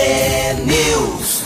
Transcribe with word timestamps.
T-News. 0.00 1.44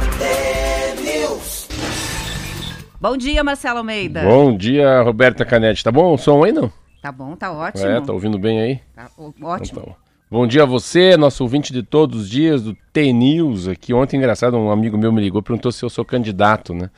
Bom 2.99 3.17
dia, 3.17 3.45
Marcelo 3.45 3.79
Almeida. 3.79 4.23
Bom 4.23 4.57
dia, 4.57 5.01
Roberta 5.03 5.45
Canetti. 5.45 5.85
Tá 5.85 5.93
bom 5.93 6.15
o 6.15 6.19
som 6.19 6.43
aí, 6.43 6.51
não? 6.51 6.73
Tá 7.01 7.13
bom, 7.13 7.37
tá 7.37 7.53
ótimo. 7.53 7.87
É, 7.87 8.01
tá 8.01 8.13
ouvindo 8.13 8.37
bem 8.37 8.61
aí? 8.61 8.81
Tá 8.97 9.09
ótimo. 9.43 9.81
Então, 9.81 9.97
bom 10.29 10.45
dia 10.45 10.65
a 10.65 10.67
você, 10.67 11.17
nosso 11.17 11.45
ouvinte 11.45 11.73
de 11.73 11.85
todos 11.85 12.23
os 12.23 12.29
dias 12.29 12.63
do 12.63 12.77
T-News 12.93 13.69
aqui. 13.69 13.95
Ontem, 13.95 14.17
engraçado, 14.17 14.57
um 14.57 14.73
amigo 14.73 14.99
meu 14.99 15.13
me 15.13 15.21
ligou 15.21 15.41
e 15.41 15.45
perguntou 15.45 15.71
se 15.71 15.85
eu 15.85 15.89
sou 15.89 16.05
candidato, 16.05 16.75
né? 16.75 16.91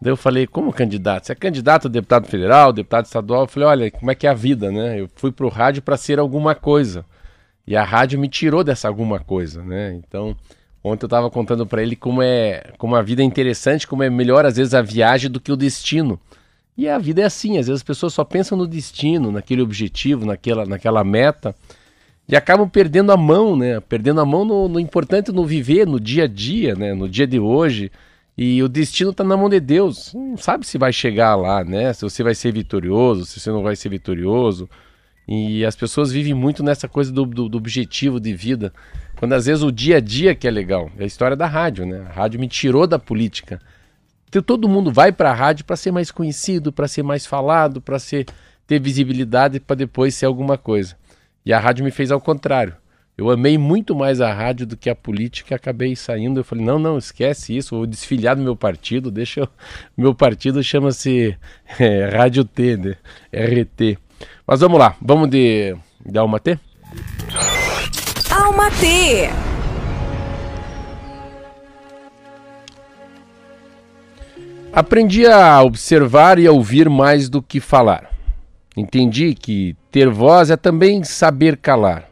Daí 0.00 0.12
eu 0.12 0.16
falei, 0.16 0.46
como 0.46 0.72
candidato? 0.72 1.26
Você 1.26 1.32
é 1.32 1.34
candidato 1.34 1.88
a 1.88 1.90
deputado 1.90 2.28
federal, 2.28 2.72
deputado 2.72 3.06
estadual? 3.06 3.42
Eu 3.42 3.48
falei, 3.48 3.68
olha, 3.68 3.90
como 3.90 4.10
é 4.10 4.14
que 4.14 4.26
é 4.26 4.30
a 4.30 4.34
vida, 4.34 4.70
né? 4.70 5.00
Eu 5.00 5.08
fui 5.16 5.32
pro 5.32 5.48
rádio 5.48 5.82
para 5.82 5.96
ser 5.96 6.18
alguma 6.18 6.54
coisa. 6.54 7.04
E 7.66 7.74
a 7.74 7.82
rádio 7.82 8.18
me 8.20 8.28
tirou 8.28 8.62
dessa 8.62 8.86
alguma 8.86 9.18
coisa, 9.18 9.62
né? 9.64 9.94
Então, 9.94 10.36
ontem 10.82 11.04
eu 11.04 11.08
tava 11.08 11.30
contando 11.30 11.66
para 11.66 11.82
ele 11.82 11.96
como 11.96 12.22
é, 12.22 12.72
como 12.78 12.96
a 12.96 13.02
vida 13.02 13.22
é 13.22 13.24
interessante, 13.24 13.86
como 13.86 14.02
é 14.02 14.10
melhor 14.10 14.44
às 14.44 14.56
vezes 14.56 14.74
a 14.74 14.82
viagem 14.82 15.30
do 15.30 15.40
que 15.40 15.52
o 15.52 15.56
destino. 15.56 16.18
E 16.76 16.88
a 16.88 16.98
vida 16.98 17.20
é 17.20 17.24
assim, 17.24 17.58
às 17.58 17.66
vezes 17.66 17.80
as 17.80 17.82
pessoas 17.82 18.14
só 18.14 18.24
pensam 18.24 18.56
no 18.56 18.66
destino, 18.66 19.30
naquele 19.30 19.60
objetivo, 19.60 20.24
naquela, 20.24 20.64
naquela 20.64 21.04
meta, 21.04 21.54
e 22.28 22.36
acabam 22.36 22.68
perdendo 22.68 23.12
a 23.12 23.16
mão, 23.16 23.56
né? 23.56 23.80
Perdendo 23.80 24.20
a 24.20 24.24
mão 24.24 24.44
no, 24.44 24.68
no 24.68 24.80
importante, 24.80 25.30
no 25.32 25.44
viver, 25.44 25.86
no 25.86 26.00
dia 26.00 26.24
a 26.24 26.26
dia, 26.26 26.74
né? 26.74 26.94
No 26.94 27.08
dia 27.08 27.26
de 27.26 27.38
hoje. 27.38 27.90
E 28.38 28.62
o 28.62 28.68
destino 28.68 29.10
está 29.10 29.22
na 29.22 29.36
mão 29.36 29.50
de 29.50 29.60
Deus. 29.60 30.14
Não 30.14 30.36
sabe 30.36 30.66
se 30.66 30.78
vai 30.78 30.92
chegar 30.92 31.34
lá, 31.34 31.62
né? 31.62 31.92
Se 31.92 32.02
você 32.02 32.22
vai 32.22 32.34
ser 32.34 32.52
vitorioso, 32.52 33.26
se 33.26 33.38
você 33.38 33.50
não 33.50 33.62
vai 33.62 33.76
ser 33.76 33.90
vitorioso. 33.90 34.68
E 35.26 35.64
as 35.64 35.76
pessoas 35.76 36.10
vivem 36.10 36.34
muito 36.34 36.62
nessa 36.62 36.88
coisa 36.88 37.12
do, 37.12 37.24
do, 37.24 37.48
do 37.48 37.58
objetivo 37.58 38.18
de 38.18 38.34
vida. 38.34 38.72
Quando 39.16 39.34
às 39.34 39.46
vezes 39.46 39.62
o 39.62 39.70
dia 39.70 39.98
a 39.98 40.00
dia 40.00 40.34
que 40.34 40.48
é 40.48 40.50
legal. 40.50 40.90
É 40.98 41.04
a 41.04 41.06
história 41.06 41.36
da 41.36 41.46
rádio, 41.46 41.86
né? 41.86 42.06
A 42.08 42.12
rádio 42.12 42.40
me 42.40 42.48
tirou 42.48 42.86
da 42.86 42.98
política. 42.98 43.60
Então, 44.28 44.42
todo 44.42 44.68
mundo 44.68 44.90
vai 44.90 45.12
para 45.12 45.30
a 45.30 45.34
rádio 45.34 45.64
para 45.64 45.76
ser 45.76 45.92
mais 45.92 46.10
conhecido, 46.10 46.72
para 46.72 46.88
ser 46.88 47.02
mais 47.02 47.26
falado, 47.26 47.80
para 47.80 47.98
ser 47.98 48.26
ter 48.66 48.80
visibilidade 48.80 49.60
para 49.60 49.76
depois 49.76 50.14
ser 50.14 50.26
alguma 50.26 50.56
coisa. 50.56 50.96
E 51.44 51.52
a 51.52 51.58
rádio 51.58 51.84
me 51.84 51.90
fez 51.90 52.10
ao 52.10 52.20
contrário. 52.20 52.74
Eu 53.16 53.30
amei 53.30 53.58
muito 53.58 53.94
mais 53.94 54.20
a 54.20 54.32
rádio 54.32 54.66
do 54.66 54.76
que 54.76 54.88
a 54.88 54.94
política 54.94 55.54
acabei 55.54 55.94
saindo. 55.94 56.40
Eu 56.40 56.44
falei: 56.44 56.64
não, 56.64 56.78
não, 56.78 56.96
esquece 56.96 57.54
isso, 57.54 57.76
vou 57.76 57.86
desfiliar 57.86 58.34
do 58.34 58.42
meu 58.42 58.56
partido. 58.56 59.10
Deixa 59.10 59.40
eu. 59.40 59.48
Meu 59.96 60.14
partido 60.14 60.62
chama-se 60.62 61.36
é, 61.78 62.06
Rádio 62.06 62.44
T, 62.44 62.76
né? 62.76 62.96
RT. 63.32 63.98
Mas 64.46 64.60
vamos 64.60 64.78
lá, 64.78 64.96
vamos 65.00 65.28
de, 65.28 65.76
de 66.04 66.18
Alma 66.18 66.38
T? 66.40 66.58
Alma 68.30 68.70
T. 68.70 69.30
Aprendi 74.72 75.26
a 75.26 75.62
observar 75.62 76.38
e 76.38 76.46
a 76.46 76.52
ouvir 76.52 76.88
mais 76.88 77.28
do 77.28 77.42
que 77.42 77.60
falar. 77.60 78.10
Entendi 78.74 79.34
que 79.34 79.76
ter 79.90 80.08
voz 80.08 80.50
é 80.50 80.56
também 80.56 81.04
saber 81.04 81.58
calar. 81.58 82.08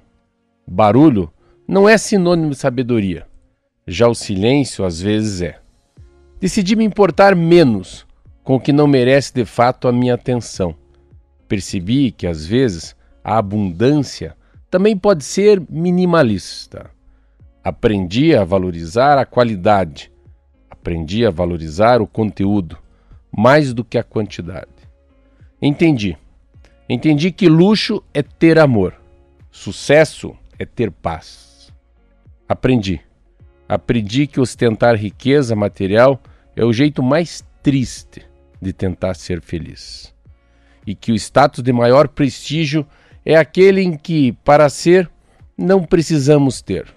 Barulho 0.67 1.33
não 1.67 1.89
é 1.89 1.97
sinônimo 1.97 2.51
de 2.51 2.57
sabedoria. 2.57 3.27
Já 3.87 4.09
o 4.09 4.15
silêncio 4.15 4.85
às 4.85 5.01
vezes 5.01 5.41
é. 5.41 5.59
Decidi 6.39 6.77
me 6.77 6.85
importar 6.85 7.35
menos 7.35 8.07
com 8.45 8.57
o 8.57 8.61
que 8.61 8.73
não 8.73 8.87
merece 8.87 9.33
de 9.33 9.45
fato 9.45 9.89
a 9.89 9.93
minha 9.93 10.15
atenção. 10.15 10.75
Percebi 11.51 12.13
que 12.13 12.29
às 12.29 12.47
vezes 12.47 12.95
a 13.25 13.37
abundância 13.37 14.37
também 14.71 14.97
pode 14.97 15.25
ser 15.25 15.61
minimalista. 15.69 16.89
Aprendi 17.65 18.37
a 18.37 18.45
valorizar 18.45 19.19
a 19.19 19.27
qualidade. 19.27 20.13
Aprendi 20.71 21.27
a 21.27 21.31
valorizar 21.31 22.01
o 22.01 22.07
conteúdo 22.07 22.79
mais 23.37 23.75
do 23.75 23.83
que 23.83 23.99
a 23.99 24.05
quantidade. 24.05 24.71
Entendi. 25.61 26.17
Entendi 26.89 27.33
que 27.33 27.49
luxo 27.49 28.01
é 28.15 28.23
ter 28.23 28.57
amor, 28.57 28.95
sucesso 29.51 30.37
é 30.57 30.65
ter 30.65 30.93
paz. 30.93 31.73
Aprendi. 32.49 33.01
Aprendi 33.69 34.29
que 34.29 34.39
ostentar 34.39 34.95
riqueza 34.95 35.57
material 35.57 36.23
é 36.55 36.65
o 36.65 36.73
jeito 36.73 37.03
mais 37.03 37.45
triste 37.61 38.23
de 38.63 38.73
tentar 38.73 39.15
ser 39.15 39.41
feliz. 39.41 40.15
E 40.91 40.95
que 40.97 41.13
o 41.13 41.15
status 41.15 41.63
de 41.63 41.73
maior 41.73 42.09
prestígio 42.09 42.85
é 43.25 43.37
aquele 43.37 43.81
em 43.81 43.97
que, 43.97 44.33
para 44.45 44.69
ser, 44.69 45.09
não 45.57 45.85
precisamos 45.85 46.61
ter. 46.61 46.93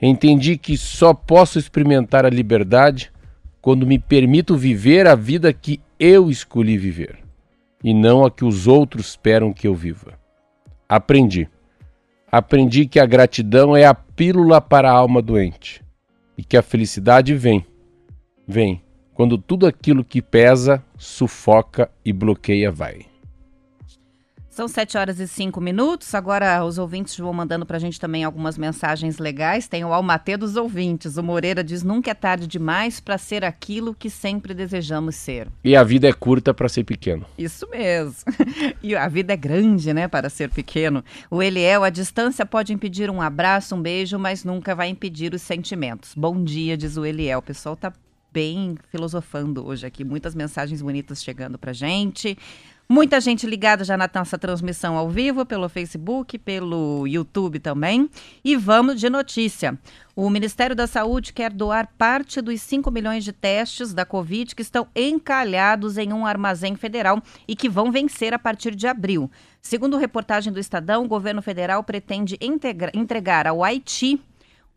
Entendi 0.00 0.56
que 0.56 0.76
só 0.76 1.12
posso 1.12 1.58
experimentar 1.58 2.24
a 2.24 2.30
liberdade 2.30 3.10
quando 3.60 3.84
me 3.84 3.98
permito 3.98 4.56
viver 4.56 5.08
a 5.08 5.16
vida 5.16 5.52
que 5.52 5.80
eu 5.98 6.30
escolhi 6.30 6.78
viver 6.78 7.18
e 7.82 7.92
não 7.92 8.24
a 8.24 8.30
que 8.30 8.44
os 8.44 8.68
outros 8.68 9.08
esperam 9.08 9.52
que 9.52 9.66
eu 9.66 9.74
viva. 9.74 10.16
Aprendi. 10.88 11.48
Aprendi 12.30 12.86
que 12.86 13.00
a 13.00 13.06
gratidão 13.06 13.76
é 13.76 13.84
a 13.84 13.94
pílula 13.94 14.60
para 14.60 14.88
a 14.88 14.94
alma 14.94 15.20
doente 15.20 15.82
e 16.38 16.44
que 16.44 16.56
a 16.56 16.62
felicidade 16.62 17.34
vem. 17.34 17.66
Vem 18.46 18.80
quando 19.14 19.38
tudo 19.38 19.66
aquilo 19.66 20.04
que 20.04 20.22
pesa, 20.22 20.82
sufoca 20.96 21.90
e 22.04 22.12
bloqueia 22.12 22.70
vai. 22.70 23.12
São 24.52 24.68
7 24.68 24.98
horas 24.98 25.18
e 25.18 25.26
5 25.26 25.58
minutos. 25.62 26.14
Agora 26.14 26.62
os 26.62 26.76
ouvintes 26.76 27.16
vão 27.16 27.32
mandando 27.32 27.64
pra 27.64 27.78
gente 27.78 27.98
também 27.98 28.22
algumas 28.22 28.58
mensagens 28.58 29.16
legais. 29.16 29.66
Tem 29.66 29.82
o 29.82 29.94
Almatê 29.94 30.36
dos 30.36 30.56
ouvintes. 30.56 31.16
O 31.16 31.22
Moreira 31.22 31.64
diz: 31.64 31.82
nunca 31.82 32.10
é 32.10 32.14
tarde 32.14 32.46
demais 32.46 33.00
para 33.00 33.16
ser 33.16 33.46
aquilo 33.46 33.94
que 33.94 34.10
sempre 34.10 34.52
desejamos 34.52 35.16
ser. 35.16 35.48
E 35.64 35.74
a 35.74 35.82
vida 35.82 36.06
é 36.06 36.12
curta 36.12 36.52
para 36.52 36.68
ser 36.68 36.84
pequeno. 36.84 37.24
Isso 37.38 37.66
mesmo. 37.70 38.14
E 38.82 38.94
a 38.96 39.08
vida 39.08 39.32
é 39.32 39.36
grande, 39.36 39.94
né, 39.94 40.08
para 40.08 40.28
ser 40.28 40.50
pequeno. 40.50 41.04
O 41.30 41.42
Eliel, 41.42 41.84
a 41.84 41.90
distância 41.90 42.44
pode 42.44 42.72
impedir 42.72 43.08
um 43.08 43.22
abraço, 43.22 43.74
um 43.74 43.80
beijo, 43.80 44.18
mas 44.18 44.44
nunca 44.44 44.74
vai 44.74 44.88
impedir 44.88 45.32
os 45.32 45.40
sentimentos. 45.40 46.14
Bom 46.16 46.42
dia, 46.42 46.76
diz 46.76 46.96
o 46.96 47.06
Eliel. 47.06 47.38
O 47.38 47.42
pessoal 47.42 47.76
tá 47.76 47.92
bem 48.32 48.76
filosofando 48.90 49.66
hoje 49.66 49.86
aqui. 49.86 50.04
Muitas 50.04 50.34
mensagens 50.34 50.80
bonitas 50.80 51.22
chegando 51.22 51.58
pra 51.58 51.72
gente. 51.72 52.36
Muita 52.88 53.20
gente 53.20 53.46
ligada 53.46 53.84
já 53.84 53.96
na 53.96 54.10
nossa 54.14 54.36
transmissão 54.36 54.98
ao 54.98 55.08
vivo, 55.08 55.46
pelo 55.46 55.68
Facebook, 55.68 56.36
pelo 56.38 57.06
YouTube 57.06 57.58
também. 57.58 58.10
E 58.44 58.54
vamos 58.54 59.00
de 59.00 59.08
notícia. 59.08 59.78
O 60.14 60.28
Ministério 60.28 60.76
da 60.76 60.86
Saúde 60.86 61.32
quer 61.32 61.50
doar 61.50 61.88
parte 61.96 62.42
dos 62.42 62.60
5 62.60 62.90
milhões 62.90 63.24
de 63.24 63.32
testes 63.32 63.94
da 63.94 64.04
Covid 64.04 64.54
que 64.54 64.60
estão 64.60 64.86
encalhados 64.94 65.96
em 65.96 66.12
um 66.12 66.26
armazém 66.26 66.76
federal 66.76 67.22
e 67.48 67.56
que 67.56 67.68
vão 67.68 67.90
vencer 67.90 68.34
a 68.34 68.38
partir 68.38 68.74
de 68.74 68.86
abril. 68.86 69.30
Segundo 69.62 69.96
reportagem 69.96 70.52
do 70.52 70.60
Estadão, 70.60 71.04
o 71.04 71.08
governo 71.08 71.40
federal 71.40 71.82
pretende 71.82 72.36
entregar 72.92 73.46
ao 73.46 73.64
Haiti 73.64 74.20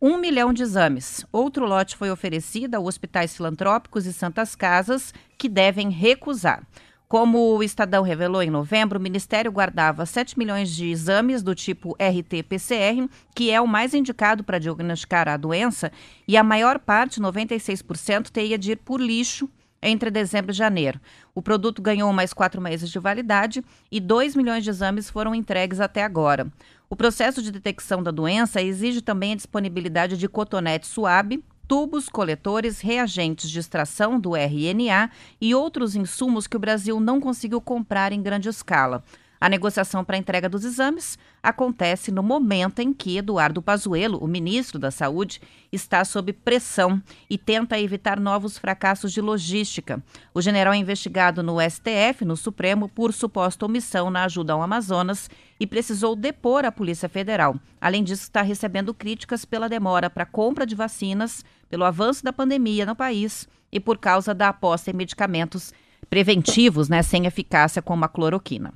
um 0.02 0.18
milhão 0.18 0.52
de 0.52 0.64
exames. 0.64 1.26
Outro 1.32 1.66
lote 1.66 1.96
foi 1.96 2.12
oferecido 2.12 2.76
a 2.76 2.80
hospitais 2.80 3.36
filantrópicos 3.36 4.06
e 4.06 4.14
santas 4.14 4.56
casas, 4.56 5.14
que 5.38 5.48
devem 5.48 5.90
recusar. 5.90 6.64
Como 7.08 7.56
o 7.56 7.64
Estadão 7.64 8.04
revelou 8.04 8.42
em 8.42 8.50
novembro, 8.50 9.00
o 9.00 9.02
Ministério 9.02 9.52
guardava 9.52 10.06
7 10.06 10.38
milhões 10.38 10.76
de 10.76 10.90
exames 10.90 11.44
do 11.44 11.54
tipo 11.54 11.96
RT-PCR, 12.00 13.08
que 13.34 13.52
é 13.52 13.62
o 13.62 13.68
mais 13.68 13.94
indicado 13.94 14.44
para 14.44 14.60
diagnosticar 14.60 15.28
a 15.28 15.38
doença, 15.38 15.92
e 16.28 16.36
a 16.36 16.44
maior 16.44 16.80
parte, 16.80 17.22
96%, 17.22 18.30
teria 18.32 18.58
de 18.58 18.72
ir 18.72 18.78
por 18.78 19.00
lixo 19.00 19.50
entre 19.82 20.10
dezembro 20.10 20.52
e 20.52 20.56
janeiro. 20.56 21.00
O 21.34 21.42
produto 21.42 21.82
ganhou 21.82 22.12
mais 22.12 22.34
quatro 22.34 22.60
meses 22.60 22.90
de 22.90 22.98
validade 22.98 23.64
e 23.92 24.00
2 24.00 24.36
milhões 24.36 24.64
de 24.64 24.72
exames 24.72 25.10
foram 25.10 25.36
entregues 25.36 25.80
até 25.80 26.04
agora. 26.04 26.48
O 26.90 26.96
processo 26.96 27.42
de 27.42 27.52
detecção 27.52 28.04
da 28.04 28.12
doença 28.12 28.62
exige 28.62 29.02
também 29.02 29.34
a 29.34 29.36
disponibilidade 29.36 30.18
de 30.18 30.30
cotonete 30.30 30.86
suave, 30.86 31.44
tubos, 31.68 32.08
coletores, 32.08 32.80
reagentes 32.80 33.50
de 33.50 33.60
extração 33.60 34.20
do 34.20 34.36
RNA 34.36 35.10
e 35.42 35.56
outros 35.56 35.96
insumos 35.96 36.46
que 36.46 36.56
o 36.56 36.60
Brasil 36.60 37.00
não 37.00 37.20
conseguiu 37.20 37.60
comprar 37.60 38.12
em 38.12 38.22
grande 38.22 38.50
escala. 38.50 39.04
A 39.40 39.50
negociação 39.50 40.04
para 40.04 40.16
a 40.16 40.20
entrega 40.20 40.48
dos 40.48 40.64
exames 40.64 41.20
acontece 41.44 42.12
no 42.12 42.24
momento 42.24 42.80
em 42.80 42.94
que 42.94 43.18
Eduardo 43.18 43.62
Pazuello, 43.62 44.18
o 44.18 44.28
ministro 44.28 44.80
da 44.80 44.90
Saúde, 44.90 45.42
está 45.72 46.04
sob 46.06 46.32
pressão 46.32 47.02
e 47.30 47.38
tenta 47.38 47.80
evitar 47.80 48.20
novos 48.20 48.58
fracassos 48.58 49.12
de 49.12 49.22
logística. 49.22 50.02
O 50.34 50.42
general 50.42 50.74
é 50.74 50.78
investigado 50.78 51.44
no 51.44 51.58
STF, 51.60 52.24
no 52.24 52.38
Supremo, 52.38 52.88
por 52.88 53.14
suposta 53.14 53.66
omissão 53.66 54.10
na 54.10 54.24
ajuda 54.24 54.54
ao 54.54 54.62
Amazonas 54.62 55.30
e 55.60 55.68
precisou 55.68 56.16
depor 56.16 56.66
a 56.66 56.72
Polícia 56.72 57.10
Federal. 57.10 57.60
Além 57.80 58.04
disso, 58.04 58.24
está 58.24 58.42
recebendo 58.42 58.94
críticas 58.94 59.46
pela 59.46 59.70
demora 59.70 60.10
para 60.10 60.24
a 60.24 60.28
compra 60.28 60.66
de 60.66 60.76
vacinas, 60.76 61.44
pelo 61.70 61.84
avanço 61.84 62.24
da 62.24 62.34
pandemia 62.34 62.86
no 62.86 62.96
país 62.96 63.48
e 63.72 63.80
por 63.80 63.98
causa 63.98 64.34
da 64.34 64.50
aposta 64.50 64.92
em 64.92 64.94
medicamentos 64.94 65.74
preventivos, 66.10 66.88
né, 66.88 67.02
sem 67.02 67.26
eficácia 67.26 67.82
como 67.82 68.06
a 68.06 68.08
cloroquina. 68.08 68.74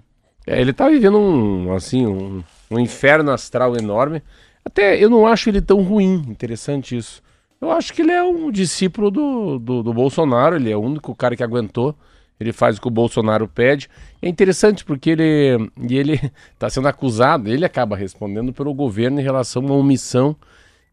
É, 0.49 0.59
ele 0.59 0.73
tá 0.73 0.89
vivendo 0.89 1.19
um, 1.19 1.73
assim, 1.73 2.07
um, 2.07 2.43
um 2.71 2.79
inferno 2.79 3.29
astral 3.29 3.77
enorme. 3.77 4.23
Até 4.65 5.01
eu 5.01 5.07
não 5.07 5.27
acho 5.27 5.47
ele 5.47 5.61
tão 5.61 5.83
ruim, 5.83 6.25
interessante 6.27 6.97
isso. 6.97 7.21
Eu 7.61 7.71
acho 7.71 7.93
que 7.93 8.01
ele 8.01 8.11
é 8.11 8.23
um 8.23 8.49
discípulo 8.49 9.11
do, 9.11 9.59
do, 9.59 9.83
do 9.83 9.93
Bolsonaro, 9.93 10.55
ele 10.55 10.71
é 10.71 10.75
o 10.75 10.81
único 10.81 11.13
cara 11.13 11.35
que 11.35 11.43
aguentou. 11.43 11.95
Ele 12.39 12.51
faz 12.51 12.77
o 12.77 12.81
que 12.81 12.87
o 12.87 12.91
Bolsonaro 12.91 13.47
pede. 13.47 13.87
É 14.19 14.27
interessante 14.27 14.83
porque 14.83 15.11
ele 15.11 15.69
ele 15.87 16.19
está 16.53 16.67
sendo 16.71 16.87
acusado, 16.87 17.47
ele 17.47 17.63
acaba 17.63 17.95
respondendo 17.95 18.51
pelo 18.51 18.73
governo 18.73 19.19
em 19.19 19.23
relação 19.23 19.61
a 19.61 19.65
uma 19.65 19.75
omissão 19.75 20.35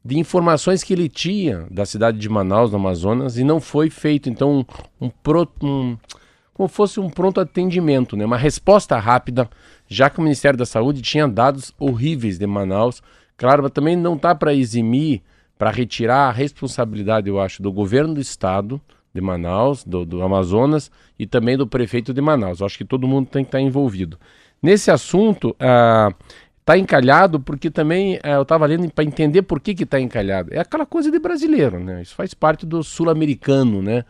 de 0.04 0.18
informações 0.18 0.82
que 0.84 0.92
ele 0.92 1.08
tinha 1.08 1.66
da 1.70 1.86
cidade 1.86 2.18
de 2.18 2.28
Manaus, 2.28 2.70
no 2.70 2.76
Amazonas, 2.76 3.38
e 3.38 3.44
não 3.44 3.58
foi 3.58 3.88
feito. 3.88 4.28
Então, 4.28 4.66
um, 5.00 5.06
um 5.06 5.10
como 6.56 6.70
fosse 6.70 6.98
um 6.98 7.10
pronto 7.10 7.38
atendimento, 7.38 8.16
né? 8.16 8.24
uma 8.24 8.38
resposta 8.38 8.98
rápida, 8.98 9.46
já 9.86 10.08
que 10.08 10.18
o 10.18 10.22
Ministério 10.22 10.58
da 10.58 10.64
Saúde 10.64 11.02
tinha 11.02 11.28
dados 11.28 11.70
horríveis 11.78 12.38
de 12.38 12.46
Manaus. 12.46 13.02
Claro, 13.36 13.68
também 13.68 13.94
não 13.94 14.14
está 14.14 14.34
para 14.34 14.54
eximir, 14.54 15.20
para 15.58 15.70
retirar 15.70 16.28
a 16.28 16.32
responsabilidade, 16.32 17.28
eu 17.28 17.38
acho, 17.38 17.62
do 17.62 17.70
governo 17.70 18.14
do 18.14 18.20
estado 18.22 18.80
de 19.12 19.20
Manaus, 19.20 19.84
do, 19.84 20.06
do 20.06 20.22
Amazonas 20.22 20.90
e 21.18 21.26
também 21.26 21.58
do 21.58 21.66
prefeito 21.66 22.14
de 22.14 22.22
Manaus. 22.22 22.60
Eu 22.60 22.66
acho 22.66 22.78
que 22.78 22.86
todo 22.86 23.06
mundo 23.06 23.28
tem 23.28 23.44
que 23.44 23.48
estar 23.48 23.58
tá 23.58 23.62
envolvido. 23.62 24.18
Nesse 24.62 24.90
assunto, 24.90 25.54
ah, 25.60 26.08
encalhado 26.74 27.38
porque 27.38 27.70
também 27.70 28.18
ah, 28.22 28.30
eu 28.30 28.42
estava 28.42 28.64
lendo 28.64 28.90
para 28.90 29.04
entender 29.04 29.42
por 29.42 29.60
que 29.60 29.72
está 29.72 30.00
encalhado. 30.00 30.54
É 30.54 30.58
aquela 30.58 30.86
coisa 30.86 31.10
de 31.10 31.18
brasileiro, 31.18 31.78
né? 31.78 32.00
Isso 32.00 32.14
faz 32.14 32.32
parte 32.32 32.64
do 32.64 32.82
sul-americano, 32.82 33.82
né? 33.82 34.06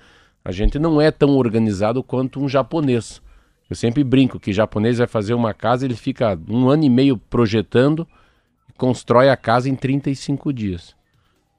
A 0.46 0.52
gente 0.52 0.78
não 0.78 1.00
é 1.00 1.10
tão 1.10 1.30
organizado 1.30 2.04
quanto 2.04 2.40
um 2.40 2.48
japonês. 2.48 3.20
Eu 3.68 3.74
sempre 3.74 4.04
brinco 4.04 4.38
que 4.38 4.52
japonês 4.52 4.98
vai 4.98 5.08
fazer 5.08 5.34
uma 5.34 5.52
casa, 5.52 5.84
ele 5.84 5.96
fica 5.96 6.38
um 6.48 6.68
ano 6.68 6.84
e 6.84 6.88
meio 6.88 7.16
projetando 7.16 8.06
e 8.70 8.72
constrói 8.74 9.28
a 9.28 9.36
casa 9.36 9.68
em 9.68 9.74
35 9.74 10.52
dias. 10.52 10.94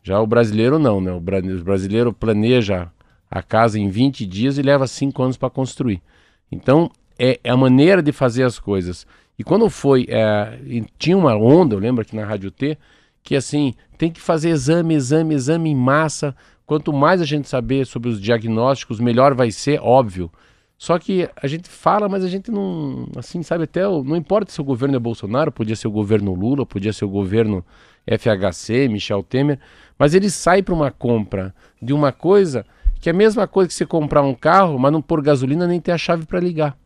Já 0.01 0.22
o 0.22 0.25
brasileiro 0.25 0.80
não, 0.80 1.01
né? 1.01 1.12
O 1.12 1.19
brasileiro 1.19 2.13
planeja 2.13 2.89
a 3.30 3.44
casa 3.44 3.78
em 3.78 3.89
20 3.89 4.25
dias 4.25 4.57
e 4.57 4.62
leva 4.62 4.88
5 4.88 5.22
anos 5.22 5.36
para 5.36 5.50
construir. 5.50 6.01
Então, 6.50 6.90
é, 7.19 7.42
é, 7.44 7.50
a 7.50 7.57
maneira 7.57 8.01
de 8.01 8.13
fazer 8.13 8.44
as 8.44 8.57
coisas. 8.57 9.06
E 9.38 9.44
quando 9.44 9.69
foi, 9.69 10.06
é, 10.07 10.60
tinha 10.98 11.18
uma 11.18 11.36
onda, 11.36 11.75
eu 11.75 11.80
lembro 11.80 12.04
aqui 12.04 12.16
na 12.16 12.24
Rádio 12.24 12.51
T, 12.51 12.78
que 13.22 13.36
assim, 13.36 13.74
tem 13.98 14.10
que 14.10 14.22
fazer 14.22 14.48
exame, 14.48 14.94
exame, 14.94 15.36
exame 15.36 15.72
em 15.72 15.75
massa, 15.75 16.33
Quanto 16.68 16.92
mais 16.92 17.22
a 17.22 17.25
gente 17.25 17.48
saber 17.48 17.86
sobre 17.88 18.10
os 18.10 18.19
diagnósticos, 18.19 19.00
melhor 19.00 19.34
vai 19.34 19.52
ser, 19.52 19.80
óbvio. 19.81 20.30
Só 20.78 21.00
que 21.00 21.28
a 21.42 21.48
gente 21.48 21.69
fala, 21.69 22.10
mas 22.10 22.25
a 22.25 22.28
gente 22.28 22.52
não, 22.52 23.08
assim, 23.16 23.42
sabe 23.42 23.64
até, 23.64 23.84
não 23.84 24.18
importa 24.18 24.52
se 24.52 24.60
o 24.60 24.66
governo 24.66 24.98
é 24.98 25.00
Bolsonaro, 25.00 25.50
podia 25.50 25.78
ser 25.78 25.88
o 25.88 25.92
governo 25.92 26.34
Lula, 26.34 26.66
podia 26.66 26.92
ser 26.92 27.06
o 27.06 27.10
governo 27.10 27.66
FHC, 28.06 28.90
Michel 28.90 29.24
Temer, 29.24 29.60
mas 29.98 30.14
ele 30.14 30.30
sai 30.30 30.62
para 30.62 30.74
uma 30.74 30.92
compra 30.92 31.56
de 31.81 31.94
uma 31.94 32.12
coisa 32.12 32.66
que 33.00 33.08
é 33.08 33.14
a 33.14 33.16
mesma 33.16 33.48
coisa 33.48 33.69
que 33.69 33.74
você 33.74 33.86
comprar 33.86 34.22
um 34.22 34.36
carro, 34.36 34.78
mas 34.78 34.92
não 34.92 35.02
pôr 35.02 35.22
gasolina 35.22 35.66
nem 35.68 35.80
ter 35.80 35.94
a 35.94 35.98
chave 35.98 36.25
para 36.25 36.40
ligar. 36.40 36.78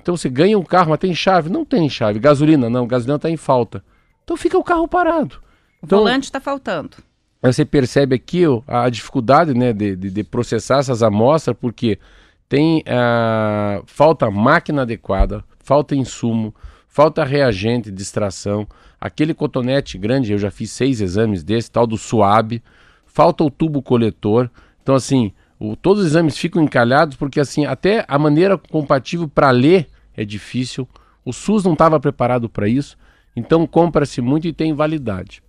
Então 0.00 0.16
você 0.16 0.30
ganha 0.30 0.58
um 0.58 0.64
carro, 0.64 0.88
mas 0.88 0.98
tem 0.98 1.14
chave? 1.14 1.50
Não 1.50 1.62
tem 1.66 1.90
chave. 1.90 2.18
Gasolina? 2.18 2.70
Não, 2.70 2.86
gasolina 2.86 3.16
está 3.16 3.28
em 3.28 3.36
falta. 3.36 3.84
Então 4.24 4.34
fica 4.34 4.56
o 4.56 4.64
carro 4.64 4.88
parado. 4.88 5.42
Então, 5.82 5.98
o 5.98 6.02
volante 6.02 6.24
está 6.24 6.40
faltando 6.40 7.09
você 7.42 7.64
percebe 7.64 8.14
aqui 8.14 8.46
ó, 8.46 8.62
a 8.66 8.88
dificuldade 8.90 9.54
né, 9.54 9.72
de, 9.72 9.96
de, 9.96 10.10
de, 10.10 10.24
processar 10.24 10.78
essas 10.78 11.02
amostras, 11.02 11.56
porque 11.58 11.98
tem 12.48 12.80
uh, 12.80 13.82
falta 13.86 14.30
máquina 14.30 14.82
adequada, 14.82 15.42
falta 15.60 15.94
insumo, 15.94 16.54
falta 16.86 17.24
reagente 17.24 17.90
de 17.90 18.02
extração, 18.02 18.66
aquele 19.00 19.32
cotonete 19.32 19.96
grande, 19.96 20.32
eu 20.32 20.38
já 20.38 20.50
fiz 20.50 20.70
seis 20.70 21.00
exames 21.00 21.42
desse, 21.42 21.70
tal 21.70 21.86
do 21.86 21.96
suave, 21.96 22.62
falta 23.06 23.42
o 23.42 23.50
tubo 23.50 23.80
coletor. 23.80 24.50
Então, 24.82 24.94
assim, 24.94 25.32
o, 25.58 25.76
todos 25.76 26.02
os 26.02 26.10
exames 26.10 26.36
ficam 26.36 26.62
encalhados 26.62 27.16
porque, 27.16 27.40
assim, 27.40 27.64
até 27.64 28.04
a 28.06 28.18
maneira 28.18 28.58
compatível 28.58 29.28
para 29.28 29.50
ler 29.50 29.86
é 30.14 30.24
difícil. 30.24 30.86
O 31.24 31.32
SUS 31.32 31.64
não 31.64 31.72
estava 31.72 32.00
preparado 32.00 32.48
para 32.48 32.68
isso, 32.68 32.98
então 33.34 33.66
compra-se 33.66 34.20
muito 34.20 34.46
e 34.46 34.52
tem 34.52 34.74
validade. 34.74 35.42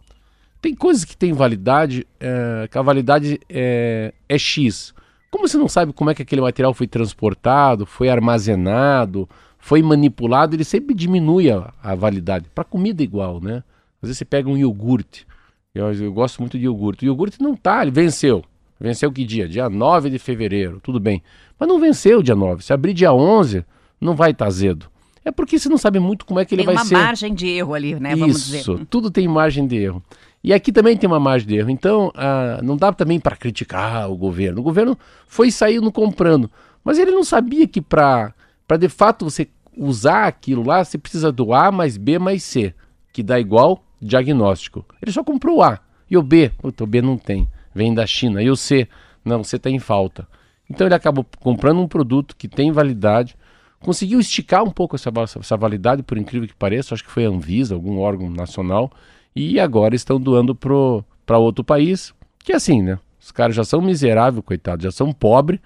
Tem 0.62 0.75
coisas 0.75 1.04
que 1.04 1.18
têm 1.18 1.34
validade, 1.34 2.06
é, 2.19 2.68
que 2.69 2.78
a 2.78 2.81
validade 2.81 3.39
é, 3.50 4.13
é 4.30 4.38
X. 4.38 4.94
Como 5.32 5.48
você 5.48 5.58
não 5.58 5.68
sabe 5.68 5.91
como 5.91 6.10
é 6.10 6.15
que 6.15 6.22
aquele 6.22 6.41
material 6.41 6.74
foi 6.74 6.86
transportado, 6.86 7.86
foi 7.86 8.10
armazenado, 8.10 9.27
foi 9.58 9.82
manipulado, 9.82 10.56
ele 10.56 10.63
sempre 10.63 10.94
diminui 10.94 11.50
a, 11.50 11.74
a 11.82 11.96
validade. 11.96 12.46
Para 12.53 12.63
comida 12.63 13.01
igual, 13.01 13.41
né? 13.41 13.63
Às 14.01 14.10
vezes 14.10 14.18
você 14.18 14.25
pega 14.25 14.50
um 14.50 14.58
iogurte. 14.58 15.25
Eu, 15.74 15.91
eu 15.94 16.12
gosto 16.12 16.39
muito 16.39 16.60
de 16.60 16.65
iogurte. 16.65 17.06
O 17.06 17.08
iogurte 17.08 17.41
não 17.41 17.56
tá, 17.56 17.82
ele 17.82 17.91
venceu. 17.91 18.44
Venceu 18.80 19.12
que 19.12 19.24
dia? 19.24 19.48
Dia 19.48 19.70
9 19.70 20.10
de 20.10 20.20
fevereiro, 20.20 20.80
tudo 20.82 21.00
bem. 21.00 21.24
Mas 21.60 21.70
não 21.70 21.80
venceu 21.80 22.22
dia 22.22 22.36
9. 22.36 22.63
Se 22.63 22.74
abrir 22.74 22.94
dia 22.94 23.13
11, 23.13 23.63
não 24.00 24.15
vai 24.15 24.32
estar 24.32 24.46
tá 24.46 24.50
azedo. 24.50 24.91
É 25.24 25.32
porque 25.32 25.60
você 25.60 25.70
não 25.70 25.77
sabe 25.77 26.00
muito 26.00 26.25
como 26.25 26.39
é 26.39 26.46
que 26.46 26.56
ele 26.56 26.63
vai 26.63 26.75
ser. 26.80 26.89
Tem 26.89 26.98
uma 26.98 27.03
margem 27.06 27.34
de 27.34 27.48
erro 27.48 27.75
ali, 27.75 27.94
né? 28.00 28.15
Vamos 28.15 28.38
Isso, 28.38 28.74
dizer. 28.74 28.86
tudo 28.88 29.12
tem 29.12 29.27
margem 29.27 29.68
de 29.68 29.75
erro. 29.75 30.03
E 30.43 30.53
aqui 30.53 30.71
também 30.71 30.98
tem 30.98 31.07
uma 31.07 31.19
margem 31.19 31.48
de 31.48 31.55
erro. 31.55 31.69
Então, 31.69 32.12
ah, 32.15 32.60
não 32.63 32.75
dá 32.75 32.91
também 32.91 33.19
para 33.19 33.36
criticar 33.36 34.10
o 34.10 34.17
governo. 34.17 34.60
O 34.60 34.63
governo 34.63 34.98
foi 35.27 35.51
saindo 35.51 35.91
comprando, 35.91 36.50
mas 36.83 36.98
ele 36.98 37.12
não 37.12 37.24
sabia 37.24 37.67
que 37.67 37.81
para 37.81 38.33
de 38.79 38.89
fato 38.89 39.25
você 39.25 39.48
usar 39.77 40.25
aquilo 40.25 40.63
lá, 40.63 40.83
você 40.83 40.98
precisa 40.98 41.31
do 41.31 41.53
A 41.53 41.71
mais 41.71 41.98
B 41.98 42.17
mais 42.17 42.43
C, 42.43 42.74
que 43.13 43.21
dá 43.21 43.39
igual 43.39 43.83
diagnóstico. 44.01 44.86
Ele 45.01 45.12
só 45.12 45.24
comprou 45.24 45.57
o 45.57 45.63
A. 45.63 45.79
E 46.10 46.17
o 46.17 46.24
B? 46.24 46.51
Puta, 46.57 46.83
o 46.83 46.88
B 46.88 47.01
não 47.01 47.17
tem, 47.17 47.48
vem 47.74 47.93
da 47.93 48.05
China. 48.05 48.41
E 48.41 48.50
o 48.50 48.55
C? 48.55 48.88
Não, 49.24 49.43
você 49.43 49.55
está 49.55 49.69
em 49.69 49.79
falta. 49.79 50.27
Então 50.69 50.88
ele 50.88 50.95
acabou 50.95 51.25
comprando 51.39 51.79
um 51.79 51.88
produto 51.88 52.36
que 52.36 52.48
tem 52.48 52.71
validade, 52.71 53.36
conseguiu 53.81 54.19
esticar 54.19 54.63
um 54.63 54.71
pouco 54.71 54.95
essa, 54.95 55.12
essa 55.39 55.57
validade, 55.57 56.01
por 56.01 56.17
incrível 56.17 56.48
que 56.48 56.55
pareça, 56.55 56.93
acho 56.93 57.03
que 57.03 57.12
foi 57.12 57.25
a 57.25 57.29
Anvisa, 57.29 57.75
algum 57.75 58.00
órgão 58.00 58.29
nacional, 58.29 58.91
e 59.36 59.60
agora 59.60 59.96
estão 59.96 60.20
doando 60.20 60.54
para 60.56 61.38
outro 61.38 61.64
país, 61.64 62.14
que 62.40 62.52
é 62.52 62.56
assim, 62.56 62.82
né? 62.82 63.00
Os 63.20 63.32
caras 63.32 63.56
já 63.56 63.64
são 63.64 63.82
miseráveis, 63.82 64.44
coitados, 64.44 64.84
já 64.84 64.92
são 64.92 65.14
pobres, 65.14 65.60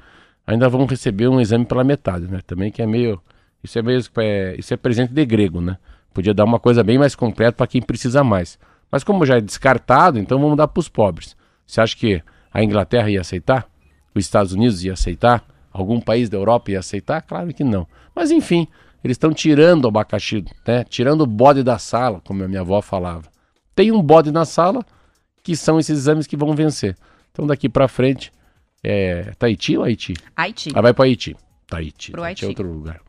ainda 0.46 0.70
vão 0.70 0.86
receber 0.86 1.28
um 1.28 1.40
exame 1.40 1.66
pela 1.66 1.84
metade, 1.84 2.28
né? 2.28 2.42
Também 2.46 2.72
que 2.72 2.82
é 2.82 2.86
meio. 2.86 3.20
Isso 3.64 3.80
é 3.80 3.82
meio. 3.82 4.02
É, 4.18 4.56
isso 4.58 4.74
é 4.74 4.78
presente 4.78 5.14
de 5.14 5.26
grego, 5.26 5.62
né? 5.62 5.78
Podia 6.14 6.34
dar 6.34 6.44
uma 6.44 6.60
coisa 6.60 6.84
bem 6.84 6.98
mais 6.98 7.16
completa 7.16 7.54
para 7.54 7.68
quem 7.68 7.82
precisa 7.82 8.24
mais. 8.24 8.60
Mas 8.92 9.04
como 9.04 9.26
já 9.26 9.38
é 9.38 9.42
descartado, 9.42 10.20
então 10.20 10.40
vamos 10.40 10.58
dar 10.58 10.68
para 10.68 10.80
os 10.80 10.88
pobres. 10.88 11.36
Você 11.66 11.82
acha 11.82 11.96
que 11.96 12.22
a 12.54 12.64
Inglaterra 12.64 13.10
ia 13.10 13.22
aceitar? 13.22 13.68
Os 14.14 14.24
Estados 14.24 14.54
Unidos 14.54 14.84
ia 14.84 14.94
aceitar? 14.94 15.44
Algum 15.74 16.00
país 16.00 16.30
da 16.30 16.38
Europa 16.38 16.72
ia 16.72 16.80
aceitar? 16.80 17.22
Claro 17.22 17.54
que 17.54 17.64
não. 17.64 17.88
Mas 18.14 18.32
enfim, 18.32 18.68
eles 19.04 19.16
estão 19.16 19.34
tirando 19.34 19.86
o 19.86 19.88
abacaxi, 19.88 20.46
né? 20.66 20.84
Tirando 20.84 21.22
o 21.22 21.28
bode 21.28 21.64
da 21.64 21.78
sala, 21.78 22.22
como 22.24 22.44
a 22.44 22.48
minha 22.48 22.62
avó 22.62 22.82
falava 22.82 23.35
tem 23.76 23.92
um 23.92 24.02
bode 24.02 24.32
na 24.32 24.46
sala, 24.46 24.84
que 25.44 25.56
são 25.56 25.80
esses 25.80 25.98
exames 25.98 26.26
que 26.26 26.38
vão 26.38 26.56
vencer. 26.56 26.96
Então 27.32 27.46
daqui 27.46 27.68
para 27.68 27.88
frente, 27.88 28.32
é 28.84 29.34
Tahiti 29.38 29.78
ou 29.78 29.84
Haiti? 29.84 30.14
Haiti. 30.36 30.72
Ah, 30.74 30.82
vai 30.82 30.94
para 30.94 31.06
Haiti. 31.06 31.36
Tahiti. 31.68 32.12
Pro 32.12 32.22
Tahiti 32.22 32.46
é 32.46 32.48
Haiti. 32.48 32.62
outro 32.62 32.74
lugar. 32.74 33.02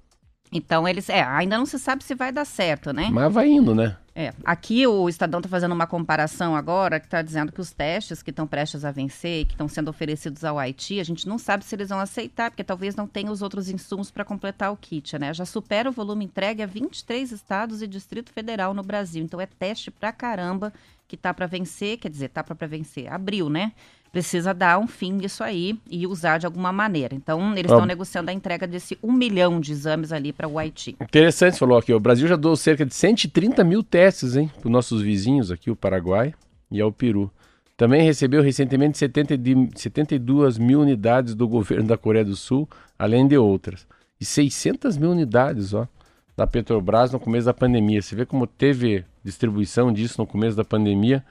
Então 0.53 0.87
eles, 0.87 1.09
é, 1.09 1.23
ainda 1.23 1.59
não 1.59 1.67
se 1.67 1.79
sabe 1.79 2.05
se 2.05 2.15
vai 2.15 2.33
dar 2.33 2.45
certo, 2.45 2.93
né? 2.93 3.09
Mas 3.11 3.33
vai 3.33 3.49
indo, 3.49 3.75
né? 3.75 3.97
É, 4.19 4.33
aqui 4.47 4.87
o 4.87 5.11
Estadão 5.11 5.41
está 5.41 5.49
fazendo 5.49 5.73
uma 5.73 5.87
comparação 5.87 6.57
agora 6.57 6.99
que 6.99 7.05
está 7.05 7.21
dizendo 7.21 7.53
que 7.53 7.61
os 7.61 7.71
testes 7.71 8.23
que 8.23 8.31
estão 8.31 8.47
prestes 8.47 8.83
a 8.83 8.91
vencer 8.91 9.43
e 9.43 9.45
que 9.45 9.53
estão 9.53 9.69
sendo 9.69 9.89
oferecidos 9.89 10.43
ao 10.43 10.59
Haiti, 10.59 10.99
a 10.99 11.05
gente 11.05 11.29
não 11.29 11.37
sabe 11.37 11.67
se 11.67 11.75
eles 11.75 11.91
vão 11.91 11.99
aceitar, 11.99 12.51
porque 12.51 12.65
talvez 12.65 12.97
não 12.97 13.07
tenha 13.07 13.31
os 13.31 13.43
outros 13.43 13.69
insumos 13.69 14.11
para 14.11 14.25
completar 14.25 14.73
o 14.73 14.77
kit, 14.77 15.19
né? 15.19 15.35
Já 15.35 15.45
supera 15.45 15.91
o 15.91 15.93
volume 15.93 16.25
entregue 16.25 16.63
a 16.63 16.67
23 16.67 17.31
estados 17.31 17.83
e 17.83 17.87
Distrito 17.87 18.33
Federal 18.33 18.73
no 18.73 18.83
Brasil. 18.83 19.23
Então 19.23 19.39
é 19.39 19.45
teste 19.45 19.91
pra 19.91 20.11
caramba 20.13 20.73
que 21.07 21.17
tá 21.17 21.35
para 21.35 21.47
vencer, 21.47 21.99
quer 21.99 22.09
dizer, 22.09 22.31
tá 22.31 22.43
para 22.43 22.67
vencer, 22.67 23.13
abril, 23.13 23.51
né? 23.51 23.73
Precisa 24.13 24.55
dar 24.55 24.79
um 24.79 24.87
fim 24.87 25.13
nisso 25.13 25.43
aí 25.45 25.79
e 25.91 26.07
usar 26.07 26.39
de 26.39 26.47
alguma 26.47 26.73
maneira. 26.73 27.15
Então, 27.15 27.53
eles 27.53 27.65
estão 27.71 27.83
Ó. 27.83 27.87
negociando 27.87 28.31
a 28.31 28.33
entrega 28.33 28.67
desse 28.67 28.97
um 29.03 29.13
milhão 29.13 29.61
de 29.61 29.73
exames 29.73 30.11
ali 30.13 30.33
para 30.33 30.49
o 30.49 30.59
Haiti. 30.59 30.97
Interessante, 31.01 31.59
falou 31.59 31.77
aqui. 31.77 31.93
O 31.93 32.01
Brasil 32.01 32.27
já 32.27 32.37
doou 32.37 32.57
cerca 32.57 32.87
de 32.87 32.95
130 32.95 33.63
mil 33.63 33.83
testes, 33.83 34.37
hein? 34.37 34.51
Para 34.59 34.67
os 34.69 34.73
nossos 34.73 35.03
vizinhos 35.03 35.51
aqui, 35.51 35.71
o 35.71 35.77
Paraguai 35.77 36.33
e 36.71 36.81
ao 36.81 36.91
Peru. 36.91 37.31
Também 37.77 38.03
recebeu 38.03 38.43
recentemente 38.43 38.97
70 38.97 39.37
de- 39.37 39.69
72 39.75 40.57
mil 40.57 40.81
unidades 40.81 41.35
do 41.35 41.47
governo 41.47 41.87
da 41.87 41.99
Coreia 41.99 42.25
do 42.25 42.35
Sul, 42.35 42.67
além 42.99 43.29
de 43.29 43.37
outras. 43.37 43.87
E 44.19 44.25
600 44.25 44.97
mil 44.97 45.11
unidades, 45.11 45.75
ó, 45.75 45.87
da 46.35 46.47
Petrobras 46.47 47.13
no 47.13 47.21
começo 47.21 47.45
da 47.45 47.53
pandemia. 47.53 48.01
Você 48.01 48.17
vê 48.17 48.25
como 48.25 48.47
teve 48.47 49.05
distribuição 49.23 49.93
disso 49.93 50.15
no 50.19 50.27
começo 50.27 50.57
da 50.57 50.65
pandemia 50.65 51.23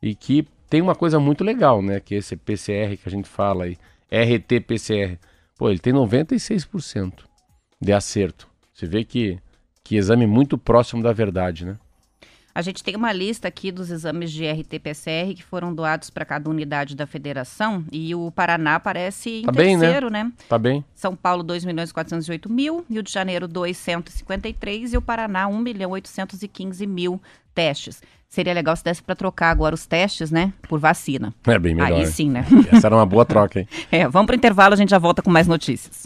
e 0.00 0.14
que 0.14 0.46
tem 0.70 0.80
uma 0.80 0.94
coisa 0.94 1.18
muito 1.18 1.42
legal, 1.42 1.82
né? 1.82 1.98
Que 1.98 2.14
é 2.14 2.18
esse 2.18 2.36
PCR 2.36 2.96
que 2.96 3.08
a 3.08 3.10
gente 3.10 3.28
fala 3.28 3.64
aí, 3.64 3.76
RT-PCR. 4.10 5.18
Pô, 5.58 5.68
ele 5.68 5.80
tem 5.80 5.92
96% 5.92 7.24
de 7.80 7.92
acerto. 7.92 8.48
Você 8.72 8.86
vê 8.86 9.04
que, 9.04 9.38
que 9.82 9.96
exame 9.96 10.26
muito 10.26 10.56
próximo 10.56 11.02
da 11.02 11.12
verdade, 11.12 11.66
né? 11.66 11.76
A 12.54 12.62
gente 12.62 12.82
tem 12.82 12.96
uma 12.96 13.12
lista 13.12 13.46
aqui 13.48 13.70
dos 13.70 13.90
exames 13.90 14.30
de 14.30 14.44
RT-PCR 14.44 15.34
que 15.34 15.42
foram 15.42 15.74
doados 15.74 16.10
para 16.10 16.24
cada 16.24 16.50
unidade 16.50 16.96
da 16.96 17.06
federação 17.06 17.84
e 17.92 18.14
o 18.14 18.30
Paraná 18.30 18.74
aparece 18.74 19.40
em 19.40 19.42
Tá 19.42 19.52
bem, 19.52 19.76
né? 19.76 19.82
terceiro, 19.82 20.10
né? 20.10 20.32
Tá 20.48 20.58
bem? 20.58 20.84
São 20.94 21.14
Paulo, 21.14 21.42
2 21.42 21.64
milhões 21.64 21.90
e 21.90 21.94
408 21.94 22.50
mil, 22.50 22.84
Rio 22.90 23.02
de 23.02 23.12
Janeiro, 23.12 23.46
253 23.46 24.92
e 24.92 24.96
o 24.96 25.02
Paraná, 25.02 25.46
1 25.46 25.58
milhão 25.58 25.90
815 25.92 26.86
mil 26.86 27.20
testes. 27.54 28.02
Seria 28.30 28.54
legal 28.54 28.76
se 28.76 28.84
desse 28.84 29.02
para 29.02 29.16
trocar 29.16 29.50
agora 29.50 29.74
os 29.74 29.86
testes, 29.86 30.30
né, 30.30 30.52
por 30.68 30.78
vacina. 30.78 31.34
É 31.44 31.58
bem 31.58 31.74
melhor. 31.74 31.98
Aí 31.98 32.06
sim, 32.06 32.30
né? 32.30 32.46
Essa 32.70 32.86
era 32.86 32.94
uma 32.94 33.04
boa 33.04 33.24
troca, 33.24 33.58
hein? 33.58 33.68
É, 33.90 34.06
vamos 34.06 34.26
para 34.26 34.36
intervalo, 34.36 34.72
a 34.72 34.76
gente 34.76 34.90
já 34.90 34.98
volta 34.98 35.20
com 35.20 35.30
mais 35.30 35.48
notícias. 35.48 36.04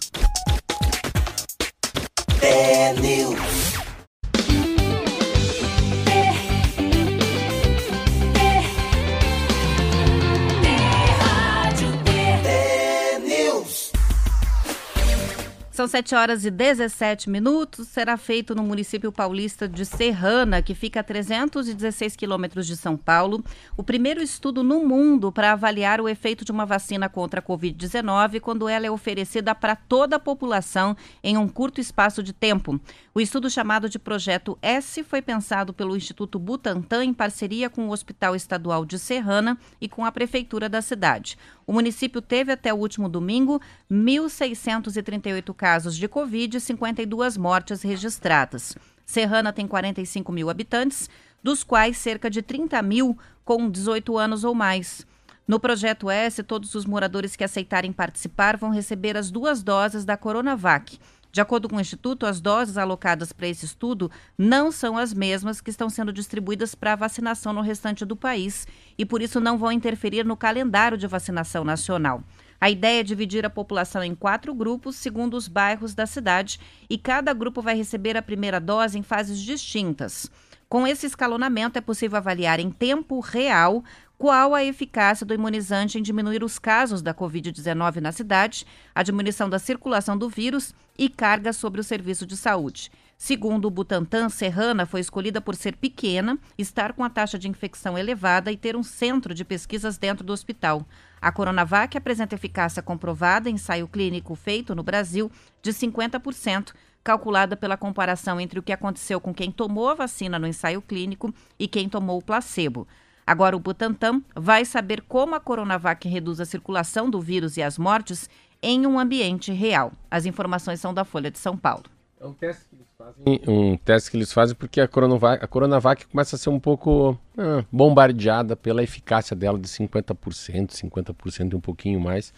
São 15.74 15.88
7 15.88 16.14
horas 16.14 16.44
e 16.44 16.52
17 16.52 17.28
minutos. 17.28 17.88
Será 17.88 18.16
feito 18.16 18.54
no 18.54 18.62
município 18.62 19.10
paulista 19.10 19.68
de 19.68 19.84
Serrana, 19.84 20.62
que 20.62 20.72
fica 20.72 21.00
a 21.00 21.02
316 21.02 22.14
quilômetros 22.14 22.64
de 22.64 22.76
São 22.76 22.96
Paulo, 22.96 23.44
o 23.76 23.82
primeiro 23.82 24.22
estudo 24.22 24.62
no 24.62 24.86
mundo 24.86 25.32
para 25.32 25.50
avaliar 25.50 26.00
o 26.00 26.08
efeito 26.08 26.44
de 26.44 26.52
uma 26.52 26.64
vacina 26.64 27.08
contra 27.08 27.40
a 27.40 27.42
Covid-19 27.42 28.38
quando 28.38 28.68
ela 28.68 28.86
é 28.86 28.90
oferecida 28.90 29.52
para 29.52 29.74
toda 29.74 30.14
a 30.14 30.20
população 30.20 30.96
em 31.24 31.36
um 31.36 31.48
curto 31.48 31.80
espaço 31.80 32.22
de 32.22 32.32
tempo. 32.32 32.80
O 33.12 33.20
estudo 33.20 33.50
chamado 33.50 33.88
de 33.88 33.98
Projeto 33.98 34.56
S 34.62 35.02
foi 35.02 35.20
pensado 35.20 35.74
pelo 35.74 35.96
Instituto 35.96 36.38
Butantan 36.38 37.04
em 37.04 37.12
parceria 37.12 37.68
com 37.68 37.88
o 37.88 37.90
Hospital 37.90 38.36
Estadual 38.36 38.84
de 38.84 38.96
Serrana 38.96 39.58
e 39.80 39.88
com 39.88 40.04
a 40.04 40.12
Prefeitura 40.12 40.68
da 40.68 40.80
cidade. 40.80 41.36
O 41.66 41.72
município 41.72 42.20
teve 42.20 42.52
até 42.52 42.72
o 42.72 42.76
último 42.76 43.08
domingo 43.08 43.60
1.638 43.90 45.54
casos 45.54 45.96
de 45.96 46.06
Covid 46.06 46.56
e 46.56 46.60
52 46.60 47.36
mortes 47.36 47.82
registradas. 47.82 48.76
Serrana 49.04 49.52
tem 49.52 49.66
45 49.66 50.32
mil 50.32 50.50
habitantes, 50.50 51.08
dos 51.42 51.62
quais 51.62 51.96
cerca 51.98 52.30
de 52.30 52.42
30 52.42 52.80
mil 52.82 53.18
com 53.44 53.68
18 53.70 54.16
anos 54.16 54.44
ou 54.44 54.54
mais. 54.54 55.06
No 55.46 55.60
Projeto 55.60 56.08
S, 56.08 56.42
todos 56.42 56.74
os 56.74 56.86
moradores 56.86 57.36
que 57.36 57.44
aceitarem 57.44 57.92
participar 57.92 58.56
vão 58.56 58.70
receber 58.70 59.16
as 59.16 59.30
duas 59.30 59.62
doses 59.62 60.04
da 60.04 60.16
Coronavac. 60.16 60.98
De 61.34 61.40
acordo 61.40 61.68
com 61.68 61.74
o 61.74 61.80
Instituto, 61.80 62.26
as 62.26 62.40
doses 62.40 62.78
alocadas 62.78 63.32
para 63.32 63.48
esse 63.48 63.64
estudo 63.64 64.08
não 64.38 64.70
são 64.70 64.96
as 64.96 65.12
mesmas 65.12 65.60
que 65.60 65.68
estão 65.68 65.90
sendo 65.90 66.12
distribuídas 66.12 66.76
para 66.76 66.92
a 66.92 66.96
vacinação 66.96 67.52
no 67.52 67.60
restante 67.60 68.04
do 68.04 68.14
país 68.14 68.68
e, 68.96 69.04
por 69.04 69.20
isso, 69.20 69.40
não 69.40 69.58
vão 69.58 69.72
interferir 69.72 70.24
no 70.24 70.36
calendário 70.36 70.96
de 70.96 71.08
vacinação 71.08 71.64
nacional. 71.64 72.22
A 72.60 72.70
ideia 72.70 73.00
é 73.00 73.02
dividir 73.02 73.44
a 73.44 73.50
população 73.50 74.04
em 74.04 74.14
quatro 74.14 74.54
grupos, 74.54 74.94
segundo 74.94 75.34
os 75.36 75.48
bairros 75.48 75.92
da 75.92 76.06
cidade, 76.06 76.60
e 76.88 76.96
cada 76.96 77.32
grupo 77.32 77.60
vai 77.60 77.76
receber 77.76 78.16
a 78.16 78.22
primeira 78.22 78.60
dose 78.60 78.96
em 78.96 79.02
fases 79.02 79.40
distintas. 79.40 80.30
Com 80.68 80.86
esse 80.86 81.04
escalonamento, 81.04 81.78
é 81.78 81.80
possível 81.80 82.16
avaliar 82.16 82.58
em 82.58 82.70
tempo 82.70 83.18
real 83.18 83.82
qual 84.16 84.54
a 84.54 84.64
eficácia 84.64 85.26
do 85.26 85.34
imunizante 85.34 85.98
em 85.98 86.02
diminuir 86.02 86.42
os 86.44 86.58
casos 86.58 87.02
da 87.02 87.12
Covid-19 87.12 87.96
na 88.00 88.12
cidade, 88.12 88.66
a 88.94 89.02
diminuição 89.02 89.48
da 89.48 89.58
circulação 89.58 90.16
do 90.16 90.28
vírus 90.28 90.74
e 90.96 91.08
carga 91.08 91.52
sobre 91.52 91.80
o 91.80 91.84
serviço 91.84 92.24
de 92.24 92.36
saúde. 92.36 92.90
Segundo 93.16 93.66
o 93.66 93.70
Butantan, 93.70 94.28
Serrana 94.28 94.86
foi 94.86 95.00
escolhida 95.00 95.40
por 95.40 95.54
ser 95.54 95.76
pequena, 95.76 96.38
estar 96.58 96.92
com 96.92 97.04
a 97.04 97.10
taxa 97.10 97.38
de 97.38 97.48
infecção 97.48 97.96
elevada 97.96 98.50
e 98.50 98.56
ter 98.56 98.76
um 98.76 98.82
centro 98.82 99.32
de 99.32 99.44
pesquisas 99.44 99.96
dentro 99.96 100.24
do 100.24 100.32
hospital. 100.32 100.86
A 101.20 101.32
Coronavac 101.32 101.96
apresenta 101.96 102.34
eficácia 102.34 102.82
comprovada 102.82 103.48
em 103.48 103.54
ensaio 103.54 103.88
clínico 103.88 104.34
feito 104.34 104.74
no 104.74 104.82
Brasil 104.82 105.30
de 105.62 105.72
50%, 105.72 106.72
calculada 107.02 107.56
pela 107.56 107.76
comparação 107.76 108.40
entre 108.40 108.58
o 108.58 108.62
que 108.62 108.72
aconteceu 108.72 109.20
com 109.20 109.32
quem 109.32 109.50
tomou 109.50 109.88
a 109.88 109.94
vacina 109.94 110.38
no 110.38 110.46
ensaio 110.46 110.82
clínico 110.82 111.32
e 111.58 111.68
quem 111.68 111.88
tomou 111.88 112.18
o 112.18 112.22
placebo. 112.22 112.86
Agora, 113.26 113.56
o 113.56 113.60
Butantan 113.60 114.22
vai 114.36 114.64
saber 114.64 115.00
como 115.02 115.34
a 115.34 115.40
Coronavac 115.40 116.06
reduz 116.08 116.40
a 116.40 116.44
circulação 116.44 117.08
do 117.08 117.20
vírus 117.20 117.56
e 117.56 117.62
as 117.62 117.78
mortes 117.78 118.28
em 118.62 118.86
um 118.86 118.98
ambiente 118.98 119.52
real. 119.52 119.92
As 120.10 120.26
informações 120.26 120.80
são 120.80 120.92
da 120.92 121.04
Folha 121.04 121.30
de 121.30 121.38
São 121.38 121.56
Paulo. 121.56 121.84
É 122.20 122.26
um 122.26 122.32
teste 122.32 122.64
que 122.68 122.76
eles 122.76 122.86
fazem. 122.96 123.40
Um 123.46 123.76
teste 123.76 124.10
que 124.10 124.16
eles 124.16 124.32
fazem 124.32 124.56
porque 124.56 124.80
a 124.80 124.88
Coronavac, 124.88 125.44
a 125.44 125.46
Coronavac 125.46 126.06
começa 126.06 126.36
a 126.36 126.38
ser 126.38 126.48
um 126.48 126.58
pouco 126.58 127.18
ah, 127.36 127.64
bombardeada 127.70 128.56
pela 128.56 128.82
eficácia 128.82 129.36
dela 129.36 129.58
de 129.58 129.68
50%, 129.68 130.70
50% 130.70 131.52
e 131.52 131.56
um 131.56 131.60
pouquinho 131.60 132.00
mais. 132.00 132.32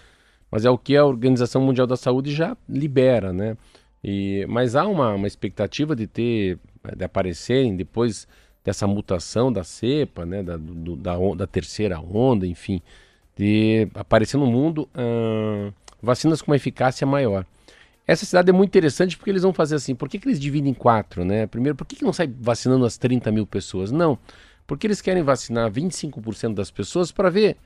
Mas 0.50 0.64
é 0.64 0.71
o 0.71 0.78
que 0.78 0.97
a 0.97 1.05
Organização 1.05 1.62
Mundial 1.62 1.87
da 1.87 1.97
Saúde 1.97 2.33
já 2.33 2.57
libera, 2.69 3.33
né? 3.33 3.57
E, 4.02 4.47
mas 4.49 4.76
há 4.76 4.87
uma, 4.87 5.14
uma 5.14 5.26
expectativa 5.26 5.95
de 5.97 6.07
ter, 6.07 6.59
de 6.97 7.05
aparecerem 7.05 7.76
depois 7.76 8.26
dessa 8.66 8.85
mutação 8.87 9.52
da 9.52 9.62
cepa, 9.62 10.26
né? 10.26 10.42
Da, 10.42 10.56
do- 10.56 10.96
da, 10.96 11.14
da 11.37 11.46
terceira 11.46 12.00
onda, 12.00 12.44
enfim, 12.46 12.82
de 13.37 13.88
aparecer 13.94 14.37
no 14.37 14.46
mundo 14.46 14.88
ah, 14.92 15.70
vacinas 16.02 16.42
com 16.42 16.50
uma 16.50 16.56
eficácia 16.56 17.06
maior. 17.06 17.46
Essa 18.08 18.26
cidade 18.26 18.50
é 18.50 18.52
muito 18.52 18.70
interessante 18.70 19.16
porque 19.16 19.30
eles 19.30 19.42
vão 19.42 19.52
fazer 19.52 19.76
assim. 19.76 19.94
Por 19.94 20.08
que, 20.08 20.18
que 20.18 20.28
eles 20.28 20.40
dividem 20.40 20.73
em 20.73 20.75
quatro, 20.75 21.25
né? 21.25 21.46
Primeiro, 21.46 21.76
por 21.76 21.87
que, 21.87 21.96
que 21.96 22.04
não 22.04 22.12
sai 22.12 22.26
vacinando 22.40 22.85
as 22.85 22.96
30 22.99 23.30
mil 23.30 23.46
pessoas? 23.46 23.90
Não. 23.92 24.18
Porque 24.66 24.87
eles 24.87 25.00
querem 25.00 25.23
vacinar 25.23 25.70
25% 25.70 26.54
das 26.54 26.70
pessoas 26.73 27.12
para 27.12 27.30
ver 27.30 27.56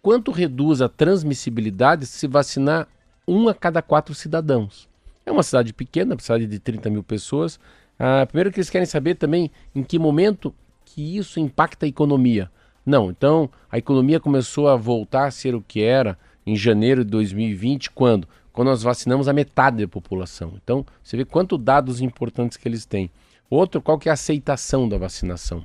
quanto 0.00 0.30
reduz 0.30 0.80
a 0.80 0.88
transmissibilidade 0.88 2.06
se 2.06 2.28
vacinar 2.28 2.86
um 3.26 3.48
a 3.48 3.54
cada 3.54 3.82
quatro 3.82 4.14
cidadãos. 4.14 4.88
É 5.26 5.32
uma 5.32 5.42
cidade 5.42 5.72
pequena, 5.72 6.16
cidade 6.20 6.46
de 6.46 6.58
30 6.60 6.90
mil 6.90 7.02
pessoas. 7.02 7.58
Ah, 7.98 8.26
primeiro 8.26 8.50
que 8.50 8.58
eles 8.58 8.70
querem 8.70 8.86
saber 8.86 9.14
também 9.14 9.50
em 9.74 9.82
que 9.82 9.98
momento 9.98 10.54
que 10.84 11.16
isso 11.16 11.38
impacta 11.40 11.86
a 11.86 11.88
economia. 11.88 12.50
Não, 12.84 13.10
então 13.10 13.48
a 13.70 13.78
economia 13.78 14.20
começou 14.20 14.68
a 14.68 14.76
voltar 14.76 15.26
a 15.26 15.30
ser 15.30 15.54
o 15.54 15.62
que 15.62 15.82
era 15.82 16.18
em 16.46 16.54
janeiro 16.54 17.04
de 17.04 17.10
2020, 17.10 17.90
quando? 17.90 18.28
Quando 18.52 18.68
nós 18.68 18.82
vacinamos 18.82 19.26
a 19.26 19.32
metade 19.32 19.78
da 19.82 19.88
população. 19.88 20.52
Então, 20.62 20.84
você 21.02 21.16
vê 21.16 21.24
quantos 21.24 21.58
dados 21.58 22.00
importantes 22.00 22.56
que 22.56 22.68
eles 22.68 22.84
têm. 22.84 23.10
Outro, 23.48 23.80
qual 23.80 23.98
que 23.98 24.08
é 24.08 24.10
a 24.10 24.14
aceitação 24.14 24.88
da 24.88 24.98
vacinação? 24.98 25.64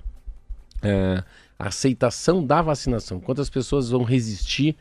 É, 0.81 1.24
a 1.57 1.67
aceitação 1.67 2.43
da 2.43 2.62
vacinação. 2.62 3.19
Quantas 3.19 3.50
pessoas 3.50 3.89
vão 3.89 4.03
resistir, 4.03 4.75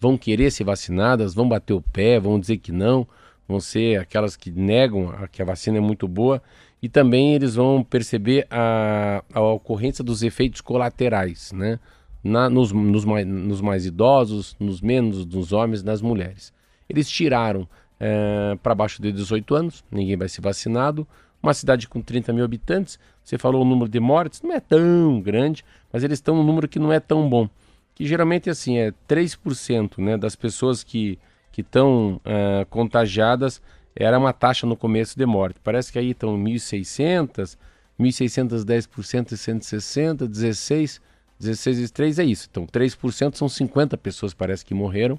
vão 0.00 0.18
querer 0.18 0.50
ser 0.50 0.64
vacinadas, 0.64 1.32
vão 1.32 1.48
bater 1.48 1.72
o 1.72 1.80
pé, 1.80 2.18
vão 2.18 2.38
dizer 2.40 2.58
que 2.58 2.72
não, 2.72 3.06
vão 3.48 3.60
ser 3.60 4.00
aquelas 4.00 4.36
que 4.36 4.50
negam 4.50 5.10
a- 5.10 5.28
que 5.28 5.40
a 5.40 5.44
vacina 5.44 5.78
é 5.78 5.80
muito 5.80 6.08
boa. 6.08 6.42
E 6.84 6.88
também 6.90 7.34
eles 7.34 7.54
vão 7.54 7.82
perceber 7.82 8.46
a, 8.50 9.24
a 9.32 9.40
ocorrência 9.40 10.04
dos 10.04 10.22
efeitos 10.22 10.60
colaterais, 10.60 11.50
né? 11.50 11.80
Na, 12.22 12.50
nos, 12.50 12.72
nos, 12.72 13.06
mais, 13.06 13.26
nos 13.26 13.62
mais 13.62 13.86
idosos, 13.86 14.54
nos 14.60 14.82
menos, 14.82 15.24
nos 15.24 15.50
homens, 15.50 15.82
nas 15.82 16.02
mulheres. 16.02 16.52
Eles 16.86 17.08
tiraram 17.08 17.66
é, 17.98 18.58
para 18.62 18.74
baixo 18.74 19.00
de 19.00 19.10
18 19.12 19.54
anos, 19.54 19.82
ninguém 19.90 20.14
vai 20.14 20.28
ser 20.28 20.42
vacinado. 20.42 21.08
Uma 21.42 21.54
cidade 21.54 21.88
com 21.88 22.02
30 22.02 22.34
mil 22.34 22.44
habitantes, 22.44 22.98
você 23.22 23.38
falou 23.38 23.62
o 23.62 23.64
número 23.64 23.88
de 23.88 23.98
mortes, 23.98 24.42
não 24.42 24.52
é 24.52 24.60
tão 24.60 25.22
grande, 25.22 25.64
mas 25.90 26.04
eles 26.04 26.18
estão 26.18 26.38
um 26.38 26.44
número 26.44 26.68
que 26.68 26.78
não 26.78 26.92
é 26.92 27.00
tão 27.00 27.26
bom. 27.30 27.48
Que 27.94 28.06
geralmente 28.06 28.50
assim, 28.50 28.76
é 28.76 28.92
3% 29.08 30.02
né, 30.02 30.18
das 30.18 30.36
pessoas 30.36 30.84
que 30.84 31.18
estão 31.56 32.20
uh, 32.26 32.66
contagiadas 32.68 33.62
era 33.96 34.18
uma 34.18 34.32
taxa 34.32 34.66
no 34.66 34.76
começo 34.76 35.16
de 35.16 35.24
morte. 35.24 35.60
Parece 35.62 35.92
que 35.92 35.98
aí 35.98 36.10
estão 36.10 36.36
1.600, 36.36 37.56
1.610% 37.98 39.32
e 39.32 39.36
160, 39.36 40.26
16, 40.26 41.00
16 41.38 41.76
vezes 41.76 41.90
3 41.90 42.18
é 42.18 42.24
isso. 42.24 42.48
Então 42.50 42.66
3% 42.66 43.36
são 43.36 43.48
50 43.48 43.96
pessoas 43.98 44.34
parece 44.34 44.64
que 44.64 44.74
morreram. 44.74 45.18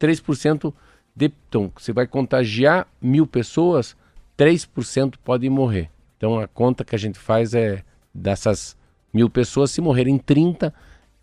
3% 0.00 0.72
de, 1.14 1.32
então 1.48 1.72
você 1.74 1.92
vai 1.92 2.06
contagiar 2.06 2.86
mil 3.00 3.26
pessoas, 3.26 3.96
3% 4.36 5.14
podem 5.24 5.48
morrer. 5.48 5.90
Então 6.16 6.38
a 6.38 6.48
conta 6.48 6.84
que 6.84 6.94
a 6.94 6.98
gente 6.98 7.18
faz 7.18 7.54
é 7.54 7.82
dessas 8.12 8.76
mil 9.12 9.30
pessoas, 9.30 9.70
se 9.70 9.80
morrerem 9.80 10.18
30, 10.18 10.74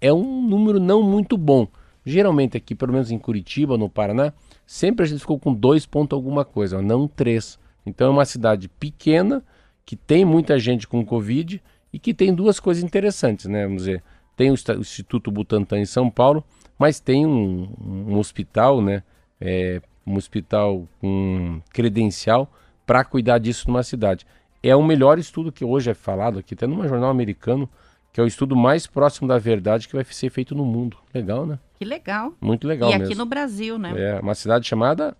é 0.01 0.11
um 0.11 0.41
número 0.41 0.79
não 0.79 1.03
muito 1.03 1.37
bom. 1.37 1.67
Geralmente 2.05 2.57
aqui, 2.57 2.75
pelo 2.75 2.91
menos 2.91 3.11
em 3.11 3.17
Curitiba, 3.17 3.77
no 3.77 3.89
Paraná, 3.89 4.33
sempre 4.65 5.05
a 5.05 5.07
gente 5.07 5.19
ficou 5.19 5.39
com 5.39 5.53
dois 5.53 5.85
pontos 5.85 6.15
alguma 6.15 6.43
coisa, 6.43 6.81
não 6.81 7.07
três. 7.07 7.57
Então 7.85 8.07
é 8.07 8.09
uma 8.09 8.25
cidade 8.25 8.67
pequena, 8.67 9.43
que 9.85 9.95
tem 9.95 10.25
muita 10.25 10.57
gente 10.59 10.87
com 10.87 11.05
Covid 11.05 11.61
e 11.91 11.99
que 11.99 12.13
tem 12.13 12.33
duas 12.33 12.59
coisas 12.59 12.83
interessantes, 12.83 13.45
né? 13.45 13.63
Vamos 13.65 13.83
dizer, 13.83 14.03
tem 14.35 14.49
o 14.51 14.55
Instituto 14.79 15.31
Butantan 15.31 15.79
em 15.79 15.85
São 15.85 16.09
Paulo, 16.09 16.43
mas 16.77 16.99
tem 16.99 17.25
um, 17.25 17.69
um 17.79 18.17
hospital, 18.17 18.81
né? 18.81 19.03
É, 19.39 19.81
um 20.05 20.15
hospital 20.15 20.87
com 20.99 21.61
credencial 21.71 22.51
para 22.85 23.03
cuidar 23.03 23.37
disso 23.37 23.67
numa 23.67 23.83
cidade. 23.83 24.25
É 24.61 24.75
o 24.75 24.83
melhor 24.83 25.19
estudo 25.19 25.51
que 25.51 25.63
hoje 25.63 25.91
é 25.91 25.93
falado 25.93 26.39
aqui, 26.39 26.53
até 26.53 26.65
num 26.65 26.87
jornal 26.87 27.09
americano, 27.09 27.69
que 28.13 28.21
é 28.21 28.23
o 28.23 28.27
estudo 28.27 28.55
mais 28.55 28.85
próximo 28.85 29.27
da 29.27 29.39
verdade 29.39 29.87
que 29.87 29.95
vai 29.95 30.05
ser 30.05 30.29
feito 30.29 30.53
no 30.53 30.63
mundo. 30.63 30.97
Legal, 31.11 31.47
né? 31.47 31.57
Que 31.79 31.83
legal. 31.83 32.31
Muito 32.39 32.67
legal 32.67 32.89
e 32.89 32.93
mesmo. 32.93 33.05
aqui 33.07 33.15
no 33.15 33.25
Brasil, 33.25 33.79
né? 33.79 33.93
É 33.97 34.19
uma 34.19 34.35
cidade 34.35 34.67
chamada 34.67 35.17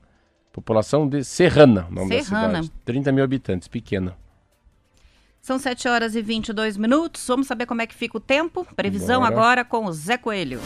população 0.51 1.09
de 1.09 1.23
Serrana, 1.23 1.87
o 1.89 1.93
nome 1.93 2.21
Serrana. 2.21 2.47
da 2.47 2.63
cidade. 2.63 2.71
30 2.85 3.11
mil 3.11 3.23
habitantes, 3.23 3.67
pequena. 3.67 4.15
São 5.41 5.57
7 5.57 5.87
horas 5.87 6.15
e 6.15 6.21
22 6.21 6.77
minutos. 6.77 7.25
Vamos 7.27 7.47
saber 7.47 7.65
como 7.65 7.81
é 7.81 7.87
que 7.87 7.95
fica 7.95 8.15
o 8.15 8.21
tempo? 8.21 8.65
Previsão 8.75 9.21
Bora. 9.21 9.33
agora 9.33 9.65
com 9.65 9.85
o 9.85 9.91
Zé 9.91 10.15
Coelho. 10.15 10.61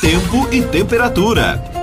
Tempo 0.00 0.52
e 0.52 0.62
temperatura. 0.66 1.81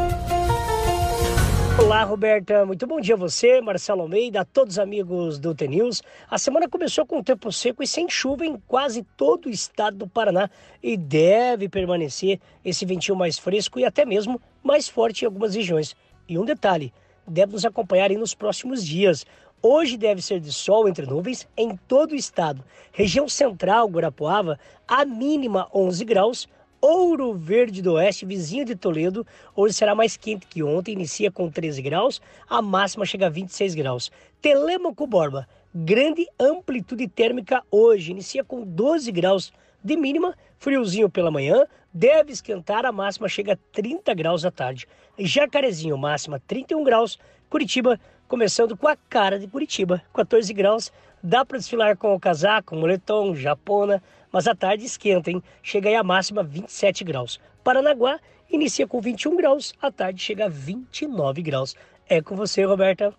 Olá, 1.82 2.04
Roberta. 2.04 2.66
Muito 2.66 2.86
bom 2.86 3.00
dia 3.00 3.16
a 3.16 3.18
você, 3.18 3.62
Marcelo 3.62 4.02
Almeida, 4.02 4.42
a 4.42 4.46
todos 4.46 4.76
os 4.76 4.80
amigos 4.80 5.40
do 5.40 5.56
TNews. 5.56 6.04
A 6.30 6.38
semana 6.38 6.68
começou 6.68 7.06
com 7.06 7.24
tempo 7.24 7.50
seco 7.54 7.82
e 7.82 7.88
sem 7.88 8.10
chuva 8.10 8.46
em 8.46 8.58
quase 8.68 9.02
todo 9.16 9.46
o 9.46 9.50
estado 9.50 9.96
do 9.96 10.08
Paraná 10.08 10.50
e 10.84 10.98
deve 10.98 11.70
permanecer 11.70 12.40
esse 12.66 12.86
ventinho 12.86 13.18
mais 13.18 13.40
fresco 13.40 13.80
e 13.80 13.86
até 13.86 14.06
mesmo 14.06 14.42
mais 14.62 14.90
forte 14.90 15.24
em 15.24 15.26
algumas 15.26 15.56
regiões. 15.56 15.96
E 16.28 16.38
um 16.38 16.44
detalhe, 16.44 16.94
deve 17.26 17.54
nos 17.54 17.64
acompanhar 17.64 18.10
nos 18.12 18.36
próximos 18.36 18.86
dias. 18.86 19.26
Hoje 19.62 19.98
deve 19.98 20.22
ser 20.22 20.42
de 20.42 20.52
sol 20.52 20.88
entre 20.88 21.06
nuvens 21.06 21.48
em 21.56 21.78
todo 21.88 22.12
o 22.12 22.16
estado. 22.16 22.64
Região 22.92 23.30
central, 23.30 23.88
Guarapuava, 23.88 24.60
a 24.86 25.06
mínima 25.06 25.70
11 25.74 26.04
graus, 26.04 26.48
Ouro 26.82 27.34
Verde 27.34 27.82
do 27.82 27.94
Oeste, 27.94 28.26
vizinho 28.26 28.64
de 28.64 28.74
Toledo, 28.74 29.28
hoje 29.54 29.74
será 29.74 29.94
mais 29.94 30.16
quente 30.16 30.48
que 30.48 30.64
ontem, 30.64 30.94
inicia 30.94 31.30
com 31.30 31.50
13 31.50 31.82
graus, 31.82 32.22
a 32.50 32.62
máxima 32.62 33.06
chega 33.06 33.26
a 33.26 33.30
26 33.30 33.76
graus. 33.76 34.10
Telêmaco 34.42 35.06
Borba, 35.06 35.48
grande 35.76 36.26
amplitude 36.40 37.06
térmica 37.10 37.62
hoje, 37.70 38.12
inicia 38.12 38.46
com 38.46 38.64
12 38.64 39.12
graus 39.12 39.52
de 39.84 39.98
mínima, 39.98 40.34
friozinho 40.58 41.10
pela 41.10 41.30
manhã, 41.30 41.66
deve 41.94 42.32
esquentar, 42.32 42.86
a 42.86 42.92
máxima 42.94 43.28
chega 43.28 43.54
a 43.54 43.58
30 43.74 44.14
graus 44.14 44.46
à 44.46 44.52
tarde. 44.52 44.88
Jacarezinho, 45.18 45.98
máxima 45.98 46.42
31 46.48 46.84
graus, 46.84 47.20
Curitiba, 47.50 48.00
começando 48.26 48.78
com 48.78 48.88
a 48.88 48.96
cara 48.96 49.38
de 49.38 49.48
Curitiba, 49.48 50.02
14 50.14 50.54
graus, 50.54 50.94
dá 51.22 51.44
para 51.44 51.58
desfilar 51.58 51.98
com 51.98 52.16
o 52.16 52.20
casaco, 52.20 52.76
moletom, 52.76 53.36
japona, 53.36 54.02
mas 54.32 54.48
à 54.48 54.56
tarde 54.56 54.86
esquenta, 54.86 55.32
hein? 55.32 55.42
Chega 55.62 55.90
aí 55.90 55.96
a 55.96 56.04
máxima 56.04 56.44
27 56.44 57.04
graus. 57.04 57.40
Paranaguá 57.64 58.20
inicia 58.50 58.88
com 58.88 59.02
21 59.02 59.36
graus, 59.36 59.74
à 59.82 59.92
tarde 59.92 60.22
chega 60.22 60.46
a 60.46 60.50
29 60.50 61.42
graus. 61.42 61.76
É 62.08 62.22
com 62.22 62.36
você, 62.36 62.64
Roberta. 62.64 63.14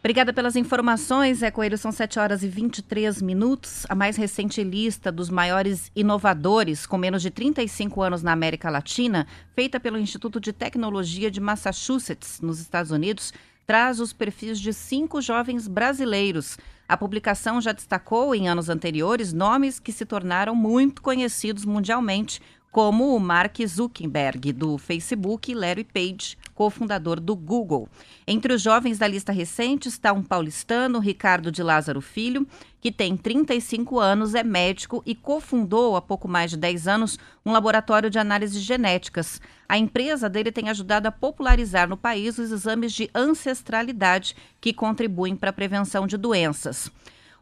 Obrigada 0.00 0.32
pelas 0.32 0.56
informações, 0.56 1.38
Zé 1.38 1.50
Coelho. 1.50 1.76
São 1.76 1.92
7 1.92 2.18
horas 2.18 2.42
e 2.42 2.48
23 2.48 3.20
minutos. 3.20 3.84
A 3.86 3.94
mais 3.94 4.16
recente 4.16 4.64
lista 4.64 5.12
dos 5.12 5.28
maiores 5.28 5.92
inovadores 5.94 6.86
com 6.86 6.96
menos 6.96 7.20
de 7.20 7.30
35 7.30 8.00
anos 8.00 8.22
na 8.22 8.32
América 8.32 8.70
Latina, 8.70 9.26
feita 9.54 9.78
pelo 9.78 9.98
Instituto 9.98 10.40
de 10.40 10.54
Tecnologia 10.54 11.30
de 11.30 11.38
Massachusetts, 11.38 12.40
nos 12.40 12.60
Estados 12.60 12.90
Unidos, 12.90 13.34
traz 13.70 14.00
os 14.00 14.12
perfis 14.12 14.58
de 14.58 14.72
cinco 14.72 15.22
jovens 15.22 15.68
brasileiros. 15.68 16.58
A 16.88 16.96
publicação 16.96 17.60
já 17.60 17.70
destacou 17.70 18.34
em 18.34 18.48
anos 18.48 18.68
anteriores 18.68 19.32
nomes 19.32 19.78
que 19.78 19.92
se 19.92 20.04
tornaram 20.04 20.56
muito 20.56 21.00
conhecidos 21.00 21.64
mundialmente, 21.64 22.42
como 22.72 23.14
o 23.14 23.20
Mark 23.20 23.58
Zuckerberg, 23.64 24.52
do 24.52 24.76
Facebook, 24.76 25.52
e 25.52 25.54
Larry 25.54 25.84
Page, 25.84 26.36
cofundador 26.60 27.18
do 27.18 27.34
Google. 27.34 27.88
Entre 28.26 28.52
os 28.52 28.60
jovens 28.60 28.98
da 28.98 29.06
lista 29.06 29.32
recente 29.32 29.88
está 29.88 30.12
um 30.12 30.22
paulistano, 30.22 30.98
Ricardo 30.98 31.50
de 31.50 31.62
Lázaro 31.62 32.02
Filho, 32.02 32.46
que 32.82 32.92
tem 32.92 33.16
35 33.16 33.98
anos, 33.98 34.34
é 34.34 34.42
médico 34.42 35.02
e 35.06 35.14
cofundou 35.14 35.96
há 35.96 36.02
pouco 36.02 36.28
mais 36.28 36.50
de 36.50 36.58
10 36.58 36.86
anos 36.86 37.18
um 37.46 37.52
laboratório 37.52 38.10
de 38.10 38.18
análises 38.18 38.62
genéticas. 38.62 39.40
A 39.66 39.78
empresa 39.78 40.28
dele 40.28 40.52
tem 40.52 40.68
ajudado 40.68 41.08
a 41.08 41.12
popularizar 41.12 41.88
no 41.88 41.96
país 41.96 42.36
os 42.36 42.52
exames 42.52 42.92
de 42.92 43.08
ancestralidade 43.14 44.36
que 44.60 44.74
contribuem 44.74 45.36
para 45.36 45.48
a 45.48 45.54
prevenção 45.54 46.06
de 46.06 46.18
doenças. 46.18 46.92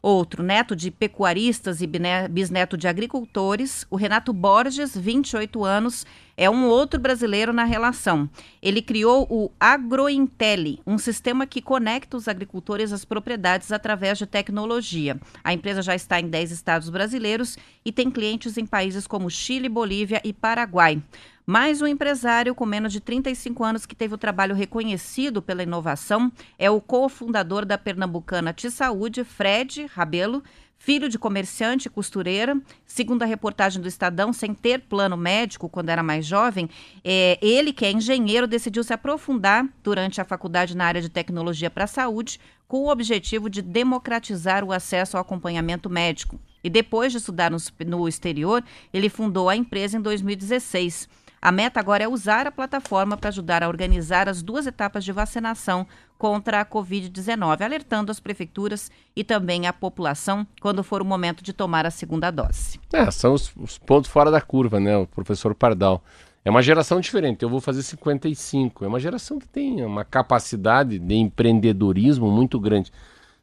Outro, 0.01 0.43
neto 0.43 0.77
de 0.77 0.91
pecuaristas 0.91 1.81
e 1.81 1.87
bisneto 2.31 2.77
de 2.77 2.87
agricultores, 2.87 3.85
o 3.91 3.97
Renato 3.97 4.33
Borges, 4.33 4.97
28 4.97 5.65
anos, 5.65 6.07
é 6.37 6.49
um 6.49 6.67
outro 6.67 7.01
brasileiro 7.01 7.53
na 7.53 7.65
relação. 7.65 8.31
Ele 8.63 8.81
criou 8.81 9.27
o 9.29 9.51
AgroIntelli, 9.59 10.81
um 10.87 10.97
sistema 10.97 11.47
que 11.49 11.61
conecta 11.61 12.17
os 12.17 12.29
agricultores 12.29 12.93
às 12.93 13.05
propriedades 13.05 13.73
através 13.73 14.19
de 14.19 14.27
tecnologia. 14.27 15.21
A 15.43 15.53
empresa 15.53 15.83
já 15.83 15.97
está 15.97 16.21
em 16.21 16.29
10 16.29 16.53
estados 16.53 16.91
brasileiros 16.91 17.59
e 17.85 17.91
tem 17.91 18.09
clientes 18.09 18.57
em 18.57 18.65
países 18.65 19.05
como 19.05 19.29
Chile, 19.29 19.69
Bolívia 19.69 20.21
e 20.23 20.33
Paraguai. 20.33 21.03
Mais 21.51 21.81
um 21.81 21.87
empresário 21.87 22.55
com 22.55 22.67
menos 22.67 22.93
de 22.93 23.01
35 23.01 23.65
anos 23.65 23.87
que 23.87 23.97
teve 23.97 24.13
o 24.13 24.19
trabalho 24.19 24.55
reconhecido 24.55 25.41
pela 25.41 25.63
inovação 25.63 26.31
é 26.59 26.71
o 26.71 26.79
cofundador 26.79 27.65
da 27.65 27.79
pernambucana 27.79 28.53
T 28.53 28.71
Saúde, 28.71 29.25
Fred 29.25 29.87
Rabelo, 29.87 30.45
filho 30.77 31.09
de 31.09 31.19
comerciante 31.19 31.89
e 31.89 31.91
costureira. 31.91 32.55
Segundo 32.85 33.23
a 33.23 33.25
reportagem 33.25 33.81
do 33.81 33.89
Estadão, 33.89 34.31
sem 34.31 34.53
ter 34.53 34.81
plano 34.81 35.17
médico 35.17 35.71
quando 35.71 35.89
era 35.89 36.03
mais 36.03 36.27
jovem, 36.27 36.69
é, 37.03 37.39
ele, 37.41 37.73
que 37.73 37.87
é 37.87 37.93
engenheiro, 37.93 38.47
decidiu 38.47 38.85
se 38.85 38.93
aprofundar 38.93 39.67
durante 39.83 40.21
a 40.21 40.27
faculdade 40.27 40.77
na 40.77 40.85
área 40.85 41.01
de 41.01 41.09
tecnologia 41.09 41.71
para 41.71 41.85
a 41.85 41.87
saúde, 41.87 42.39
com 42.67 42.81
o 42.81 42.91
objetivo 42.91 43.49
de 43.49 43.63
democratizar 43.63 44.63
o 44.63 44.71
acesso 44.71 45.17
ao 45.17 45.23
acompanhamento 45.23 45.89
médico. 45.89 46.39
E 46.63 46.69
depois 46.69 47.11
de 47.11 47.17
estudar 47.17 47.51
no, 47.51 47.57
no 47.87 48.07
exterior, 48.07 48.63
ele 48.93 49.09
fundou 49.09 49.49
a 49.49 49.57
empresa 49.57 49.97
em 49.97 50.03
2016. 50.03 51.09
A 51.41 51.53
meta 51.53 51.79
agora 51.79 52.05
é 52.05 52.09
usar 52.09 52.47
a 52.47 52.53
plataforma 52.53 53.17
para 53.17 53.29
ajudar 53.29 53.63
a 53.63 53.69
organizar 53.69 54.29
as 54.29 54.43
duas 54.43 54.67
etapas 54.67 55.05
de 55.05 55.13
vacinação 55.13 55.87
contra 56.19 56.61
a 56.61 56.67
Covid-19, 56.67 57.61
alertando 57.61 58.11
as 58.11 58.19
prefeituras 58.19 58.91
e 59.15 59.23
também 59.23 59.67
a 59.67 59.73
população 59.73 60.47
quando 60.61 60.83
for 60.83 61.01
o 61.01 61.05
momento 61.05 61.45
de 61.45 61.53
tomar 61.53 61.87
a 61.87 61.91
segunda 61.91 62.31
dose. 62.31 62.81
É, 62.93 63.09
são 63.11 63.35
os, 63.35 63.53
os 63.57 63.79
pontos 63.79 64.11
fora 64.11 64.31
da 64.31 64.41
curva, 64.41 64.81
né? 64.81 64.97
O 64.97 65.07
professor 65.07 65.55
Pardal. 65.55 66.03
É 66.45 66.51
uma 66.51 66.63
geração 66.63 67.01
diferente. 67.01 67.43
Eu 67.43 67.49
vou 67.49 67.61
fazer 67.61 67.83
55. 67.83 68.85
É 68.85 68.89
uma 68.89 68.99
geração 68.99 69.39
que 69.39 69.47
tem 69.47 69.85
uma 69.85 70.05
capacidade 70.05 70.99
de 70.99 71.15
empreendedorismo 71.15 72.31
muito 72.31 72.59
grande. 72.59 72.91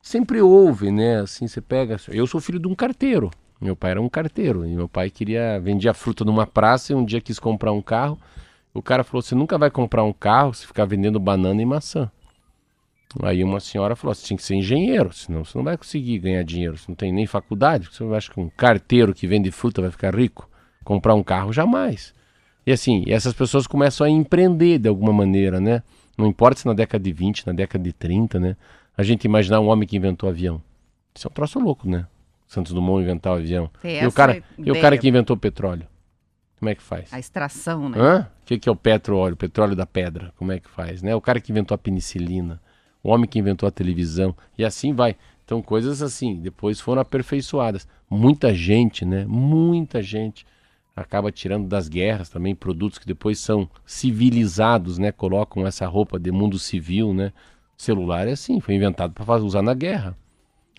Sempre 0.02 0.42
houve, 0.42 0.92
né? 0.92 1.22
Assim, 1.22 1.48
você 1.48 1.62
pega. 1.62 1.98
Eu 2.10 2.28
sou 2.28 2.42
filho 2.42 2.60
de 2.60 2.68
um 2.68 2.76
carteiro. 2.76 3.32
Meu 3.60 3.76
pai 3.76 3.92
era 3.92 4.02
um 4.02 4.10
carteiro 4.10 4.66
e 4.66 4.76
meu 4.76 4.88
pai 4.88 5.10
queria 5.10 5.60
vendia 5.60 5.94
fruta 5.94 6.26
numa 6.26 6.46
praça 6.46 6.92
e 6.92 6.96
um 6.96 7.06
dia 7.06 7.22
quis 7.22 7.40
comprar 7.40 7.72
um 7.72 7.82
carro. 7.82 8.20
O 8.74 8.82
cara 8.82 9.04
falou: 9.04 9.22
"Você 9.22 9.34
nunca 9.34 9.58
vai 9.58 9.72
comprar 9.72 10.04
um 10.04 10.12
carro 10.12 10.54
se 10.54 10.68
ficar 10.68 10.86
vendendo 10.86 11.20
banana 11.20 11.62
e 11.62 11.66
maçã". 11.66 12.12
Aí 13.24 13.44
uma 13.44 13.62
senhora 13.62 13.96
falou: 13.96 14.14
"Você 14.14 14.26
tinha 14.26 14.38
que 14.38 14.44
ser 14.44 14.56
engenheiro, 14.56 15.14
senão 15.14 15.46
você 15.46 15.58
não 15.58 15.64
vai 15.64 15.78
conseguir 15.78 16.20
ganhar 16.20 16.44
dinheiro. 16.44 16.78
Você 16.78 16.86
não 16.90 16.96
tem 16.96 17.14
nem 17.14 17.26
faculdade. 17.26 17.88
Você 17.92 18.04
acha 18.14 18.32
que 18.32 18.40
um 18.40 18.50
carteiro 18.50 19.14
que 19.14 19.26
vende 19.26 19.50
fruta 19.52 19.82
vai 19.82 19.92
ficar 19.92 20.14
rico? 20.14 20.50
Comprar 20.84 21.16
um 21.16 21.24
carro 21.24 21.54
jamais". 21.54 22.14
E 22.68 22.72
assim, 22.72 23.04
essas 23.08 23.34
pessoas 23.34 23.68
começam 23.68 24.06
a 24.06 24.10
empreender 24.10 24.80
de 24.80 24.90
alguma 24.90 25.14
maneira, 25.14 25.62
né? 25.62 25.84
Não 26.18 26.26
importa 26.26 26.60
se 26.60 26.66
na 26.66 26.74
década 26.74 27.04
de 27.04 27.12
20, 27.12 27.46
na 27.46 27.54
década 27.54 27.84
de 27.84 27.94
30, 27.94 28.40
né? 28.40 28.58
A 28.98 29.04
gente 29.04 29.26
imaginar 29.26 29.60
um 29.60 29.68
homem 29.68 29.88
que 29.88 29.96
inventou 29.96 30.28
avião. 30.28 30.62
Isso 31.14 31.28
é 31.28 31.30
um 31.30 31.34
troço 31.34 31.60
louco, 31.60 31.88
né? 31.88 32.08
Santos 32.48 32.74
Dumont 32.74 33.02
inventar 33.02 33.34
o 33.34 33.38
avião. 33.38 33.70
E 33.84 34.06
o, 34.06 34.12
cara, 34.12 34.44
e 34.58 34.72
o 34.72 34.80
cara 34.80 34.98
que 34.98 35.08
inventou 35.08 35.36
o 35.36 35.40
petróleo? 35.40 35.88
Como 36.60 36.70
é 36.70 36.76
que 36.76 36.82
faz? 36.82 37.14
A 37.14 37.20
extração, 37.20 37.90
né? 37.90 37.98
Hã? 38.00 38.28
O 38.42 38.46
que, 38.46 38.58
que 38.58 38.70
é 38.70 38.72
o 38.72 38.76
petróleo? 38.76 39.34
O 39.34 39.38
petróleo 39.38 39.76
da 39.76 39.86
pedra. 39.86 40.34
Como 40.38 40.52
é 40.52 40.60
que 40.60 40.70
faz? 40.70 41.02
Né? 41.02 41.14
O 41.16 41.22
cara 41.22 41.40
que 41.40 41.52
inventou 41.52 41.76
a 41.76 41.78
penicilina, 41.78 42.62
o 43.04 43.10
homem 43.10 43.28
que 43.28 43.38
inventou 43.38 43.68
a 43.68 43.72
televisão, 43.72 44.36
e 44.58 44.64
assim 44.64 44.94
vai. 44.94 45.16
Então, 45.44 45.62
coisas 45.62 46.02
assim, 46.02 46.40
depois 46.40 46.80
foram 46.80 47.02
aperfeiçoadas. 47.02 47.88
Muita 48.10 48.54
gente, 48.54 49.06
né? 49.06 49.26
Muita 49.28 50.02
gente 50.02 50.46
acaba 50.96 51.32
tirando 51.32 51.68
das 51.68 51.90
guerras 51.90 52.30
também 52.30 52.56
produtos 52.56 52.98
que 52.98 53.06
depois 53.06 53.38
são 53.38 53.70
civilizados, 53.86 54.98
né? 54.98 55.12
Colocam 55.12 55.68
essa 55.68 55.86
roupa 55.86 56.18
de 56.18 56.32
mundo 56.32 56.58
civil, 56.58 57.14
né? 57.14 57.34
Celular 57.78 58.28
é 58.28 58.32
assim, 58.32 58.60
foi 58.62 58.76
inventado 58.76 59.14
para 59.14 59.36
usar 59.36 59.62
na 59.62 59.74
guerra. 59.74 60.18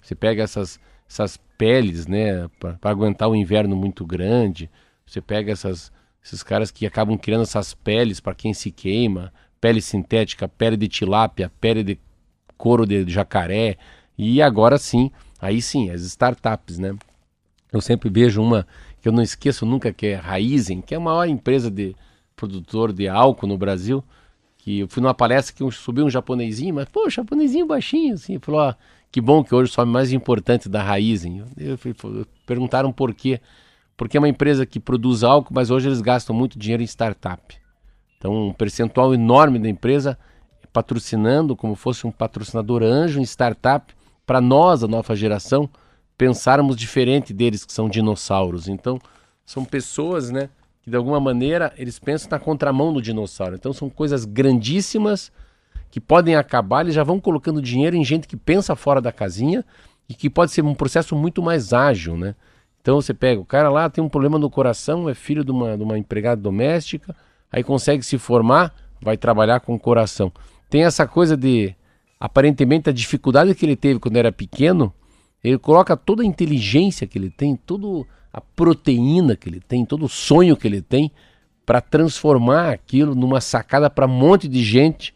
Você 0.02 0.14
pega 0.14 0.42
essas, 0.42 0.80
essas 1.08 1.38
peles, 1.56 2.06
né, 2.06 2.48
para 2.58 2.78
aguentar 2.82 3.28
o 3.28 3.36
inverno 3.36 3.76
muito 3.76 4.04
grande. 4.04 4.70
Você 5.06 5.20
pega 5.20 5.52
essas, 5.52 5.92
esses 6.24 6.42
caras 6.42 6.70
que 6.70 6.86
acabam 6.86 7.16
criando 7.16 7.42
essas 7.42 7.74
peles 7.74 8.20
para 8.20 8.34
quem 8.34 8.52
se 8.52 8.70
queima, 8.70 9.32
pele 9.60 9.80
sintética, 9.80 10.48
pele 10.48 10.76
de 10.76 10.88
tilápia, 10.88 11.50
pele 11.60 11.82
de 11.82 11.98
couro 12.56 12.86
de 12.86 13.08
jacaré. 13.08 13.76
E 14.18 14.40
agora 14.40 14.78
sim, 14.78 15.10
aí 15.40 15.60
sim, 15.60 15.90
as 15.90 16.02
startups, 16.02 16.78
né? 16.78 16.96
Eu 17.72 17.80
sempre 17.80 18.08
vejo 18.08 18.42
uma 18.42 18.66
que 19.00 19.08
eu 19.08 19.12
não 19.12 19.22
esqueço 19.22 19.66
nunca, 19.66 19.92
que 19.92 20.06
é 20.06 20.14
Raizen, 20.14 20.80
que 20.80 20.94
é 20.94 20.96
a 20.96 21.00
maior 21.00 21.28
empresa 21.28 21.70
de 21.70 21.94
produtor 22.34 22.92
de 22.92 23.08
álcool 23.08 23.46
no 23.46 23.58
Brasil. 23.58 24.02
Que 24.58 24.80
eu 24.80 24.88
fui 24.88 25.02
numa 25.02 25.14
palestra 25.14 25.54
que 25.54 25.70
subiu 25.76 26.04
um 26.04 26.10
japonesinho, 26.10 26.74
mas, 26.74 26.88
pô, 26.88 27.08
japonesinho 27.08 27.66
baixinho, 27.66 28.14
assim, 28.14 28.38
falou, 28.40 28.62
ó, 28.62 28.74
que 29.16 29.20
bom 29.22 29.42
que 29.42 29.54
hoje 29.54 29.72
o 29.74 29.86
mais 29.86 30.12
importante 30.12 30.68
da 30.68 30.82
Raizen. 30.82 31.42
Perguntaram 32.44 32.92
por 32.92 33.14
quê. 33.14 33.40
Porque 33.96 34.18
é 34.18 34.20
uma 34.20 34.28
empresa 34.28 34.66
que 34.66 34.78
produz 34.78 35.24
álcool, 35.24 35.54
mas 35.54 35.70
hoje 35.70 35.88
eles 35.88 36.02
gastam 36.02 36.36
muito 36.36 36.58
dinheiro 36.58 36.82
em 36.82 36.86
startup. 36.86 37.56
Então, 38.18 38.48
um 38.48 38.52
percentual 38.52 39.14
enorme 39.14 39.58
da 39.58 39.70
empresa 39.70 40.18
é 40.62 40.66
patrocinando, 40.66 41.56
como 41.56 41.74
fosse 41.74 42.06
um 42.06 42.10
patrocinador 42.10 42.82
anjo 42.82 43.18
em 43.18 43.22
startup, 43.22 43.94
para 44.26 44.38
nós, 44.38 44.84
a 44.84 44.86
nova 44.86 45.16
geração, 45.16 45.66
pensarmos 46.18 46.76
diferente 46.76 47.32
deles, 47.32 47.64
que 47.64 47.72
são 47.72 47.88
dinossauros. 47.88 48.68
Então, 48.68 49.00
são 49.46 49.64
pessoas, 49.64 50.30
né, 50.30 50.50
que 50.82 50.90
de 50.90 50.96
alguma 50.96 51.18
maneira 51.18 51.72
eles 51.78 51.98
pensam 51.98 52.28
na 52.30 52.38
contramão 52.38 52.92
do 52.92 53.00
dinossauro. 53.00 53.54
Então, 53.54 53.72
são 53.72 53.88
coisas 53.88 54.26
grandíssimas 54.26 55.32
que 55.90 56.00
podem 56.00 56.36
acabar, 56.36 56.82
eles 56.82 56.94
já 56.94 57.04
vão 57.04 57.20
colocando 57.20 57.62
dinheiro 57.62 57.96
em 57.96 58.04
gente 58.04 58.26
que 58.26 58.36
pensa 58.36 58.76
fora 58.76 59.00
da 59.00 59.12
casinha 59.12 59.64
e 60.08 60.14
que 60.14 60.28
pode 60.30 60.52
ser 60.52 60.64
um 60.64 60.74
processo 60.74 61.16
muito 61.16 61.42
mais 61.42 61.72
ágil, 61.72 62.16
né? 62.16 62.34
Então 62.80 63.00
você 63.00 63.12
pega, 63.12 63.40
o 63.40 63.44
cara 63.44 63.68
lá 63.68 63.90
tem 63.90 64.02
um 64.02 64.08
problema 64.08 64.38
no 64.38 64.48
coração, 64.48 65.08
é 65.08 65.14
filho 65.14 65.44
de 65.44 65.50
uma, 65.50 65.76
de 65.76 65.82
uma 65.82 65.98
empregada 65.98 66.40
doméstica, 66.40 67.16
aí 67.50 67.64
consegue 67.64 68.02
se 68.04 68.16
formar, 68.16 68.72
vai 69.00 69.16
trabalhar 69.16 69.60
com 69.60 69.74
o 69.74 69.78
coração. 69.78 70.32
Tem 70.70 70.84
essa 70.84 71.06
coisa 71.06 71.36
de, 71.36 71.74
aparentemente, 72.20 72.88
a 72.88 72.92
dificuldade 72.92 73.54
que 73.54 73.66
ele 73.66 73.74
teve 73.74 73.98
quando 73.98 74.16
era 74.16 74.30
pequeno, 74.30 74.92
ele 75.42 75.58
coloca 75.58 75.96
toda 75.96 76.22
a 76.22 76.26
inteligência 76.26 77.06
que 77.06 77.18
ele 77.18 77.30
tem, 77.30 77.56
toda 77.56 78.06
a 78.32 78.40
proteína 78.40 79.34
que 79.34 79.48
ele 79.48 79.60
tem, 79.60 79.84
todo 79.84 80.04
o 80.04 80.08
sonho 80.08 80.56
que 80.56 80.68
ele 80.68 80.82
tem, 80.82 81.10
para 81.64 81.80
transformar 81.80 82.70
aquilo 82.70 83.14
numa 83.14 83.40
sacada 83.40 83.90
para 83.90 84.06
um 84.06 84.10
monte 84.10 84.46
de 84.46 84.62
gente, 84.62 85.12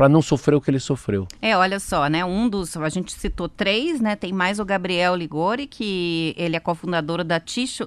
para 0.00 0.08
não 0.08 0.22
sofrer 0.22 0.54
o 0.54 0.62
que 0.62 0.70
ele 0.70 0.80
sofreu. 0.80 1.28
É, 1.42 1.54
olha 1.54 1.78
só, 1.78 2.08
né? 2.08 2.24
Um 2.24 2.48
dos. 2.48 2.74
A 2.74 2.88
gente 2.88 3.12
citou 3.12 3.50
três, 3.50 4.00
né? 4.00 4.16
Tem 4.16 4.32
mais 4.32 4.58
o 4.58 4.64
Gabriel 4.64 5.14
Ligori, 5.14 5.66
que 5.66 6.34
ele 6.38 6.56
é 6.56 6.60
cofundador 6.60 7.22
da 7.22 7.38
Tissue, 7.38 7.86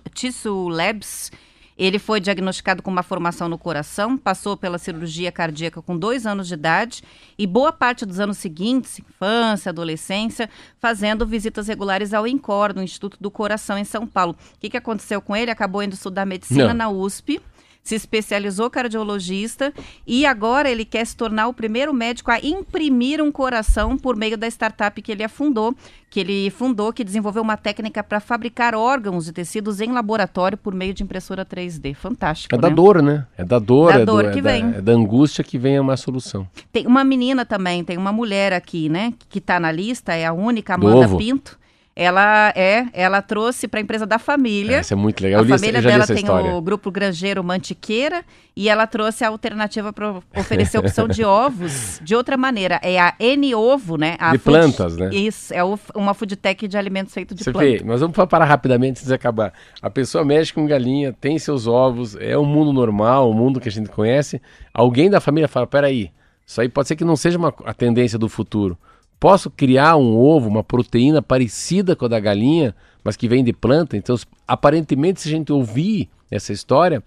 Labs. 0.69 1.31
Ele 1.75 1.97
foi 1.97 2.19
diagnosticado 2.19 2.83
com 2.83 2.91
uma 2.91 3.01
formação 3.01 3.49
no 3.49 3.57
coração, 3.57 4.15
passou 4.15 4.55
pela 4.55 4.77
cirurgia 4.77 5.31
cardíaca 5.31 5.81
com 5.81 5.97
dois 5.97 6.27
anos 6.27 6.47
de 6.47 6.53
idade 6.53 7.01
e 7.35 7.47
boa 7.47 7.71
parte 7.73 8.05
dos 8.05 8.19
anos 8.19 8.37
seguintes, 8.37 8.99
infância, 8.99 9.71
adolescência, 9.71 10.47
fazendo 10.79 11.25
visitas 11.25 11.67
regulares 11.67 12.13
ao 12.13 12.27
INCOR, 12.27 12.75
no 12.75 12.83
Instituto 12.83 13.17
do 13.19 13.31
Coração, 13.31 13.75
em 13.75 13.85
São 13.85 14.05
Paulo. 14.05 14.35
O 14.55 14.59
que, 14.59 14.69
que 14.69 14.77
aconteceu 14.77 15.19
com 15.19 15.35
ele? 15.35 15.49
Acabou 15.49 15.81
indo 15.81 15.95
estudar 15.95 16.27
medicina 16.27 16.67
Não. 16.67 16.73
na 16.75 16.89
USP 16.89 17.41
se 17.83 17.95
especializou 17.95 18.69
cardiologista 18.69 19.73
e 20.07 20.25
agora 20.25 20.69
ele 20.69 20.85
quer 20.85 21.05
se 21.05 21.15
tornar 21.15 21.47
o 21.47 21.53
primeiro 21.53 21.93
médico 21.93 22.31
a 22.31 22.39
imprimir 22.39 23.21
um 23.21 23.31
coração 23.31 23.97
por 23.97 24.15
meio 24.15 24.37
da 24.37 24.47
startup 24.47 24.99
que 25.01 25.11
ele 25.11 25.23
afundou, 25.23 25.75
que 26.09 26.19
ele 26.19 26.49
fundou, 26.49 26.93
que 26.93 27.03
desenvolveu 27.03 27.41
uma 27.41 27.57
técnica 27.57 28.01
para 28.03 28.19
fabricar 28.19 28.73
órgãos 28.73 29.27
e 29.27 29.33
tecidos 29.33 29.81
em 29.81 29.91
laboratório 29.91 30.57
por 30.57 30.73
meio 30.73 30.93
de 30.93 31.03
impressora 31.03 31.45
3D. 31.45 31.93
Fantástico, 31.93 32.55
É 32.55 32.57
da 32.57 32.69
né? 32.69 32.75
dor, 32.75 33.01
né? 33.01 33.27
É 33.37 33.43
da 33.43 33.59
dor, 33.59 33.91
Da 33.93 33.99
é, 33.99 34.05
dor 34.05 34.23
do, 34.25 34.31
que 34.31 34.39
é, 34.39 34.41
da, 34.41 34.51
vem. 34.51 34.65
é 34.75 34.81
da 34.81 34.91
angústia 34.93 35.43
que 35.43 35.57
vem 35.57 35.77
uma 35.79 35.97
solução. 35.97 36.47
Tem 36.71 36.87
uma 36.87 37.03
menina 37.03 37.45
também, 37.45 37.83
tem 37.83 37.97
uma 37.97 38.13
mulher 38.13 38.53
aqui, 38.53 38.87
né, 38.87 39.13
que 39.27 39.39
está 39.39 39.59
na 39.59 39.71
lista, 39.71 40.13
é 40.13 40.25
a 40.25 40.31
única, 40.31 40.75
Amanda? 40.75 41.17
Pinto. 41.17 41.59
Ela 41.95 42.51
é, 42.55 42.87
ela 42.91 43.21
trouxe 43.21 43.67
para 43.67 43.79
a 43.79 43.83
empresa 43.83 44.03
da 44.05 44.17
família. 44.17 44.77
Essa 44.77 44.95
é 44.95 44.97
muito 44.97 45.21
legal. 45.21 45.43
A 45.43 45.45
família 45.47 45.79
li 45.79 45.85
dela 45.85 46.07
tem 46.07 46.15
história. 46.15 46.51
o 46.55 46.59
grupo 46.61 46.89
Grangeiro 46.89 47.43
Mantiqueira 47.43 48.25
e 48.55 48.67
ela 48.67 48.87
trouxe 48.87 49.23
a 49.23 49.27
alternativa 49.27 49.93
para 49.93 50.15
oferecer 50.35 50.79
opção 50.79 51.07
de 51.07 51.21
ovos 51.25 51.99
de 52.01 52.15
outra 52.15 52.35
maneira. 52.35 52.79
É 52.81 52.99
a 52.99 53.13
N-Ovo, 53.19 53.95
né? 53.95 54.15
A 54.19 54.31
De 54.31 54.39
food- 54.39 54.57
plantas, 54.57 54.97
né? 54.97 55.09
Isso, 55.13 55.53
é 55.53 55.59
uma 55.95 56.15
food 56.15 56.35
tech 56.35 56.67
de 56.67 56.75
alimentos 56.77 57.13
feito 57.13 57.35
de 57.35 57.43
Você 57.43 57.51
plantas. 57.51 57.71
vê, 57.73 57.83
mas 57.85 58.01
vamos 58.01 58.15
parar 58.27 58.45
rapidamente 58.45 58.93
antes 58.93 59.05
de 59.05 59.13
acabar. 59.13 59.53
A 59.79 59.89
pessoa 59.89 60.25
mexe 60.25 60.51
com 60.51 60.65
galinha, 60.65 61.13
tem 61.13 61.37
seus 61.37 61.67
ovos, 61.67 62.15
é 62.19 62.35
um 62.35 62.45
mundo 62.45 62.73
normal, 62.73 63.29
um 63.29 63.33
mundo 63.35 63.59
que 63.59 63.69
a 63.69 63.71
gente 63.71 63.89
conhece. 63.89 64.41
Alguém 64.73 65.11
da 65.11 65.21
família 65.21 65.47
fala: 65.47 65.67
peraí, 65.67 66.09
isso 66.43 66.59
aí 66.59 66.67
pode 66.69 66.87
ser 66.87 66.95
que 66.95 67.05
não 67.05 67.15
seja 67.15 67.37
uma, 67.37 67.53
a 67.65 67.73
tendência 67.73 68.17
do 68.17 68.27
futuro. 68.27 68.75
Posso 69.19 69.49
criar 69.49 69.95
um 69.95 70.17
ovo, 70.17 70.49
uma 70.49 70.63
proteína 70.63 71.21
parecida 71.21 71.95
com 71.95 72.05
a 72.05 72.09
da 72.09 72.19
galinha, 72.19 72.75
mas 73.03 73.15
que 73.15 73.27
vem 73.27 73.43
de 73.43 73.53
planta? 73.53 73.95
Então, 73.95 74.15
aparentemente, 74.47 75.21
se 75.21 75.29
a 75.29 75.31
gente 75.31 75.51
ouvir 75.51 76.09
essa 76.29 76.51
história, 76.51 77.01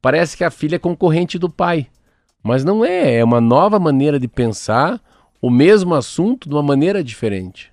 parece 0.00 0.36
que 0.36 0.44
a 0.44 0.50
filha 0.50 0.76
é 0.76 0.78
concorrente 0.78 1.38
do 1.38 1.50
pai. 1.50 1.86
Mas 2.42 2.64
não 2.64 2.84
é, 2.84 3.16
é 3.16 3.24
uma 3.24 3.40
nova 3.40 3.78
maneira 3.78 4.18
de 4.18 4.26
pensar 4.26 5.00
o 5.40 5.50
mesmo 5.50 5.94
assunto 5.94 6.48
de 6.48 6.54
uma 6.54 6.62
maneira 6.62 7.04
diferente. 7.04 7.69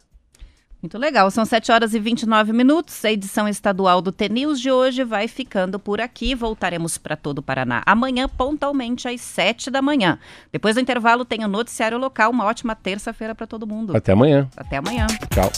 Muito 0.81 0.97
legal. 0.97 1.29
São 1.31 1.43
7 1.43 1.71
horas 1.71 1.93
e 1.93 1.99
29 1.99 2.53
minutos. 2.53 3.03
A 3.03 3.11
edição 3.11 3.47
estadual 3.47 4.01
do 4.01 4.11
TNews 4.11 4.59
de 4.59 4.71
hoje 4.71 5.03
vai 5.03 5.27
ficando 5.27 5.79
por 5.79 5.99
aqui. 5.99 6.35
Voltaremos 6.35 6.97
para 6.97 7.15
todo 7.15 7.39
o 7.39 7.41
Paraná 7.41 7.81
amanhã, 7.85 8.29
pontualmente 8.29 9.07
às 9.07 9.21
7 9.21 9.71
da 9.71 9.81
manhã. 9.81 10.19
Depois 10.51 10.75
do 10.75 10.81
intervalo, 10.81 11.25
tem 11.25 11.43
o 11.43 11.47
noticiário 11.47 11.97
local. 11.97 12.31
Uma 12.31 12.45
ótima 12.45 12.75
terça-feira 12.75 13.33
para 13.33 13.47
todo 13.47 13.65
mundo. 13.65 13.95
Até 13.97 14.11
amanhã. 14.11 14.47
Até 14.55 14.77
amanhã. 14.77 15.07
Tchau. 15.33 15.51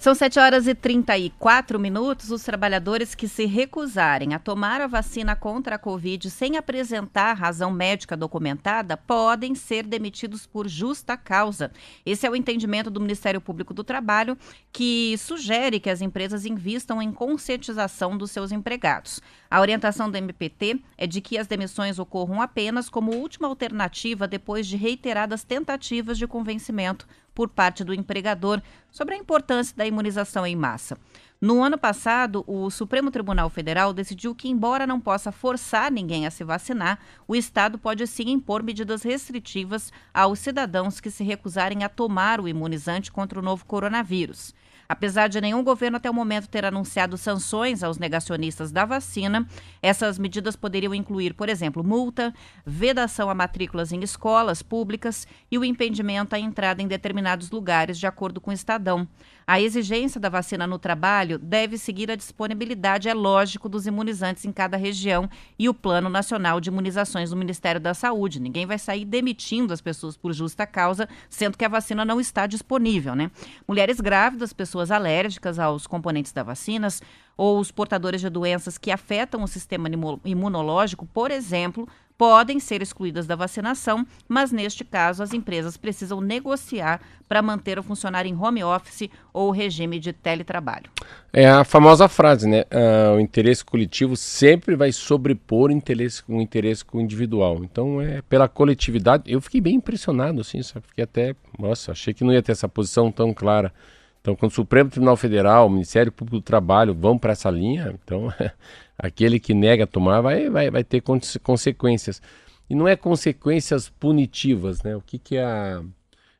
São 0.00 0.14
7 0.14 0.38
horas 0.38 0.66
e 0.66 0.74
34 0.74 1.78
minutos. 1.78 2.30
Os 2.30 2.42
trabalhadores 2.42 3.14
que 3.14 3.28
se 3.28 3.44
recusarem 3.44 4.32
a 4.32 4.38
tomar 4.38 4.80
a 4.80 4.86
vacina 4.86 5.36
contra 5.36 5.74
a 5.74 5.78
Covid 5.78 6.30
sem 6.30 6.56
apresentar 6.56 7.34
razão 7.34 7.70
médica 7.70 8.16
documentada 8.16 8.96
podem 8.96 9.54
ser 9.54 9.82
demitidos 9.82 10.46
por 10.46 10.66
justa 10.66 11.18
causa. 11.18 11.70
Esse 12.06 12.26
é 12.26 12.30
o 12.30 12.34
entendimento 12.34 12.88
do 12.88 12.98
Ministério 12.98 13.42
Público 13.42 13.74
do 13.74 13.84
Trabalho, 13.84 14.38
que 14.72 15.18
sugere 15.18 15.78
que 15.78 15.90
as 15.90 16.00
empresas 16.00 16.46
invistam 16.46 17.02
em 17.02 17.12
conscientização 17.12 18.16
dos 18.16 18.30
seus 18.30 18.52
empregados. 18.52 19.20
A 19.50 19.60
orientação 19.60 20.10
do 20.10 20.16
MPT 20.16 20.80
é 20.96 21.06
de 21.06 21.20
que 21.20 21.36
as 21.36 21.46
demissões 21.46 21.98
ocorram 21.98 22.40
apenas 22.40 22.88
como 22.88 23.14
última 23.14 23.48
alternativa 23.48 24.26
depois 24.26 24.66
de 24.66 24.78
reiteradas 24.78 25.44
tentativas 25.44 26.16
de 26.16 26.26
convencimento 26.26 27.06
por 27.34 27.48
parte 27.48 27.84
do 27.84 27.94
empregador 27.94 28.60
sobre 28.90 29.14
a 29.14 29.18
importância 29.18 29.76
da 29.76 29.86
imunização 29.86 30.46
em 30.46 30.56
massa. 30.56 30.96
No 31.40 31.62
ano 31.62 31.78
passado, 31.78 32.44
o 32.46 32.68
Supremo 32.70 33.10
Tribunal 33.10 33.48
Federal 33.48 33.94
decidiu 33.94 34.34
que, 34.34 34.48
embora 34.48 34.86
não 34.86 35.00
possa 35.00 35.32
forçar 35.32 35.90
ninguém 35.90 36.26
a 36.26 36.30
se 36.30 36.44
vacinar, 36.44 36.98
o 37.26 37.34
Estado 37.34 37.78
pode 37.78 38.06
sim 38.06 38.28
impor 38.28 38.62
medidas 38.62 39.02
restritivas 39.02 39.90
aos 40.12 40.38
cidadãos 40.38 41.00
que 41.00 41.10
se 41.10 41.24
recusarem 41.24 41.82
a 41.82 41.88
tomar 41.88 42.42
o 42.42 42.48
imunizante 42.48 43.10
contra 43.10 43.38
o 43.38 43.42
novo 43.42 43.64
coronavírus. 43.64 44.54
Apesar 44.90 45.28
de 45.28 45.40
nenhum 45.40 45.62
governo 45.62 45.98
até 45.98 46.10
o 46.10 46.12
momento 46.12 46.48
ter 46.48 46.64
anunciado 46.64 47.16
sanções 47.16 47.84
aos 47.84 47.96
negacionistas 47.96 48.72
da 48.72 48.84
vacina, 48.84 49.46
essas 49.80 50.18
medidas 50.18 50.56
poderiam 50.56 50.92
incluir, 50.92 51.32
por 51.32 51.48
exemplo, 51.48 51.84
multa, 51.84 52.34
vedação 52.66 53.30
a 53.30 53.34
matrículas 53.34 53.92
em 53.92 54.02
escolas 54.02 54.64
públicas 54.64 55.28
e 55.48 55.56
o 55.56 55.64
impedimento 55.64 56.34
à 56.34 56.40
entrada 56.40 56.82
em 56.82 56.88
determinados 56.88 57.52
lugares, 57.52 58.00
de 58.00 58.06
acordo 58.08 58.40
com 58.40 58.50
o 58.50 58.52
Estadão. 58.52 59.06
A 59.52 59.60
exigência 59.60 60.20
da 60.20 60.28
vacina 60.28 60.64
no 60.64 60.78
trabalho 60.78 61.36
deve 61.36 61.76
seguir 61.76 62.08
a 62.08 62.14
disponibilidade, 62.14 63.08
é 63.08 63.14
lógico, 63.14 63.68
dos 63.68 63.84
imunizantes 63.84 64.44
em 64.44 64.52
cada 64.52 64.76
região 64.76 65.28
e 65.58 65.68
o 65.68 65.74
Plano 65.74 66.08
Nacional 66.08 66.60
de 66.60 66.68
Imunizações 66.68 67.30
do 67.30 67.36
Ministério 67.36 67.80
da 67.80 67.92
Saúde. 67.92 68.38
Ninguém 68.38 68.64
vai 68.64 68.78
sair 68.78 69.04
demitindo 69.04 69.72
as 69.72 69.80
pessoas 69.80 70.16
por 70.16 70.32
justa 70.32 70.68
causa, 70.68 71.08
sendo 71.28 71.58
que 71.58 71.64
a 71.64 71.68
vacina 71.68 72.04
não 72.04 72.20
está 72.20 72.46
disponível, 72.46 73.16
né? 73.16 73.28
Mulheres 73.66 74.00
grávidas, 74.00 74.52
pessoas 74.52 74.92
alérgicas 74.92 75.58
aos 75.58 75.84
componentes 75.84 76.30
da 76.30 76.44
vacinas 76.44 77.02
ou 77.36 77.58
os 77.58 77.72
portadores 77.72 78.20
de 78.20 78.30
doenças 78.30 78.78
que 78.78 78.92
afetam 78.92 79.42
o 79.42 79.48
sistema 79.48 79.88
imu- 79.88 80.20
imunológico, 80.24 81.06
por 81.06 81.32
exemplo, 81.32 81.88
podem 82.20 82.60
ser 82.60 82.82
excluídas 82.82 83.26
da 83.26 83.34
vacinação, 83.34 84.06
mas 84.28 84.52
neste 84.52 84.84
caso 84.84 85.22
as 85.22 85.32
empresas 85.32 85.78
precisam 85.78 86.20
negociar 86.20 87.00
para 87.26 87.40
manter 87.40 87.78
o 87.78 87.82
funcionário 87.82 88.28
em 88.28 88.36
home 88.36 88.62
office 88.62 89.08
ou 89.32 89.50
regime 89.50 89.98
de 89.98 90.12
teletrabalho. 90.12 90.90
É 91.32 91.48
a 91.48 91.64
famosa 91.64 92.08
frase, 92.08 92.46
né? 92.46 92.64
Ah, 92.70 93.14
o 93.16 93.20
interesse 93.20 93.64
coletivo 93.64 94.18
sempre 94.18 94.76
vai 94.76 94.92
sobrepor 94.92 95.70
o 95.70 95.72
interesse, 95.72 96.22
o 96.28 96.42
interesse 96.42 96.84
individual. 96.92 97.64
Então, 97.64 98.02
é 98.02 98.20
pela 98.20 98.46
coletividade. 98.48 99.22
Eu 99.26 99.40
fiquei 99.40 99.62
bem 99.62 99.76
impressionado, 99.76 100.42
assim, 100.42 100.62
sabe? 100.62 100.88
Fiquei 100.88 101.04
até. 101.04 101.34
Nossa, 101.58 101.92
achei 101.92 102.12
que 102.12 102.22
não 102.22 102.34
ia 102.34 102.42
ter 102.42 102.52
essa 102.52 102.68
posição 102.68 103.10
tão 103.10 103.32
clara. 103.32 103.72
Então, 104.20 104.36
quando 104.36 104.52
o 104.52 104.54
Supremo 104.54 104.90
Tribunal 104.90 105.16
Federal, 105.16 105.66
o 105.66 105.70
Ministério 105.70 106.12
Público 106.12 106.36
do 106.36 106.42
Trabalho 106.42 106.92
vão 106.92 107.16
para 107.16 107.32
essa 107.32 107.48
linha, 107.48 107.98
então 108.04 108.30
aquele 109.02 109.40
que 109.40 109.54
nega 109.54 109.86
tomar 109.86 110.20
vai, 110.20 110.48
vai, 110.50 110.70
vai 110.70 110.84
ter 110.84 111.00
conse- 111.00 111.38
consequências. 111.38 112.20
E 112.68 112.74
não 112.74 112.86
é 112.86 112.94
consequências 112.94 113.88
punitivas, 113.88 114.82
né? 114.82 114.94
O 114.94 115.00
que, 115.00 115.18
que 115.18 115.36
é 115.36 115.44
a. 115.44 115.82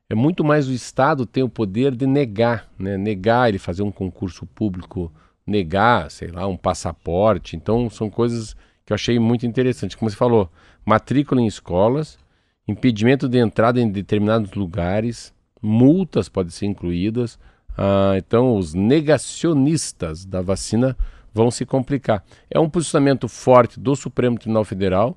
É 0.08 0.14
muito 0.14 0.44
mais 0.44 0.68
o 0.68 0.72
Estado 0.72 1.24
tem 1.24 1.42
o 1.42 1.48
poder 1.48 1.94
de 1.94 2.06
negar, 2.06 2.68
né? 2.78 2.96
Negar 2.96 3.48
ele 3.48 3.58
fazer 3.58 3.82
um 3.82 3.92
concurso 3.92 4.46
público, 4.46 5.12
negar, 5.46 6.10
sei 6.10 6.28
lá, 6.28 6.46
um 6.46 6.56
passaporte. 6.56 7.56
Então, 7.56 7.88
são 7.88 8.10
coisas 8.10 8.54
que 8.84 8.92
eu 8.92 8.94
achei 8.94 9.18
muito 9.18 9.46
interessante. 9.46 9.96
Como 9.96 10.10
você 10.10 10.16
falou, 10.16 10.50
matrícula 10.84 11.40
em 11.40 11.46
escolas, 11.46 12.18
impedimento 12.66 13.28
de 13.28 13.38
entrada 13.38 13.80
em 13.80 13.90
determinados 13.90 14.52
lugares, 14.52 15.32
multas 15.62 16.28
podem 16.28 16.50
ser 16.50 16.66
incluídas. 16.66 17.38
Ah, 17.76 18.14
então, 18.16 18.56
os 18.56 18.74
negacionistas 18.74 20.24
da 20.24 20.40
vacina 20.40 20.96
vão 21.32 21.50
se 21.50 21.64
complicar. 21.64 22.24
É 22.50 22.58
um 22.58 22.68
posicionamento 22.68 23.28
forte 23.28 23.78
do 23.78 23.94
Supremo 23.94 24.38
Tribunal 24.38 24.64
Federal, 24.64 25.16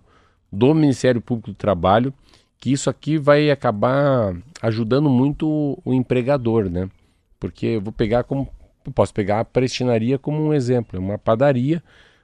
do 0.52 0.74
Ministério 0.74 1.22
Público 1.22 1.52
do 1.52 1.56
Trabalho, 1.56 2.14
que 2.58 2.72
isso 2.72 2.90
aqui 2.90 3.18
vai 3.18 3.50
acabar 3.50 4.36
ajudando 4.62 5.10
muito 5.10 5.80
o 5.84 5.94
empregador, 5.94 6.70
né? 6.70 6.90
Porque 7.40 7.66
eu 7.66 7.82
vou 7.82 7.92
pegar 7.92 8.24
como 8.24 8.48
eu 8.86 8.92
posso 8.92 9.14
pegar 9.14 9.40
a 9.40 9.46
prestinaria 9.46 10.20
como 10.20 10.42
um 10.42 10.54
exemplo, 10.54 10.98
é 10.98 11.00
uma 11.00 11.18
padaria, 11.18 11.82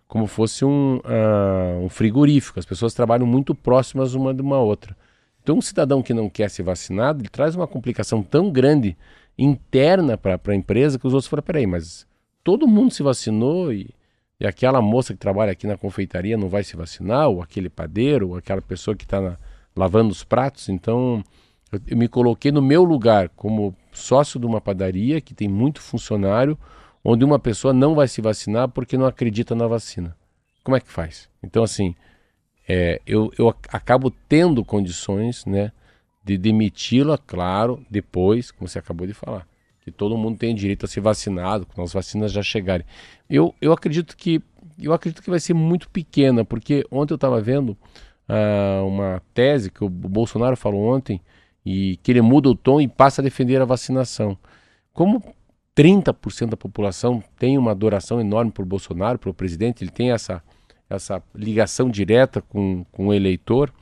como 0.07 0.27
fosse 0.27 0.65
um, 0.65 0.99
ah, 1.05 1.79
um 1.81 1.89
frigorífico. 1.89 2.59
As 2.59 2.65
pessoas 2.65 2.93
trabalham 2.93 3.25
muito 3.25 3.55
próximas 3.55 4.13
uma 4.13 4.33
de 4.33 4.41
uma 4.41 4.59
outra. 4.59 4.95
Então, 5.41 5.57
um 5.57 5.61
cidadão 5.61 6.01
que 6.01 6.13
não 6.13 6.29
quer 6.29 6.49
ser 6.49 6.63
vacinado, 6.63 7.21
ele 7.21 7.29
traz 7.29 7.55
uma 7.55 7.67
complicação 7.67 8.21
tão 8.21 8.51
grande 8.51 8.97
interna 9.37 10.17
para 10.17 10.39
a 10.47 10.55
empresa 10.55 10.99
que 10.99 11.07
os 11.07 11.13
outros 11.13 11.29
falam: 11.29 11.43
peraí, 11.43 11.65
mas 11.65 12.05
todo 12.49 12.67
mundo 12.67 12.91
se 12.91 13.03
vacinou 13.03 13.71
e, 13.71 13.93
e 14.39 14.47
aquela 14.47 14.81
moça 14.81 15.13
que 15.13 15.19
trabalha 15.19 15.51
aqui 15.51 15.67
na 15.67 15.77
confeitaria 15.77 16.35
não 16.35 16.49
vai 16.49 16.63
se 16.63 16.75
vacinar, 16.75 17.29
ou 17.29 17.43
aquele 17.43 17.69
padeiro, 17.69 18.29
ou 18.29 18.37
aquela 18.37 18.59
pessoa 18.59 18.97
que 18.97 19.03
está 19.03 19.37
lavando 19.75 20.09
os 20.09 20.23
pratos. 20.23 20.67
Então, 20.67 21.23
eu, 21.71 21.79
eu 21.85 21.95
me 21.95 22.07
coloquei 22.07 22.51
no 22.51 22.59
meu 22.59 22.83
lugar 22.83 23.29
como 23.29 23.75
sócio 23.91 24.39
de 24.39 24.47
uma 24.47 24.59
padaria 24.59 25.21
que 25.21 25.35
tem 25.35 25.47
muito 25.47 25.79
funcionário, 25.79 26.57
onde 27.05 27.23
uma 27.23 27.37
pessoa 27.37 27.71
não 27.71 27.93
vai 27.93 28.07
se 28.07 28.19
vacinar 28.19 28.67
porque 28.67 28.97
não 28.97 29.05
acredita 29.05 29.53
na 29.53 29.67
vacina. 29.67 30.17
Como 30.63 30.75
é 30.75 30.79
que 30.79 30.91
faz? 30.91 31.29
Então, 31.43 31.61
assim, 31.61 31.93
é, 32.67 32.99
eu, 33.05 33.31
eu 33.37 33.49
ac- 33.49 33.69
acabo 33.71 34.09
tendo 34.27 34.65
condições 34.65 35.45
né, 35.45 35.71
de 36.25 36.35
demiti-la, 36.35 37.15
claro, 37.15 37.85
depois, 37.91 38.49
como 38.49 38.67
você 38.67 38.79
acabou 38.79 39.05
de 39.05 39.13
falar, 39.13 39.45
que 39.83 39.91
todo 39.91 40.17
mundo 40.17 40.37
tem 40.37 40.53
direito 40.53 40.85
a 40.85 40.87
ser 40.87 41.01
vacinado, 41.01 41.65
quando 41.65 41.85
as 41.85 41.93
vacinas 41.93 42.31
já 42.31 42.43
chegarem. 42.43 42.85
Eu, 43.29 43.53
eu 43.61 43.71
acredito 43.71 44.15
que 44.15 44.41
eu 44.81 44.93
acredito 44.93 45.21
que 45.21 45.29
vai 45.29 45.39
ser 45.39 45.53
muito 45.53 45.89
pequena, 45.89 46.45
porque 46.45 46.85
ontem 46.89 47.13
eu 47.13 47.15
estava 47.15 47.41
vendo 47.41 47.77
ah, 48.27 48.81
uma 48.85 49.21
tese 49.33 49.69
que 49.69 49.83
o 49.83 49.89
Bolsonaro 49.89 50.55
falou 50.55 50.81
ontem 50.95 51.19
e 51.65 51.97
que 51.97 52.11
ele 52.11 52.21
muda 52.21 52.49
o 52.49 52.55
tom 52.55 52.79
e 52.79 52.87
passa 52.87 53.21
a 53.21 53.23
defender 53.23 53.61
a 53.61 53.65
vacinação. 53.65 54.37
Como 54.93 55.21
30% 55.75 56.49
da 56.49 56.57
população 56.57 57.23
tem 57.37 57.57
uma 57.57 57.71
adoração 57.71 58.21
enorme 58.21 58.51
por 58.51 58.65
Bolsonaro, 58.65 59.19
pelo 59.19 59.33
presidente, 59.33 59.83
ele 59.83 59.91
tem 59.91 60.11
essa, 60.11 60.41
essa 60.89 61.21
ligação 61.35 61.89
direta 61.89 62.41
com, 62.41 62.85
com 62.91 63.07
o 63.07 63.13
eleitor. 63.13 63.73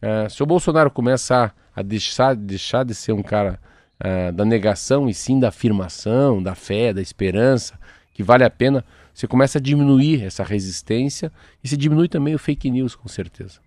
Ah, 0.00 0.28
se 0.28 0.42
o 0.42 0.46
Bolsonaro 0.46 0.90
começar 0.90 1.54
a 1.74 1.82
deixar, 1.82 2.34
deixar 2.34 2.84
de 2.84 2.94
ser 2.94 3.12
um 3.12 3.22
cara 3.22 3.60
ah, 3.98 4.30
da 4.30 4.44
negação 4.44 5.08
e 5.08 5.14
sim 5.14 5.40
da 5.40 5.48
afirmação, 5.48 6.42
da 6.42 6.54
fé, 6.54 6.92
da 6.92 7.00
esperança, 7.00 7.78
que 8.12 8.22
vale 8.22 8.44
a 8.44 8.50
pena, 8.50 8.84
você 9.12 9.26
começa 9.26 9.58
a 9.58 9.60
diminuir 9.60 10.24
essa 10.24 10.44
resistência 10.44 11.32
e 11.62 11.68
se 11.68 11.76
diminui 11.76 12.08
também 12.08 12.34
o 12.34 12.38
fake 12.38 12.70
news, 12.70 12.94
com 12.94 13.08
certeza. 13.08 13.65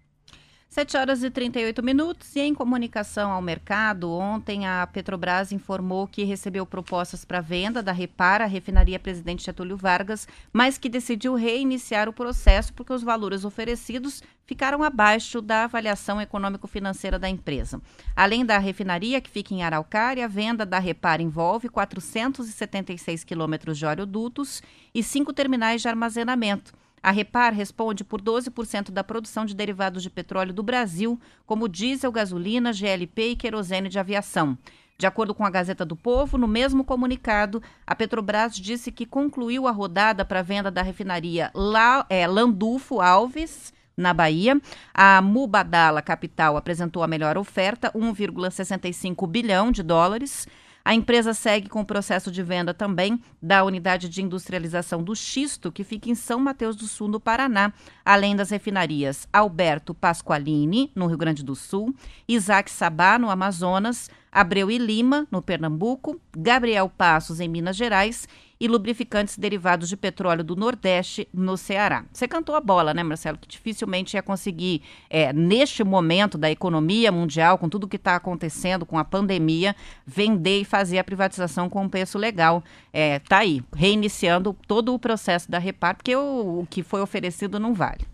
7 0.69 0.97
horas 0.97 1.23
e 1.23 1.32
38 1.32 1.82
minutos. 1.82 2.36
E 2.36 2.41
em 2.41 2.53
comunicação 2.53 3.32
ao 3.32 3.41
mercado, 3.41 4.12
ontem 4.12 4.67
a 4.67 4.86
Petrobras 4.86 5.51
informou 5.51 6.08
que 6.08 6.23
recebeu 6.23 6.63
propostas 6.63 7.25
para 7.25 7.41
venda 7.41 7.82
da 7.82 7.91
Repara, 7.91 8.43
a 8.43 8.47
refinaria 8.47 8.99
Presidente 8.99 9.43
Getúlio 9.43 9.75
Vargas, 9.75 10.27
mas 10.53 10.77
que 10.77 10.88
decidiu 10.88 11.34
reiniciar 11.34 12.08
o 12.08 12.13
processo 12.13 12.71
porque 12.73 12.93
os 12.93 13.01
valores 13.01 13.43
oferecidos 13.43 14.21
ficaram 14.45 14.84
abaixo 14.84 15.41
da 15.41 15.63
avaliação 15.63 16.21
econômico-financeira 16.21 17.17
da 17.17 17.27
empresa. 17.27 17.82
Além 18.15 18.45
da 18.45 18.60
refinaria, 18.60 19.19
que 19.19 19.29
fica 19.29 19.55
em 19.55 19.63
Araucária, 19.63 20.25
a 20.25 20.27
venda 20.27 20.67
da 20.67 20.77
Repara 20.77 21.23
envolve 21.23 21.67
476 21.67 23.23
quilômetros 23.23 23.75
de 23.75 23.88
oleodutos 23.88 24.62
e 24.93 25.01
cinco 25.01 25.34
terminais 25.34 25.82
de 25.82 25.88
armazenamento. 25.88 26.79
A 27.02 27.12
Repar 27.12 27.54
responde 27.54 28.04
por 28.04 28.22
12% 28.22 28.92
da 28.92 29.04
produção 29.04 29.46
de 29.46 29.56
derivados 29.56 30.04
de 30.04 30.10
petróleo 30.10 30.54
do 30.54 30.64
Brasil, 30.64 31.20
como 31.46 31.70
diesel, 31.70 32.12
gasolina, 32.12 32.72
GLP 32.74 33.32
e 33.32 33.36
querosene 33.36 33.90
de 33.90 34.00
aviação. 34.00 34.58
De 34.98 35.08
acordo 35.08 35.34
com 35.34 35.46
a 35.46 35.50
Gazeta 35.50 35.86
do 35.86 35.96
Povo, 35.96 36.38
no 36.38 36.48
mesmo 36.48 36.84
comunicado, 36.84 37.64
a 37.88 37.96
Petrobras 37.96 38.58
disse 38.58 38.92
que 38.92 39.06
concluiu 39.06 39.66
a 39.66 39.72
rodada 39.72 40.26
para 40.26 40.42
venda 40.42 40.70
da 40.70 40.82
refinaria 40.82 41.50
La, 41.56 42.06
é, 42.10 42.28
Landulfo 42.28 43.00
Alves, 43.00 43.74
na 43.96 44.14
Bahia. 44.14 44.60
A 44.94 45.22
Mubadala 45.22 46.02
Capital 46.02 46.58
apresentou 46.58 47.04
a 47.04 47.08
melhor 47.08 47.38
oferta, 47.38 47.92
1,65 47.96 49.26
bilhão 49.26 49.72
de 49.72 49.84
dólares. 49.84 50.48
A 50.84 50.94
empresa 50.94 51.34
segue 51.34 51.70
com 51.70 51.82
o 51.82 51.86
processo 51.86 52.32
de 52.32 52.42
venda 52.42 52.74
também 52.74 53.22
da 53.42 53.63
unidade 53.63 54.10
de 54.10 54.22
industrialização 54.22 55.04
do 55.04 55.15
xisto, 55.15 55.72
que 55.72 55.84
fica 55.84 56.10
em 56.10 56.15
São 56.15 56.39
Mateus 56.39 56.76
do 56.76 56.88
Sul, 56.88 57.08
no 57.08 57.20
Paraná, 57.20 57.74
além 58.04 58.36
das 58.36 58.50
refinarias 58.50 59.28
Alberto 59.32 59.94
Pasqualini, 59.94 60.92
no 60.96 61.08
Rio 61.08 61.18
Grande 61.18 61.44
do 61.44 61.56
Sul, 61.56 61.94
Isaac 62.28 62.72
Sabá, 62.72 63.20
no 63.20 63.30
Amazonas, 63.30 64.10
Abreu 64.32 64.70
e 64.70 64.78
Lima, 64.78 65.28
no 65.32 65.42
Pernambuco, 65.42 66.20
Gabriel 66.36 66.89
Passos, 66.89 67.39
em 67.39 67.48
Minas 67.48 67.76
Gerais, 67.76 68.28
e 68.60 68.67
lubrificantes 68.67 69.38
derivados 69.38 69.88
de 69.88 69.95
petróleo 69.95 70.43
do 70.43 70.54
Nordeste, 70.54 71.30
no 71.34 71.56
Ceará. 71.56 72.04
Você 72.12 72.28
cantou 72.28 72.56
a 72.56 72.60
bola, 72.60 72.93
né, 72.93 73.02
Marcelo? 73.02 73.38
Que 73.38 73.48
dificilmente 73.48 74.17
ia 74.17 74.22
conseguir, 74.22 74.82
é, 75.10 75.32
neste 75.32 75.82
momento 75.82 76.38
da 76.38 76.52
economia 76.52 77.10
mundial, 77.10 77.58
com 77.58 77.69
tudo 77.69 77.88
que 77.88 77.95
está 77.95 78.17
acontecendo, 78.17 78.86
com 78.86 78.98
a 78.98 79.06
pandemia, 79.06 79.74
vender 80.06 80.60
e 80.60 80.65
fazer 80.65 81.00
a 81.00 81.04
privatização 81.06 81.69
com 81.69 81.84
um 81.84 81.89
preço 81.89 82.17
legal. 82.17 82.62
É, 82.91 83.19
tá 83.19 83.38
aí, 83.38 83.63
reiniciando 83.74 84.54
todo 84.67 84.93
o 84.93 85.00
processo 85.00 85.50
da 85.50 85.58
Repar, 85.58 85.95
porque 85.95 86.13
o, 86.13 86.60
o 86.60 86.67
que 86.69 86.84
foi 86.84 87.02
oferecido 87.02 87.60
não 87.60 87.74
vale. 87.74 88.06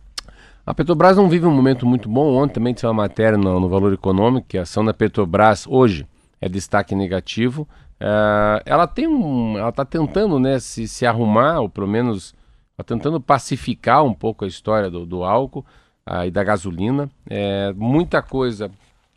A 0.64 0.74
Petrobras 0.74 1.18
não 1.18 1.28
vive 1.28 1.48
um 1.48 1.52
momento 1.52 1.88
muito 1.88 2.08
bom. 2.08 2.36
Ontem 2.36 2.56
também 2.56 2.74
tinha 2.74 2.90
uma 2.90 3.04
matéria 3.04 3.38
no, 3.38 3.60
no 3.60 3.70
Valor 3.70 3.94
Econômico 3.94 4.48
que 4.48 4.58
a 4.60 4.62
ação 4.62 4.86
da 4.86 4.94
Petrobras 4.94 5.66
hoje 5.68 6.08
é 6.40 6.50
destaque 6.50 6.94
negativo. 6.94 7.68
É, 8.00 8.64
ela 8.66 8.88
tem 8.88 9.08
um, 9.08 9.58
ela 9.58 9.70
está 9.70 9.86
tentando, 9.86 10.40
né, 10.40 10.60
se, 10.60 10.88
se 10.88 11.06
arrumar 11.06 11.60
ou 11.62 11.70
pelo 11.70 11.88
menos 11.88 12.34
está 12.72 12.84
tentando 12.84 13.22
pacificar 13.22 14.04
um 14.04 14.14
pouco 14.14 14.44
a 14.46 14.48
história 14.48 14.90
do, 14.90 15.06
do 15.06 15.24
álcool 15.24 15.66
ah, 16.06 16.28
e 16.28 16.32
da 16.32 16.44
gasolina. 16.44 17.10
É, 17.30 17.74
muita 17.74 18.22
coisa 18.22 18.70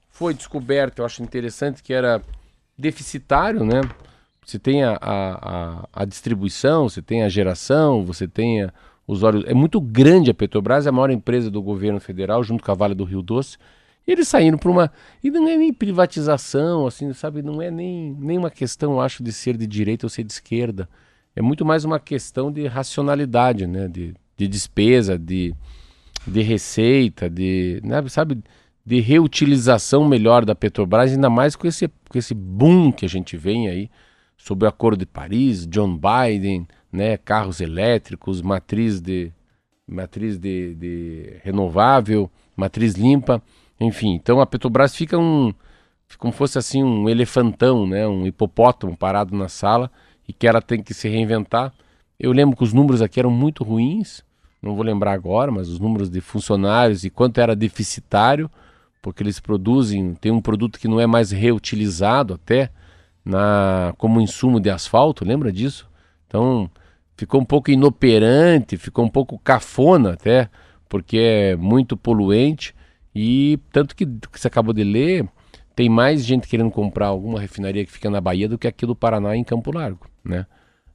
foi 0.09 0.33
descoberta. 0.33 1.03
Eu 1.03 1.07
acho 1.07 1.23
interessante 1.23 1.83
que 1.83 1.93
era 1.93 2.23
deficitário, 2.77 3.65
né? 3.65 3.81
você 4.49 4.59
tem 4.59 4.83
a, 4.83 4.97
a, 5.01 5.89
a, 5.93 6.05
distribuição, 6.07 6.89
você 6.89 7.03
tem 7.03 7.23
a 7.23 7.29
geração, 7.29 8.03
você 8.03 8.27
tem 8.27 8.67
os 9.07 9.23
óleos. 9.23 9.45
É 9.47 9.53
muito 9.53 9.79
grande 9.79 10.31
a 10.31 10.35
Petrobras, 10.35 10.87
é 10.87 10.89
a 10.89 10.93
maior 10.93 11.11
empresa 11.11 11.51
do 11.51 11.61
governo 11.61 12.01
federal, 12.01 12.43
junto 12.43 12.65
com 12.65 12.73
a 12.73 12.75
Vale 12.75 12.95
do 12.95 13.05
Rio 13.05 13.21
Doce. 13.21 13.59
Eles 14.09 14.27
saíram 14.27 14.57
para 14.57 14.71
uma. 14.71 14.91
E 15.23 15.31
não 15.31 15.47
é 15.47 15.55
nem 15.55 15.71
privatização, 15.71 16.87
assim, 16.87 17.13
sabe? 17.13 17.43
Não 17.43 17.61
é 17.61 17.71
nem, 17.71 18.17
nem 18.19 18.39
uma 18.39 18.51
questão, 18.51 18.99
acho, 18.99 19.23
de 19.23 19.31
ser 19.31 19.55
de 19.55 19.67
direita 19.67 20.07
ou 20.07 20.11
ser 20.11 20.25
de 20.25 20.33
esquerda. 20.33 20.89
É 21.37 21.43
muito 21.43 21.63
mais 21.63 21.85
uma 21.85 22.01
questão 22.01 22.51
de 22.51 22.67
racionalidade, 22.67 23.67
né? 23.67 23.87
De, 23.87 24.15
de 24.35 24.49
despesa, 24.49 25.19
de, 25.19 25.55
de 26.27 26.41
receita, 26.41 27.29
de. 27.29 27.83
Né? 27.85 28.03
Sabe? 28.09 28.43
De 28.83 28.99
reutilização 28.99 30.09
melhor 30.09 30.47
da 30.47 30.55
Petrobras, 30.55 31.13
ainda 31.13 31.29
mais 31.29 31.55
com 31.55 31.67
esse, 31.67 31.87
com 32.09 32.17
esse 32.17 32.33
boom 32.33 32.91
que 32.91 33.05
a 33.05 33.09
gente 33.11 33.37
vem 33.37 33.69
aí 33.69 33.91
sobre 34.39 34.65
o 34.65 34.69
Acordo 34.71 35.01
de 35.01 35.07
Paris, 35.07 35.67
John 35.67 35.95
Biden, 35.99 36.67
né? 36.91 37.19
Carros 37.19 37.61
elétricos, 37.61 38.41
matriz 38.41 39.03
de 39.03 39.31
matriz 39.87 40.39
de, 40.39 40.75
de 40.75 41.41
renovável, 41.43 42.31
matriz 42.57 42.95
limpa. 42.95 43.43
Enfim, 43.81 44.15
então 44.15 44.41
a 44.41 44.47
Petrobras 44.47 44.95
fica 44.95 45.17
um 45.19 45.53
como 46.17 46.33
fosse 46.33 46.59
assim 46.59 46.83
um 46.83 47.09
elefantão, 47.09 47.87
né, 47.87 48.07
um 48.07 48.27
hipopótamo 48.27 48.97
parado 48.97 49.37
na 49.37 49.49
sala 49.49 49.91
e 50.27 50.33
que 50.33 50.47
ela 50.47 50.63
tem 50.63 50.83
que 50.83 50.95
se 50.95 51.09
reinventar. 51.09 51.73
Eu 52.19 52.33
lembro 52.33 52.57
que 52.57 52.65
os 52.65 52.73
números 52.73 53.03
aqui 53.03 53.21
eram 53.21 53.31
muito 53.31 53.63
ruins, 53.63 54.25
não 54.61 54.75
vou 54.75 54.85
lembrar 54.85 55.13
agora, 55.13 55.53
mas 55.53 55.69
os 55.69 55.79
números 55.79 56.11
de 56.11 56.21
funcionários 56.21 57.05
e 57.05 57.11
quanto 57.11 57.39
era 57.39 57.55
deficitário, 57.55 58.51
porque 59.03 59.23
eles 59.23 59.39
produzem, 59.39 60.15
tem 60.15 60.33
um 60.33 60.41
produto 60.41 60.79
que 60.79 60.89
não 60.89 60.99
é 60.99 61.07
mais 61.07 61.31
reutilizado 61.31 62.35
até 62.35 62.71
na 63.25 63.95
como 63.99 64.21
insumo 64.21 64.59
de 64.59 64.71
asfalto, 64.71 65.25
lembra 65.25 65.53
disso? 65.53 65.89
Então, 66.27 66.71
ficou 67.17 67.41
um 67.41 67.45
pouco 67.45 67.71
inoperante, 67.71 68.77
ficou 68.77 69.05
um 69.05 69.09
pouco 69.09 69.39
cafona 69.39 70.15
até, 70.15 70.49
porque 70.89 71.19
é 71.19 71.57
muito 71.57 71.97
poluente 71.97 72.75
e 73.15 73.59
tanto 73.73 73.95
que, 73.97 74.05
que 74.07 74.39
você 74.41 74.49
acabou 74.49 74.73
de 74.73 74.85
ler, 74.85 75.29
tem 75.75 75.89
mais 75.89 76.25
gente 76.25 76.47
querendo 76.49 76.71
comprar 76.71 77.07
alguma 77.09 77.41
refinaria 77.41 77.85
que 77.85 77.93
fica 77.93 78.11
na 78.11 78.21
Bahia 78.21 78.49
do 78.49 78.59
que 78.59 78.67
aqui 78.69 78.85
do 78.87 78.95
Paraná 78.97 79.37
em 79.37 79.45
Campo 79.45 79.73
Largo, 79.73 80.07
né? 80.25 80.47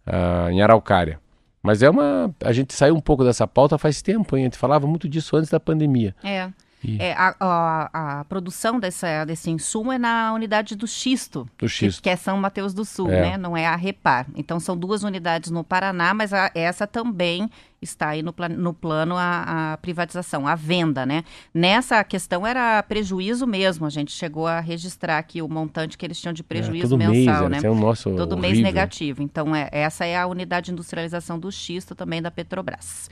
Ah, 0.05 0.47
em 0.51 0.61
Araucária. 0.61 1.19
Mas 1.61 1.81
é 1.81 1.89
uma. 1.89 2.33
A 2.43 2.51
gente 2.51 2.73
saiu 2.73 2.93
um 2.95 2.99
pouco 2.99 3.23
dessa 3.23 3.47
pauta 3.47 3.77
faz 3.77 4.01
tempo, 4.01 4.35
hein? 4.35 4.43
A 4.43 4.45
gente 4.47 4.57
falava 4.57 4.85
muito 4.85 5.07
disso 5.07 5.37
antes 5.37 5.49
da 5.49 5.59
pandemia. 5.59 6.13
É. 6.21 6.49
E- 6.83 6.97
É, 7.01 7.13
a, 7.13 7.33
a- 7.39 8.19
a 8.19 8.25
produção 8.25 8.77
dessa, 8.77 9.23
desse 9.23 9.49
insumo 9.49 9.89
é 9.93 9.97
na 9.97 10.33
unidade 10.33 10.75
do 10.75 10.85
Xisto, 10.85 11.45
Do 11.57 11.65
que- 11.65 11.69
xisto. 11.69 12.03
Que, 12.03 12.09
é 12.09 12.17
São 12.17 12.35
Mateus 12.37 12.73
do 12.73 12.83
Sul, 12.83 13.09
É. 13.09 13.21
né? 13.21 13.37
Não 13.37 13.55
é 13.55 13.65
a 13.65 13.77
Repar. 13.77 14.27
Então 14.35 14.59
são 14.59 14.75
duas 14.75 15.03
unidades 15.03 15.49
no 15.49 15.63
Paraná, 15.63 16.13
mas 16.13 16.33
a- 16.33 16.51
essa 16.53 16.85
também 16.85 17.49
está 17.83 18.09
aí 18.09 18.21
no, 18.23 18.31
plan- 18.33 18.49
no 18.49 18.73
plano 18.73 19.15
a, 19.17 19.73
a 19.73 19.77
privatização, 19.77 20.47
a 20.47 20.55
venda, 20.55 21.05
né? 21.05 21.23
Nessa 21.53 22.03
questão 22.03 22.45
era 22.47 22.81
prejuízo 22.83 23.45
mesmo. 23.45 23.85
A 23.85 23.89
gente 23.89 24.11
chegou 24.11 24.47
a 24.47 24.59
registrar 24.59 25.17
aqui 25.17 25.41
o 25.41 25.47
montante 25.49 25.97
que 25.97 26.05
eles 26.05 26.19
tinham 26.19 26.33
de 26.33 26.41
É, 26.41 26.45
prejuízo 26.45 26.97
mês, 26.97 27.09
mensal, 27.11 27.35
era- 27.45 27.49
né? 27.49 27.59
é 27.63 27.69
o 27.69 27.75
nosso 27.75 28.09
Todo 28.15 28.35
mês 28.37 28.53
horrível. 28.53 28.63
negativo. 28.63 29.21
Então, 29.21 29.55
é, 29.55 29.69
essa 29.71 30.05
é 30.05 30.17
a 30.17 30.25
unidade 30.27 30.67
de 30.67 30.71
industrialização 30.71 31.37
do 31.39 31.51
xisto 31.51 31.93
também 31.95 32.21
da 32.21 32.31
Petrobras. 32.31 33.09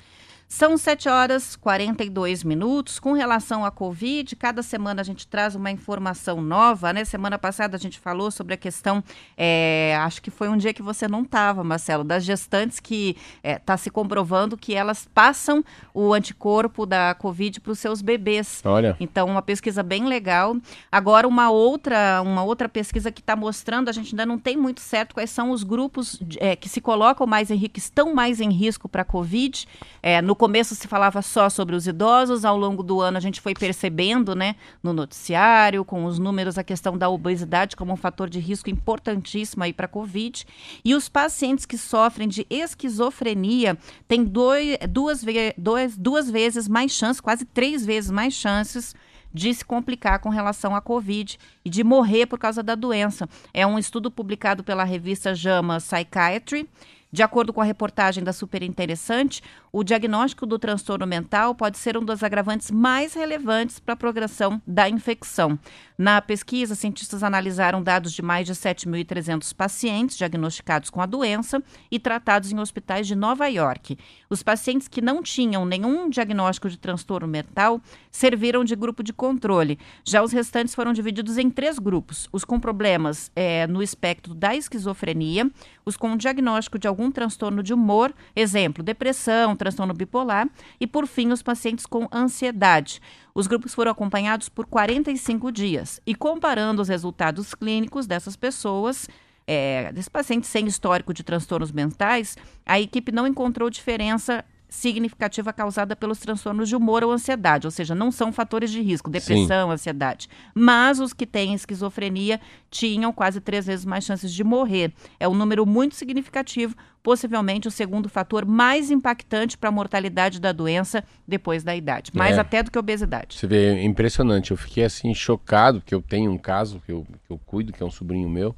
São 0.52 0.76
7 0.76 1.08
horas 1.08 1.54
e 1.54 1.60
42 1.60 2.44
minutos. 2.44 3.00
Com 3.00 3.14
relação 3.14 3.64
à 3.64 3.72
Covid, 3.72 4.36
cada 4.36 4.62
semana 4.62 5.00
a 5.00 5.04
gente 5.04 5.26
traz 5.26 5.56
uma 5.56 5.72
informação 5.72 6.42
nova, 6.42 6.92
né? 6.92 7.06
Semana 7.06 7.40
passada 7.40 7.78
a 7.78 7.80
gente 7.80 7.98
falou 7.98 8.30
sobre 8.30 8.56
a 8.56 8.58
questão, 8.58 9.02
é, 9.38 9.98
acho 10.02 10.22
que 10.22 10.30
foi 10.30 10.50
um 10.50 10.58
dia 10.58 10.74
que 10.74 10.82
você 10.82 11.08
não 11.08 11.22
estava, 11.22 11.64
Marcelo, 11.64 12.04
das 12.04 12.26
gestantes 12.26 12.82
que 12.82 13.16
está 13.42 13.78
se 13.78 13.90
comprovando 13.90 14.58
que 14.58 14.76
elas 14.76 15.08
passam 15.14 15.64
o 15.94 16.14
anticorpo 16.14 16.86
da 16.86 17.16
Covid 17.16 17.62
para 17.62 17.72
os 17.72 17.80
seus 17.80 18.02
bebês. 18.02 18.62
Olha, 18.66 18.98
Então, 19.00 19.28
uma 19.30 19.42
pesquisa 19.42 19.82
bem 19.82 20.06
legal. 20.06 20.58
Agora, 20.92 21.30
uma 21.30 21.50
outra, 21.50 22.22
uma 22.22 22.44
outra 22.44 22.68
pesquisa 22.68 23.10
que 23.10 23.22
está 23.22 23.38
mostrando, 23.38 23.88
a 23.88 23.94
gente 23.94 24.14
ainda 24.14 24.26
não 24.26 24.38
tem 24.38 24.58
muito 24.58 24.82
certo 24.82 25.14
quais 25.14 25.30
são 25.30 25.52
os 25.52 25.64
grupos 25.64 26.22
eh, 26.42 26.58
que 26.58 26.68
se 26.68 26.82
colocam 26.82 27.26
mais 27.26 27.50
em 27.50 27.56
risco, 27.56 27.74
que 27.74 27.80
estão 27.80 28.14
mais 28.14 28.42
em 28.42 28.52
risco 28.52 28.90
para 28.90 29.04
a 29.04 29.06
Covid. 29.06 29.66
Eh, 30.04 30.22
no 30.22 30.41
começo 30.42 30.74
se 30.74 30.88
falava 30.88 31.22
só 31.22 31.52
sobre 31.52 31.76
os 31.76 31.86
idosos, 31.86 32.44
ao 32.44 32.58
longo 32.58 32.82
do 32.82 33.00
ano 33.00 33.16
a 33.16 33.20
gente 33.22 33.40
foi 33.40 33.54
percebendo, 33.54 34.34
né, 34.34 34.56
no 34.82 34.92
noticiário, 34.92 35.86
com 35.86 36.04
os 36.06 36.18
números, 36.18 36.58
a 36.58 36.64
questão 36.64 36.98
da 36.98 37.08
obesidade 37.08 37.76
como 37.76 37.94
um 37.94 37.96
fator 37.96 38.28
de 38.28 38.40
risco 38.40 38.68
importantíssimo 38.68 39.64
aí 39.64 39.72
para 39.72 39.86
a 39.86 39.88
Covid. 39.88 40.44
E 40.84 40.96
os 40.96 41.08
pacientes 41.08 41.68
que 41.68 41.78
sofrem 41.78 42.28
de 42.28 42.48
esquizofrenia 42.50 43.78
têm 44.08 44.24
doi- 44.24 44.80
duas, 44.90 45.24
dois- 45.56 45.96
duas 45.96 46.28
vezes 46.28 46.68
mais 46.68 46.92
chances, 46.92 47.22
quase 47.22 47.46
três 47.46 47.86
vezes 47.86 48.10
mais 48.10 48.34
chances 48.34 48.96
de 49.32 49.54
se 49.54 49.64
complicar 49.64 50.18
com 50.18 50.30
relação 50.30 50.76
à 50.76 50.82
Covid 50.82 51.38
e 51.64 51.70
de 51.70 51.84
morrer 51.84 52.26
por 52.26 52.40
causa 52.40 52.64
da 52.64 52.74
doença. 52.74 53.30
É 53.54 53.66
um 53.68 53.78
estudo 53.78 54.10
publicado 54.10 54.64
pela 54.64 54.84
revista 54.84 55.36
JAMA 55.36 55.78
Psychiatry. 55.78 56.68
De 57.14 57.22
acordo 57.22 57.52
com 57.52 57.60
a 57.60 57.66
reportagem 57.66 58.24
da 58.24 58.32
Super 58.32 58.64
Interessante, 58.64 59.44
o 59.74 59.84
diagnóstico 59.84 60.46
do 60.46 60.60
transtorno 60.60 61.08
mental 61.08 61.56
pode 61.56 61.78
ser 61.78 61.98
um 61.98 62.04
dos 62.04 62.24
agravantes 62.24 62.70
mais 62.70 63.14
relevantes 63.14 63.80
para 63.80 63.94
a 63.94 63.98
progressão 63.98 64.62
da 64.68 64.90
infecção. 64.90 65.58
Na 65.98 66.20
pesquisa, 66.22 66.76
cientistas 66.76 67.24
analisaram 67.24 67.82
dados 67.82 68.12
de 68.12 68.22
mais 68.22 68.48
de 68.48 68.54
7.300 68.54 69.54
pacientes 69.56 70.18
diagnosticados 70.18 70.90
com 70.90 71.00
a 71.00 71.06
doença 71.06 71.62
e 71.90 72.00
tratados 72.00 72.52
em 72.52 72.60
hospitais 72.60 73.08
de 73.08 73.16
Nova 73.16 73.48
York. 73.48 73.98
Os 74.30 74.44
pacientes 74.44 74.88
que 74.88 75.00
não 75.00 75.22
tinham 75.22 75.66
nenhum 75.66 76.10
diagnóstico 76.10 76.70
de 76.70 76.78
transtorno 76.78 77.28
mental 77.28 77.80
serviram 78.12 78.64
de 78.64 78.76
grupo 78.76 79.04
de 79.04 79.14
controle. 79.14 79.80
Já 80.04 80.24
os 80.24 80.32
restantes 80.32 80.76
foram 80.76 80.92
divididos 80.92 81.38
em 81.38 81.50
três 81.50 81.78
grupos: 81.78 82.28
os 82.32 82.44
com 82.44 82.60
problemas 82.60 83.32
eh, 83.36 83.68
no 83.68 83.82
espectro 83.82 84.34
da 84.34 84.56
esquizofrenia, 84.56 85.50
os 85.86 85.96
com 85.96 86.18
diagnóstico 86.18 86.80
de 86.80 86.88
algum 86.88 87.12
transtorno 87.12 87.62
de 87.62 87.74
humor, 87.74 88.14
exemplo, 88.36 88.84
depressão, 88.84 89.56
transtorno 89.62 89.94
bipolar, 89.94 90.50
e 90.80 90.88
por 90.88 91.06
fim, 91.06 91.32
os 91.32 91.44
pacientes 91.44 91.86
com 91.86 92.08
ansiedade. 92.12 93.00
Os 93.36 93.46
grupos 93.46 93.76
foram 93.76 93.92
acompanhados 93.92 94.50
por 94.50 94.66
45 94.66 95.52
dias 95.52 96.02
e 96.04 96.16
comparando 96.16 96.82
os 96.82 96.88
resultados 96.88 97.54
clínicos 97.54 98.08
dessas 98.08 98.36
pessoas, 98.36 99.08
é, 99.46 99.92
desses 99.94 100.10
pacientes 100.10 100.50
sem 100.50 100.66
histórico 100.66 101.14
de 101.14 101.24
transtornos 101.24 101.72
mentais, 101.72 102.36
a 102.66 102.80
equipe 102.80 103.12
não 103.12 103.28
encontrou 103.28 103.70
diferença 103.70 104.44
significativa 104.72 105.52
causada 105.52 105.98
pelos 105.98 106.18
transtornos 106.20 106.70
de 106.70 106.78
humor 106.78 107.04
ou 107.04 107.12
ansiedade, 107.12 107.68
ou 107.68 107.72
seja, 107.72 107.94
não 107.94 108.10
são 108.10 108.32
fatores 108.32 108.72
de 108.72 108.82
risco, 108.82 109.10
depressão, 109.10 109.70
ansiedade. 109.70 110.30
Mas 110.56 110.98
os 111.02 111.12
que 111.12 111.28
têm 111.28 111.54
esquizofrenia 111.54 112.40
tinham 112.70 113.12
quase 113.12 113.42
três 113.42 113.66
vezes 113.66 113.84
mais 113.84 114.06
chances 114.06 114.32
de 114.34 114.46
morrer. 114.46 114.94
É 115.20 115.28
um 115.28 115.36
número 115.36 115.66
muito 115.66 115.94
significativo, 115.96 116.74
possivelmente 117.04 117.68
o 117.68 117.72
segundo 117.72 118.08
fator 118.08 118.46
mais 118.46 118.90
impactante 118.90 119.58
para 119.58 119.68
a 119.68 119.74
mortalidade 119.74 120.40
da 120.40 120.54
doença 120.54 121.04
depois 121.28 121.66
da 121.66 121.76
idade, 121.76 122.10
mais 122.14 122.38
É. 122.38 122.40
até 122.40 122.64
do 122.64 122.72
que 122.72 122.78
a 122.78 122.80
obesidade. 122.80 123.38
Você 123.38 123.48
vê, 123.48 123.76
é 123.76 123.84
impressionante. 123.84 124.52
Eu 124.52 124.58
fiquei 124.58 124.86
assim 124.86 125.14
chocado, 125.14 125.82
porque 125.82 125.94
eu 125.94 126.02
tenho 126.02 126.32
um 126.32 126.38
caso 126.38 126.82
que 126.86 126.94
eu, 126.94 127.06
que 127.28 127.34
eu 127.34 127.38
cuido, 127.46 127.74
que 127.74 127.84
é 127.84 127.86
um 127.86 127.92
sobrinho 127.92 128.30
meu. 128.30 128.56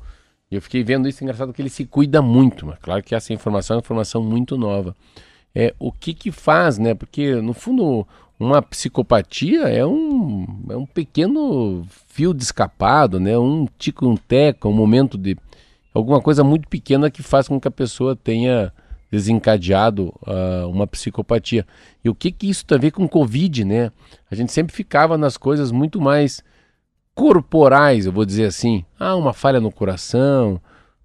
E 0.51 0.55
eu 0.55 0.61
fiquei 0.61 0.83
vendo 0.83 1.09
isso, 1.09 1.23
engraçado 1.23 1.51
que 1.51 1.59
ele 1.59 1.69
se 1.69 1.85
cuida 1.85 2.21
muito. 2.21 2.67
Mas 2.67 2.77
claro 2.77 3.01
que 3.01 3.15
essa 3.15 3.33
informação 3.33 3.73
é 3.73 3.77
uma 3.77 3.81
informação 3.81 4.21
muito 4.21 4.55
nova. 4.55 4.95
É, 5.55 5.73
o 5.79 5.91
que 5.91 6.13
que 6.13 6.31
faz, 6.31 6.77
né? 6.77 6.93
Porque, 6.93 7.35
no 7.35 7.53
fundo, 7.53 8.07
uma 8.39 8.61
psicopatia 8.61 9.63
é 9.63 9.85
um, 9.85 10.47
é 10.69 10.75
um 10.75 10.85
pequeno 10.85 11.85
fio 12.07 12.33
de 12.33 12.43
escapado, 12.43 13.19
né? 13.19 13.37
Um 13.37 13.67
tico, 13.77 14.07
um 14.07 14.17
teco, 14.17 14.69
um 14.69 14.73
momento 14.73 15.17
de... 15.17 15.37
Alguma 15.93 16.19
coisa 16.21 16.43
muito 16.43 16.67
pequena 16.67 17.11
que 17.11 17.21
faz 17.21 17.47
com 17.47 17.59
que 17.59 17.67
a 17.67 17.71
pessoa 17.71 18.15
tenha 18.15 18.73
desencadeado 19.13 20.11
ah, 20.25 20.65
uma 20.67 20.87
psicopatia. 20.87 21.67
E 22.03 22.09
o 22.09 22.15
que 22.15 22.31
que 22.31 22.49
isso 22.49 22.65
tem 22.65 22.75
a 22.75 22.81
ver 22.81 22.89
com 22.89 23.07
Covid, 23.07 23.63
né? 23.63 23.91
A 24.29 24.33
gente 24.33 24.51
sempre 24.51 24.75
ficava 24.75 25.19
nas 25.19 25.37
coisas 25.37 25.71
muito 25.71 26.01
mais 26.01 26.43
corporais, 27.13 28.07
eu 28.07 28.11
vou 28.11 28.25
dizer 28.25 28.45
assim. 28.45 28.83
Ah, 28.99 29.15
uma 29.15 29.31
falha 29.31 29.61
no 29.61 29.71
coração, 29.71 30.59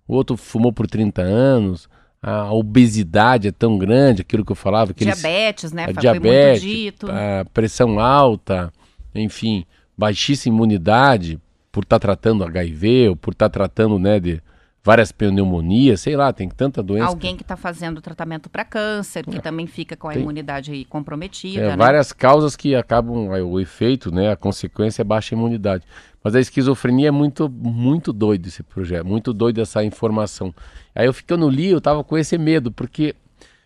o 0.07 0.15
outro 0.15 0.39
fumou 0.39 0.73
por 0.73 0.87
30 0.87 1.21
anos, 1.21 1.87
a 2.23 2.53
obesidade 2.53 3.49
é 3.49 3.53
tão 3.53 3.79
grande, 3.79 4.23
aquilo 4.23 4.45
que 4.45 4.53
eu 4.53 4.57
falava, 4.57 4.93
que 4.93 5.05
eles- 5.05 5.19
Diabetes, 5.21 5.73
né? 5.73 5.83
a 5.83 5.85
Foi 5.87 5.93
muito 5.95 6.01
diabetes, 6.01 6.63
dito. 6.63 7.07
a 7.11 7.45
pressão 7.53 8.01
alta, 8.01 8.73
enfim, 9.15 9.65
baixíssima 9.97 10.55
imunidade 10.57 11.39
por 11.71 11.83
estar 11.85 11.99
tratando 11.99 12.45
HIV 12.45 13.11
ou 13.11 13.17
por 13.17 13.33
estar 13.33 13.49
tratando, 13.49 13.99
né, 13.99 14.19
de 14.19 14.41
várias 14.89 15.13
pneumonias, 15.13 16.01
sei 16.01 16.17
lá, 16.17 16.33
tem 16.33 16.49
tanta 16.49 16.83
doença. 16.83 17.05
Alguém 17.09 17.37
que 17.37 17.43
está 17.43 17.59
fazendo 17.59 18.01
tratamento 18.01 18.49
para 18.49 18.65
câncer, 18.65 19.23
que 19.27 19.39
também 19.39 19.67
fica 19.67 19.95
com 19.95 20.09
a 20.09 20.15
Tem- 20.15 20.23
imunidade 20.23 20.87
comprometida, 20.89 21.61
É, 21.61 21.69
né? 21.69 21.77
várias 21.77 22.11
causas 22.11 22.57
que 22.57 22.75
acabam, 22.75 23.35
é, 23.35 23.43
o 23.43 23.61
efeito, 23.61 24.11
né, 24.11 24.33
a 24.33 24.37
consequência 24.37 25.03
é 25.03 25.05
baixa 25.05 25.35
imunidade. 25.35 25.85
Mas 26.25 26.35
a 26.35 26.41
esquizofrenia 26.41 27.09
é 27.09 27.11
muito, 27.11 27.51
muito 27.51 28.15
doido 28.15 28.47
esse 28.47 28.63
projeto, 28.63 29.05
muito 29.07 29.35
doido 29.35 29.61
essa 29.61 29.85
informação. 29.85 30.55
Aí 30.95 31.05
eu 31.05 31.13
ficando 31.13 31.51
li, 31.51 31.67
eu 31.67 31.83
tava 31.83 32.03
com 32.03 32.17
esse 32.17 32.39
medo, 32.39 32.73
porque 32.73 33.15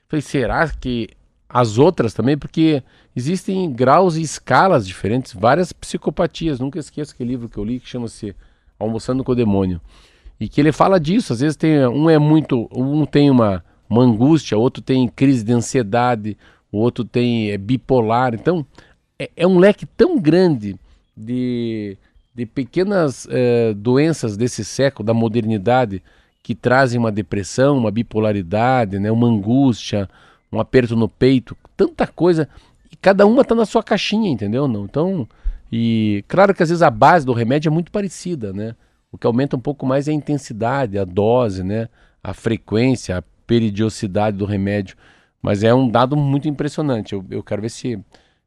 falei, 0.09 0.23
será 0.23 0.68
que 0.70 1.09
as 1.49 1.79
outras 1.79 2.12
também? 2.14 2.37
Porque 2.37 2.83
existem 3.14 3.73
graus 3.73 4.16
e 4.16 4.23
escalas 4.23 4.85
diferentes, 4.85 5.33
várias 5.35 5.73
psicopatias. 5.73 6.59
Nunca 6.59 6.81
esqueço 6.81 7.12
aquele 7.14 7.31
livro 7.31 7.49
que 7.49 7.59
eu 7.59 7.64
li 7.64 7.79
que 7.79 7.89
chama-se 7.89 8.35
Almoçando 8.77 9.23
com 9.23 9.31
o 9.31 9.37
Demônio. 9.37 9.81
E 10.43 10.49
que 10.49 10.61
ele 10.61 10.72
fala 10.72 10.99
disso, 10.99 11.32
às 11.32 11.38
vezes 11.38 11.55
tem 11.55 11.86
um 11.86 12.11
é 12.11 12.18
muito, 12.18 12.68
um 12.74 13.07
tem 13.07 13.30
uma, 13.30 13.64
uma 13.88 14.03
angústia, 14.03 14.59
outro 14.59 14.82
tem 14.82 15.07
crise 15.07 15.45
de 15.45 15.53
ansiedade, 15.53 16.36
o 16.72 16.78
outro 16.78 17.05
tem 17.05 17.53
é 17.53 17.57
bipolar. 17.57 18.34
Então, 18.34 18.66
é, 19.16 19.30
é 19.36 19.47
um 19.47 19.57
leque 19.57 19.86
tão 19.86 20.18
grande 20.18 20.74
de, 21.16 21.97
de 22.34 22.45
pequenas 22.45 23.28
eh, 23.30 23.72
doenças 23.76 24.36
desse 24.36 24.64
século, 24.64 25.07
da 25.07 25.14
modernidade, 25.14 26.03
que 26.43 26.57
trazem 26.57 26.99
uma 26.99 27.12
depressão, 27.12 27.78
uma 27.78 27.93
bipolaridade, 27.93 28.99
né, 28.99 29.12
uma 29.12 29.28
angústia, 29.28 30.11
um 30.51 30.59
aperto 30.59 30.97
no 30.97 31.09
peito, 31.09 31.57
tanta 31.76 32.05
coisa. 32.05 32.49
E 32.90 32.97
cada 32.97 33.24
uma 33.26 33.43
está 33.43 33.55
na 33.55 33.64
sua 33.64 33.84
caixinha, 33.84 34.28
entendeu? 34.28 34.66
Não, 34.66 34.86
então, 34.86 35.24
e 35.70 36.24
claro 36.26 36.53
que 36.53 36.64
às 36.64 36.68
vezes 36.68 36.82
a 36.82 36.90
base 36.90 37.24
do 37.24 37.32
remédio 37.32 37.68
é 37.68 37.72
muito 37.72 37.93
parecida, 37.93 38.53
né? 38.53 38.74
O 39.12 39.18
que 39.18 39.26
aumenta 39.26 39.56
um 39.56 39.60
pouco 39.60 39.84
mais 39.84 40.08
é 40.08 40.10
a 40.10 40.14
intensidade, 40.14 40.98
a 40.98 41.04
dose, 41.04 41.62
né? 41.62 41.88
A 42.24 42.32
frequência, 42.32 43.18
a 43.18 43.22
peridiosidade 43.46 44.36
do 44.38 44.46
remédio. 44.46 44.96
Mas 45.42 45.62
é 45.62 45.74
um 45.74 45.86
dado 45.88 46.16
muito 46.16 46.48
impressionante. 46.48 47.12
Eu, 47.12 47.24
eu 47.30 47.42
quero 47.42 47.60
ver 47.60 47.68
se, 47.68 47.98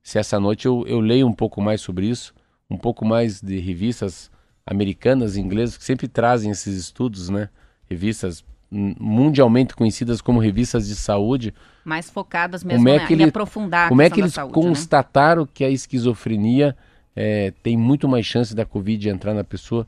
se 0.02 0.18
essa 0.18 0.40
noite 0.40 0.66
eu, 0.66 0.84
eu 0.88 1.00
leio 1.00 1.28
um 1.28 1.34
pouco 1.34 1.62
mais 1.62 1.82
sobre 1.82 2.08
isso, 2.08 2.34
um 2.70 2.78
pouco 2.78 3.06
mais 3.06 3.40
de 3.42 3.60
revistas 3.60 4.32
americanas 4.66 5.36
e 5.38 5.42
inglesas 5.42 5.78
que 5.78 5.84
sempre 5.84 6.08
trazem 6.08 6.50
esses 6.50 6.76
estudos, 6.76 7.30
né? 7.30 7.50
Revistas 7.88 8.44
hum, 8.72 8.96
mundialmente 9.00 9.76
conhecidas 9.76 10.20
como 10.20 10.40
revistas 10.40 10.88
de 10.88 10.96
saúde. 10.96 11.54
Mais 11.84 12.10
focadas 12.10 12.64
mesmo 12.64 12.80
Como 12.80 12.90
é 12.90 12.98
né, 12.98 13.06
que 13.06 13.14
em 13.14 13.18
ele- 13.18 13.26
aprofundar 13.26 13.86
a 13.86 13.90
Como 13.90 14.02
é 14.02 14.10
que 14.10 14.20
eles 14.20 14.34
saúde, 14.34 14.58
né? 14.60 14.68
constataram 14.68 15.46
que 15.46 15.64
a 15.64 15.70
esquizofrenia 15.70 16.76
eh, 17.16 17.54
tem 17.62 17.78
muito 17.78 18.08
mais 18.08 18.26
chance 18.26 18.56
da 18.56 18.66
Covid 18.66 19.10
entrar 19.10 19.36
na 19.36 19.44
pessoa? 19.44 19.86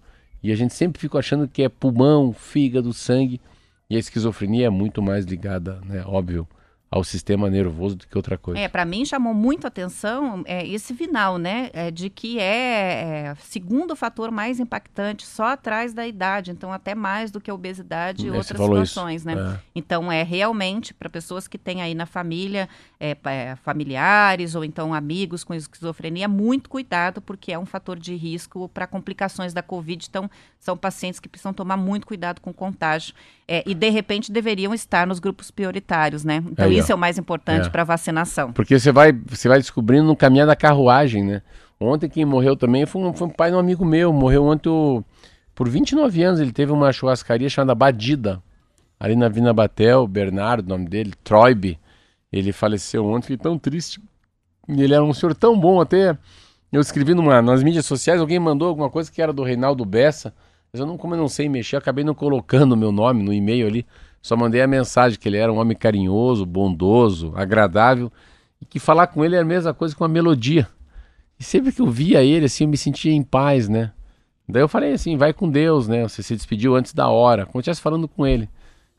E 0.47 0.51
a 0.53 0.55
gente 0.55 0.73
sempre 0.73 1.01
fica 1.01 1.19
achando 1.19 1.45
que 1.45 1.61
é 1.61 1.67
pulmão, 1.67 2.31
fígado, 2.31 2.93
sangue. 2.93 3.41
E 3.89 3.97
a 3.97 3.99
esquizofrenia 3.99 4.67
é 4.67 4.69
muito 4.69 5.01
mais 5.01 5.25
ligada, 5.25 5.81
né, 5.85 6.05
óbvio, 6.05 6.47
ao 6.89 7.03
sistema 7.03 7.49
nervoso 7.49 7.97
do 7.97 8.07
que 8.07 8.15
outra 8.17 8.37
coisa. 8.37 8.59
É, 8.59 8.67
para 8.67 8.85
mim 8.85 9.05
chamou 9.05 9.33
muito 9.33 9.67
atenção 9.67 10.43
é, 10.45 10.65
esse 10.65 10.93
final, 10.93 11.37
né? 11.37 11.69
É, 11.73 11.91
de 11.91 12.09
que 12.09 12.39
é, 12.39 13.33
é 13.33 13.35
segundo 13.41 13.93
fator 13.95 14.31
mais 14.31 14.59
impactante, 14.59 15.25
só 15.25 15.47
atrás 15.47 15.93
da 15.93 16.07
idade, 16.07 16.49
então 16.51 16.71
até 16.71 16.95
mais 16.95 17.29
do 17.29 17.41
que 17.41 17.51
a 17.51 17.53
obesidade 17.53 18.25
e 18.25 18.31
outras 18.31 18.57
falou 18.57 18.81
isso. 18.81 18.93
situações, 18.93 19.25
né? 19.25 19.33
É. 19.33 19.59
Então 19.75 20.09
é 20.09 20.23
realmente 20.23 20.93
para 20.93 21.09
pessoas 21.09 21.45
que 21.45 21.57
têm 21.57 21.81
aí 21.81 21.93
na 21.93 22.05
família 22.05 22.69
é, 22.99 23.17
é, 23.25 23.55
familiares 23.57 24.55
ou 24.55 24.63
então 24.63 24.93
amigos 24.93 25.43
com 25.43 25.53
esquizofrenia, 25.53 26.27
muito 26.27 26.69
cuidado 26.69 27.21
porque 27.21 27.51
é 27.51 27.59
um 27.59 27.65
fator 27.65 27.99
de 27.99 28.15
risco 28.15 28.69
para 28.69 28.87
complicações 28.87 29.53
da 29.53 29.61
Covid. 29.61 30.05
Então 30.09 30.31
são 30.57 30.77
pacientes 30.77 31.19
que 31.19 31.27
precisam 31.27 31.53
tomar 31.53 31.75
muito 31.75 32.07
cuidado 32.07 32.39
com 32.39 32.51
o 32.51 32.53
contágio 32.53 33.13
é, 33.47 33.63
e 33.65 33.73
de 33.73 33.89
repente 33.89 34.31
deveriam 34.31 34.73
estar 34.73 35.07
nos 35.07 35.19
grupos 35.19 35.49
prioritários, 35.51 36.23
né? 36.23 36.43
Então 36.51 36.65
Aí, 36.65 36.75
ó. 36.75 36.79
isso 36.79 36.91
é 36.91 36.95
o 36.95 36.97
mais 36.97 37.17
importante 37.17 37.67
É. 37.67 37.69
para 37.69 37.83
vacinação. 37.83 38.51
Porque 38.51 38.77
você 38.79 38.91
vai, 38.91 39.11
você 39.13 39.47
vai 39.47 39.57
descobrindo 39.59 40.03
no 40.05 40.15
caminhar 40.15 40.45
da 40.47 40.55
carruagem, 40.55 41.23
né? 41.23 41.41
Ontem 41.79 42.09
quem 42.09 42.25
morreu 42.25 42.55
também 42.57 42.85
foi 42.85 43.01
um, 43.03 43.13
foi 43.13 43.27
um 43.27 43.31
pai 43.31 43.49
de 43.51 43.55
um 43.55 43.59
amigo 43.59 43.85
meu. 43.85 44.11
Morreu 44.11 44.43
ontem 44.45 44.67
o- 44.69 45.03
por 45.53 45.69
29 45.69 46.23
anos. 46.23 46.39
Ele 46.39 46.51
teve 46.51 46.71
uma 46.71 46.91
churrascaria 46.91 47.47
chamada 47.49 47.75
Badida. 47.75 48.41
Ali 48.99 49.15
na 49.15 49.29
Vina 49.29 49.53
Batel, 49.53 50.07
Bernardo, 50.07 50.65
o 50.65 50.69
nome 50.69 50.87
dele, 50.89 51.13
Troibe. 51.23 51.79
Ele 52.33 52.51
faleceu 52.51 53.05
ontem, 53.05 53.27
fiquei 53.27 53.37
tão 53.37 53.57
triste. 53.59 54.01
Ele 54.67 54.93
era 54.93 55.03
um 55.03 55.13
senhor 55.13 55.33
tão 55.35 55.57
bom 55.57 55.79
até. 55.79 56.17
Eu 56.71 56.81
escrevi 56.81 57.13
numa, 57.13 57.41
nas 57.41 57.61
mídias 57.63 57.85
sociais, 57.85 58.19
alguém 58.19 58.39
mandou 58.39 58.67
alguma 58.67 58.89
coisa 58.89 59.09
que 59.11 59.21
era 59.21 59.31
do 59.31 59.43
Reinaldo 59.43 59.85
Bessa. 59.85 60.33
Mas 60.71 60.79
eu 60.79 60.85
não, 60.85 60.97
como 60.97 61.15
eu 61.15 61.17
não 61.17 61.27
sei 61.27 61.47
mexer, 61.49 61.77
acabei 61.77 62.03
não 62.03 62.13
colocando 62.13 62.73
o 62.73 62.77
meu 62.77 62.91
nome 62.91 63.23
no 63.23 63.33
e-mail 63.33 63.67
ali. 63.67 63.85
Só 64.21 64.35
mandei 64.35 64.61
a 64.61 64.67
mensagem 64.67 65.17
que 65.17 65.27
ele 65.27 65.37
era 65.37 65.51
um 65.51 65.57
homem 65.57 65.77
carinhoso, 65.77 66.45
bondoso, 66.45 67.33
agradável. 67.35 68.11
E 68.61 68.65
que 68.65 68.79
falar 68.79 69.07
com 69.07 69.23
ele 69.23 69.35
era 69.35 69.45
a 69.45 69.47
mesma 69.47 69.73
coisa 69.73 69.95
que 69.95 70.01
uma 70.01 70.07
melodia. 70.07 70.67
E 71.39 71.43
sempre 71.43 71.71
que 71.71 71.81
eu 71.81 71.89
via 71.89 72.23
ele, 72.23 72.45
assim, 72.45 72.63
eu 72.63 72.69
me 72.69 72.77
sentia 72.77 73.11
em 73.11 73.23
paz, 73.23 73.69
né? 73.69 73.91
Daí 74.49 74.61
eu 74.61 74.67
falei 74.67 74.93
assim, 74.93 75.17
vai 75.17 75.33
com 75.33 75.49
Deus, 75.49 75.87
né? 75.87 76.03
Você 76.03 76.23
se 76.23 76.35
despediu 76.35 76.75
antes 76.75 76.93
da 76.93 77.09
hora, 77.09 77.45
como 77.45 77.61
eu 77.65 77.75
falando 77.75 78.07
com 78.07 78.25
ele. 78.25 78.49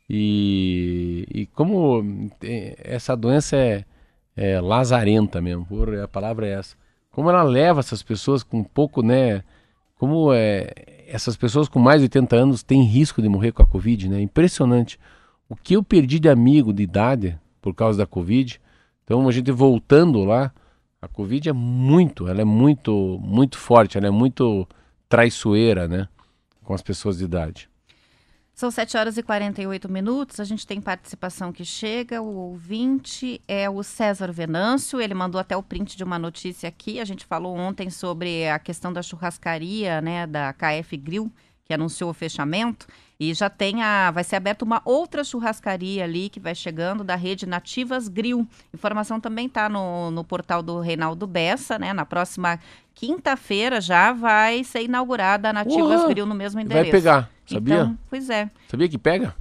E, 0.09 1.27
e 1.35 1.47
como 1.47 2.31
eh, 2.43 2.77
essa 2.83 3.17
doença 3.17 3.57
é, 3.57 3.85
é 4.37 4.61
lazarenta 4.61 5.41
mesmo, 5.41 5.67
por, 5.67 5.95
a 5.99 6.09
palavra 6.09 6.47
é 6.47 6.53
essa. 6.53 6.77
Como 7.11 7.29
ela 7.29 7.43
leva 7.43 7.81
essas 7.81 8.03
pessoas 8.03 8.43
com 8.43 8.63
pouco, 8.63 9.03
né? 9.03 9.43
Como 9.97 10.33
é, 10.33 10.71
essas 11.09 11.37
pessoas 11.37 11.69
com 11.69 11.79
mais 11.79 12.01
de 12.01 12.05
80 12.05 12.37
anos 12.37 12.63
têm 12.63 12.83
risco 12.83 13.23
de 13.23 13.29
morrer 13.29 13.53
com 13.53 13.63
a 13.63 13.67
Covid, 13.67 14.09
né? 14.09 14.21
Impressionante. 14.21 14.99
O 15.49 15.57
que 15.57 15.75
eu 15.75 15.83
perdi 15.83 16.21
de 16.21 16.29
amigo 16.29 16.73
de 16.73 16.83
idade 16.83 17.39
por 17.63 17.75
causa 17.75 17.99
da 17.99 18.07
Covid. 18.07 18.61
Então 19.05 19.27
a 19.27 19.33
gente 19.33 19.51
voltando 19.51 20.23
lá, 20.25 20.53
a 21.01 21.09
Covid 21.09 21.49
é 21.49 21.53
muito, 21.53 22.29
ela 22.29 22.43
é 22.43 22.45
muito, 22.45 23.19
muito 23.23 23.57
forte, 23.57 23.97
ela 23.97 24.07
é 24.07 24.11
muito 24.11 24.69
traiçoeira, 25.09 25.89
né? 25.89 26.09
Com 26.63 26.75
as 26.75 26.83
pessoas 26.83 27.19
de 27.19 27.25
idade. 27.25 27.71
São 28.59 28.73
7 28.73 28.97
horas 28.97 29.17
e 29.17 29.23
48 29.23 29.89
minutos. 29.89 30.41
A 30.41 30.45
gente 30.45 30.67
tem 30.67 30.81
participação 30.81 31.53
que 31.53 31.65
chega. 31.65 32.21
O 32.21 32.35
ouvinte 32.35 33.41
é 33.47 33.71
o 33.71 33.85
César 33.85 34.33
Venâncio. 34.33 35.01
Ele 35.01 35.15
mandou 35.15 35.41
até 35.41 35.57
o 35.57 35.63
print 35.63 35.97
de 35.97 36.03
uma 36.03 36.19
notícia 36.19 36.69
aqui. 36.69 36.99
A 36.99 37.05
gente 37.05 37.25
falou 37.25 37.57
ontem 37.57 37.89
sobre 37.89 38.49
a 38.49 38.59
questão 38.59 38.93
da 38.93 39.01
churrascaria, 39.01 40.01
né, 40.01 40.27
da 40.27 40.53
KF 40.53 40.97
Grill, 40.97 41.31
que 41.65 41.73
anunciou 41.73 42.11
o 42.11 42.13
fechamento. 42.13 42.89
E 43.21 43.33
já 43.33 43.49
tem 43.49 43.81
a. 43.81 44.11
Vai 44.11 44.25
ser 44.25 44.35
aberta 44.35 44.65
uma 44.65 44.83
outra 44.85 45.23
churrascaria 45.23 46.03
ali 46.03 46.29
que 46.29 46.41
vai 46.41 46.57
chegando 46.57 47.05
da 47.05 47.15
rede 47.15 47.47
Nativas 47.47 48.09
Grill. 48.09 48.45
Informação 48.75 49.21
também 49.21 49.47
está 49.47 49.69
no, 49.69 50.11
no 50.11 50.25
portal 50.25 50.65
do 50.65 50.81
Reinaldo 50.81 51.29
Bessa, 51.29 51.79
né? 51.79 51.93
Na 51.93 52.05
próxima 52.05 52.59
quinta-feira 52.93 53.81
já 53.81 54.13
vai 54.13 54.65
ser 54.65 54.83
inaugurada 54.83 55.51
a 55.51 55.53
Nativas 55.53 56.01
Uau! 56.01 56.09
Grill 56.09 56.27
no 56.27 56.35
mesmo 56.35 56.57
Vai 56.57 56.65
endereço. 56.65 56.91
pegar, 56.91 57.31
sabia? 57.55 57.75
Então, 57.83 57.99
pois 58.11 58.31
é. 58.31 58.51
Sabia 58.69 58.89
que 58.89 58.99
pega? 58.99 59.35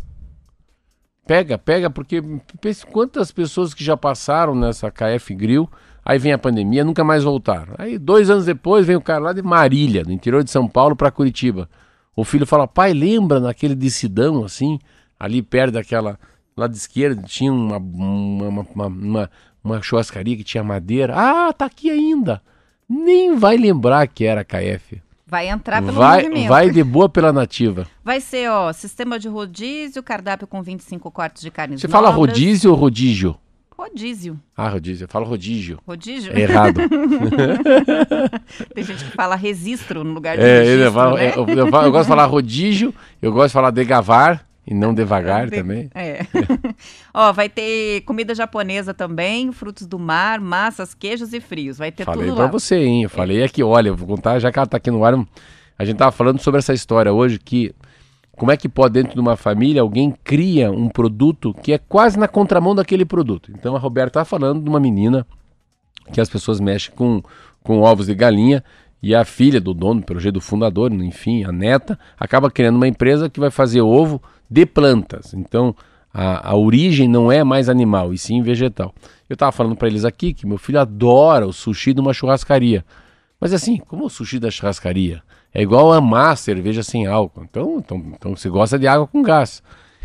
Pega, 1.25 1.57
pega, 1.57 1.89
porque 1.89 2.21
pense 2.61 2.85
quantas 2.85 3.31
pessoas 3.31 3.73
que 3.73 3.83
já 3.83 3.97
passaram 3.97 4.55
nessa 4.55 4.89
KF 4.89 5.35
Grill, 5.35 5.69
aí 6.05 6.17
vem 6.17 6.31
a 6.31 6.37
pandemia, 6.37 6.85
nunca 6.85 7.03
mais 7.03 7.23
voltaram. 7.25 7.73
Aí 7.77 7.97
dois 7.97 8.29
anos 8.29 8.45
depois 8.45 8.85
vem 8.87 8.95
o 8.95 9.01
cara 9.01 9.19
lá 9.19 9.33
de 9.33 9.41
Marília, 9.41 10.03
no 10.03 10.11
interior 10.13 10.41
de 10.41 10.49
São 10.51 10.67
Paulo, 10.69 10.95
para 10.95 11.11
Curitiba. 11.11 11.69
O 12.15 12.23
filho 12.23 12.45
fala, 12.47 12.65
pai, 12.65 12.93
lembra 12.93 13.41
naquele 13.41 13.75
decidão 13.75 14.45
assim, 14.45 14.79
ali 15.19 15.41
perto 15.41 15.73
daquela, 15.73 16.17
lá 16.55 16.65
de 16.65 16.77
esquerda, 16.77 17.21
tinha 17.23 17.51
uma, 17.51 17.77
uma, 17.77 18.47
uma, 18.47 18.67
uma, 18.73 18.85
uma- 18.87 19.29
uma 19.63 19.81
churrascaria 19.81 20.37
que 20.37 20.45
tinha 20.45 20.63
madeira. 20.63 21.13
Ah, 21.13 21.51
tá 21.51 21.65
aqui 21.65 21.89
ainda. 21.89 22.41
Nem 22.87 23.35
vai 23.35 23.57
lembrar 23.57 24.07
que 24.07 24.23
era 24.23 24.45
KF. 24.45 25.01
Vai 25.29 25.49
entrar 25.49 25.81
pelo 25.81 25.93
Vai, 25.97 26.23
movimento. 26.23 26.47
vai 26.47 26.69
de 26.69 26.81
boa 26.83 27.09
pela 27.09 27.33
nativa. 27.33 27.85
Vai 28.03 28.21
ser, 28.21 28.49
ó, 28.49 28.71
sistema 28.71 29.19
de 29.19 29.27
rodízio, 29.27 30.01
cardápio 30.01 30.47
com 30.47 30.61
25 30.61 31.11
cortes 31.11 31.41
de 31.41 31.51
carnes 31.51 31.81
Você 31.81 31.87
fala 31.89 32.09
rodízio 32.09 32.71
ou 32.71 32.77
rodígio? 32.77 33.35
Rodízio. 33.77 34.39
Ah, 34.55 34.69
rodízio. 34.69 35.03
Eu 35.03 35.07
falo 35.09 35.25
rodígio. 35.25 35.77
Rodízio? 35.85 36.31
É 36.33 36.39
errado. 36.41 36.79
Tem 38.73 38.83
gente 38.83 39.03
que 39.03 39.11
fala 39.11 39.35
registro 39.35 40.03
no 40.03 40.13
lugar 40.13 40.37
de 40.37 40.43
é, 40.43 40.59
registro, 40.59 40.83
eu, 40.85 40.91
falo- 40.93 41.17
né? 41.17 41.33
eu- 41.35 41.45
eu 41.47 41.57
eu 41.67 41.91
gosto 41.91 42.03
de 42.03 42.07
falar 42.07 42.25
rodígio, 42.25 42.93
eu 43.21 43.31
gosto 43.31 43.47
de 43.49 43.53
falar 43.53 43.71
degavar 43.71 44.46
e 44.67 44.73
não 44.73 44.93
devagar 44.93 45.49
De- 45.49 45.55
também. 45.57 45.89
É. 45.95 46.19
Ó, 47.13 47.31
vai 47.31 47.47
ter 47.47 48.01
comida 48.01 48.35
japonesa 48.35 48.93
também, 48.93 49.51
frutos 49.51 49.87
do 49.87 49.97
mar, 49.97 50.39
massas, 50.41 50.93
queijos 50.93 51.31
e 51.33 51.39
frios. 51.39 51.77
Vai 51.77 51.91
ter 51.91 52.03
Falei 52.03 52.25
tudo 52.27 52.35
pra 52.35 52.45
lá. 52.45 52.51
você, 52.51 52.75
hein? 52.83 53.03
Eu 53.03 53.09
falei 53.09 53.43
aqui, 53.43 53.63
olha, 53.63 53.93
vou 53.93 54.07
contar, 54.07 54.39
já 54.39 54.51
que 54.51 54.59
ela 54.59 54.67
tá 54.67 54.75
aqui 54.77 54.91
no 54.91 55.05
ar, 55.05 55.13
a 55.79 55.85
gente 55.85 55.97
tava 55.97 56.11
falando 56.11 56.39
sobre 56.41 56.59
essa 56.59 56.73
história 56.73 57.13
hoje, 57.13 57.39
que 57.39 57.73
como 58.33 58.51
é 58.51 58.57
que 58.57 58.69
pode, 58.69 58.93
dentro 58.93 59.13
de 59.15 59.19
uma 59.19 59.35
família, 59.35 59.81
alguém 59.81 60.13
cria 60.23 60.69
um 60.69 60.89
produto 60.89 61.53
que 61.55 61.73
é 61.73 61.77
quase 61.79 62.19
na 62.19 62.27
contramão 62.27 62.75
daquele 62.75 63.05
produto. 63.05 63.51
Então 63.51 63.75
a 63.75 63.79
Roberta 63.79 64.19
tá 64.19 64.25
falando 64.25 64.61
de 64.61 64.69
uma 64.69 64.79
menina 64.79 65.25
que 66.13 66.21
as 66.21 66.29
pessoas 66.29 66.59
mexem 66.59 66.93
com, 66.93 67.21
com 67.63 67.79
ovos 67.81 68.05
de 68.05 68.13
galinha 68.13 68.63
E 69.01 69.13
a 69.13 69.23
filha 69.23 69.61
do 69.61 69.73
dono, 69.73 70.01
pelo 70.01 70.19
jeito 70.19 70.35
do 70.35 70.41
fundador, 70.41 70.91
enfim, 70.91 71.43
a 71.43 71.51
neta, 71.51 71.99
acaba 72.19 72.49
criando 72.49 72.77
uma 72.77 72.87
empresa 72.87 73.29
que 73.29 73.39
vai 73.39 73.51
fazer 73.51 73.81
ovo 73.81 74.21
de 74.49 74.65
plantas. 74.65 75.33
Então, 75.33 75.75
a, 76.13 76.51
a 76.51 76.55
origem 76.55 77.07
não 77.07 77.31
é 77.31 77.43
mais 77.43 77.69
animal, 77.69 78.13
e 78.13 78.17
sim 78.17 78.41
vegetal. 78.41 78.93
Eu 79.29 79.35
estava 79.35 79.51
falando 79.51 79.75
para 79.75 79.87
eles 79.87 80.03
aqui 80.03 80.33
que 80.33 80.47
meu 80.47 80.57
filho 80.57 80.79
adora 80.79 81.45
o 81.45 81.53
sushi 81.53 81.93
de 81.93 82.01
uma 82.01 82.13
churrascaria. 82.13 82.83
Mas 83.39 83.53
assim, 83.53 83.77
como 83.77 84.05
o 84.05 84.09
sushi 84.09 84.39
da 84.39 84.49
churrascaria? 84.49 85.21
É 85.53 85.61
igual 85.61 85.93
amar 85.93 86.35
cerveja 86.37 86.81
sem 86.81 87.05
álcool. 87.05 87.43
Então, 87.43 87.77
então, 87.77 87.97
então 88.15 88.35
você 88.35 88.49
gosta 88.49 88.79
de 88.79 88.87
água 88.87 89.05
com 89.05 89.21
gás. 89.21 89.61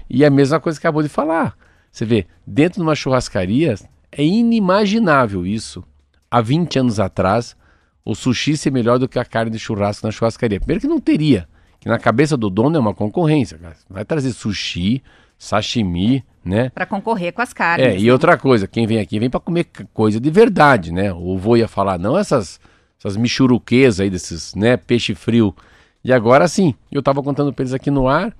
E 0.08 0.24
é 0.24 0.26
a 0.26 0.30
mesma 0.30 0.60
coisa 0.60 0.78
que 0.78 0.86
acabou 0.86 1.02
de 1.02 1.08
falar. 1.08 1.56
Você 1.90 2.04
vê, 2.04 2.26
dentro 2.46 2.76
de 2.76 2.82
uma 2.82 2.94
churrascaria, 2.94 3.74
é 4.10 4.24
inimaginável 4.24 5.46
isso. 5.46 5.82
Há 6.30 6.40
20 6.40 6.78
anos 6.78 7.00
atrás, 7.00 7.56
o 8.04 8.14
sushi 8.14 8.56
ser 8.56 8.70
melhor 8.70 8.98
do 8.98 9.08
que 9.08 9.18
a 9.18 9.24
carne 9.24 9.50
de 9.50 9.58
churrasco 9.58 10.06
na 10.06 10.10
churrascaria. 10.10 10.58
Primeiro 10.58 10.80
que 10.80 10.88
não 10.88 11.00
teria, 11.00 11.48
que 11.80 11.88
na 11.88 11.98
cabeça 11.98 12.36
do 12.36 12.50
dono 12.50 12.76
é 12.76 12.80
uma 12.80 12.94
concorrência. 12.94 13.58
Cara. 13.58 13.76
Vai 13.88 14.04
trazer 14.04 14.32
sushi, 14.32 15.02
sashimi, 15.38 16.24
né? 16.44 16.70
Para 16.70 16.86
concorrer 16.86 17.32
com 17.32 17.42
as 17.42 17.52
carnes. 17.52 17.86
É, 17.86 17.98
e 17.98 18.10
outra 18.10 18.36
coisa, 18.36 18.66
quem 18.66 18.86
vem 18.86 18.98
aqui 18.98 19.18
vem 19.18 19.30
para 19.30 19.40
comer 19.40 19.66
coisa 19.92 20.20
de 20.20 20.30
verdade, 20.30 20.92
né? 20.92 21.12
O 21.12 21.36
vô 21.36 21.56
ia 21.56 21.68
falar, 21.68 21.98
não 21.98 22.18
essas, 22.18 22.60
essas 22.98 23.16
michuruquês 23.16 24.00
aí 24.00 24.10
desses, 24.10 24.54
né, 24.54 24.76
peixe 24.76 25.14
frio. 25.14 25.54
E 26.04 26.12
agora 26.12 26.48
sim, 26.48 26.74
eu 26.90 27.02
tava 27.02 27.22
contando 27.22 27.52
para 27.52 27.62
eles 27.62 27.74
aqui 27.74 27.90
no 27.90 28.08
ar 28.08 28.34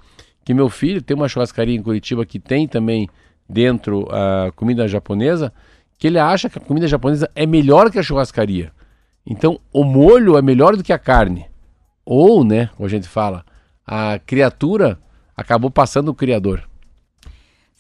que 0.45 0.53
meu 0.53 0.69
filho 0.69 1.01
tem 1.01 1.17
uma 1.17 1.29
churrascaria 1.29 1.77
em 1.77 1.83
Curitiba 1.83 2.27
que 2.27 2.39
tem 2.39 2.67
também 2.67 3.09
dentro 3.49 4.09
a 4.11 4.51
comida 4.53 4.89
japonesa, 4.89 5.53
que 5.99 6.07
ele 6.07 6.19
acha 6.19 6.49
que 6.51 6.59
a 6.59 6.61
comida 6.61 6.89
japonesa 6.89 7.31
é 7.35 7.47
melhor 7.47 7.91
que 7.91 7.99
a 7.99 8.03
churrascaria. 8.03 8.73
Então, 9.25 9.61
o 9.73 9.85
molho 9.85 10.37
é 10.37 10.43
melhor 10.43 10.77
do 10.77 10.83
que 10.83 10.93
a 10.93 10.99
carne. 10.99 11.47
Ou, 12.05 12.45
né, 12.45 12.71
como 12.77 12.87
a 12.87 12.91
gente 12.91 13.09
fala, 13.09 13.45
a 13.87 14.19
criatura 14.19 14.99
acabou 15.37 15.71
passando 15.71 16.09
o 16.09 16.15
criador. 16.15 16.69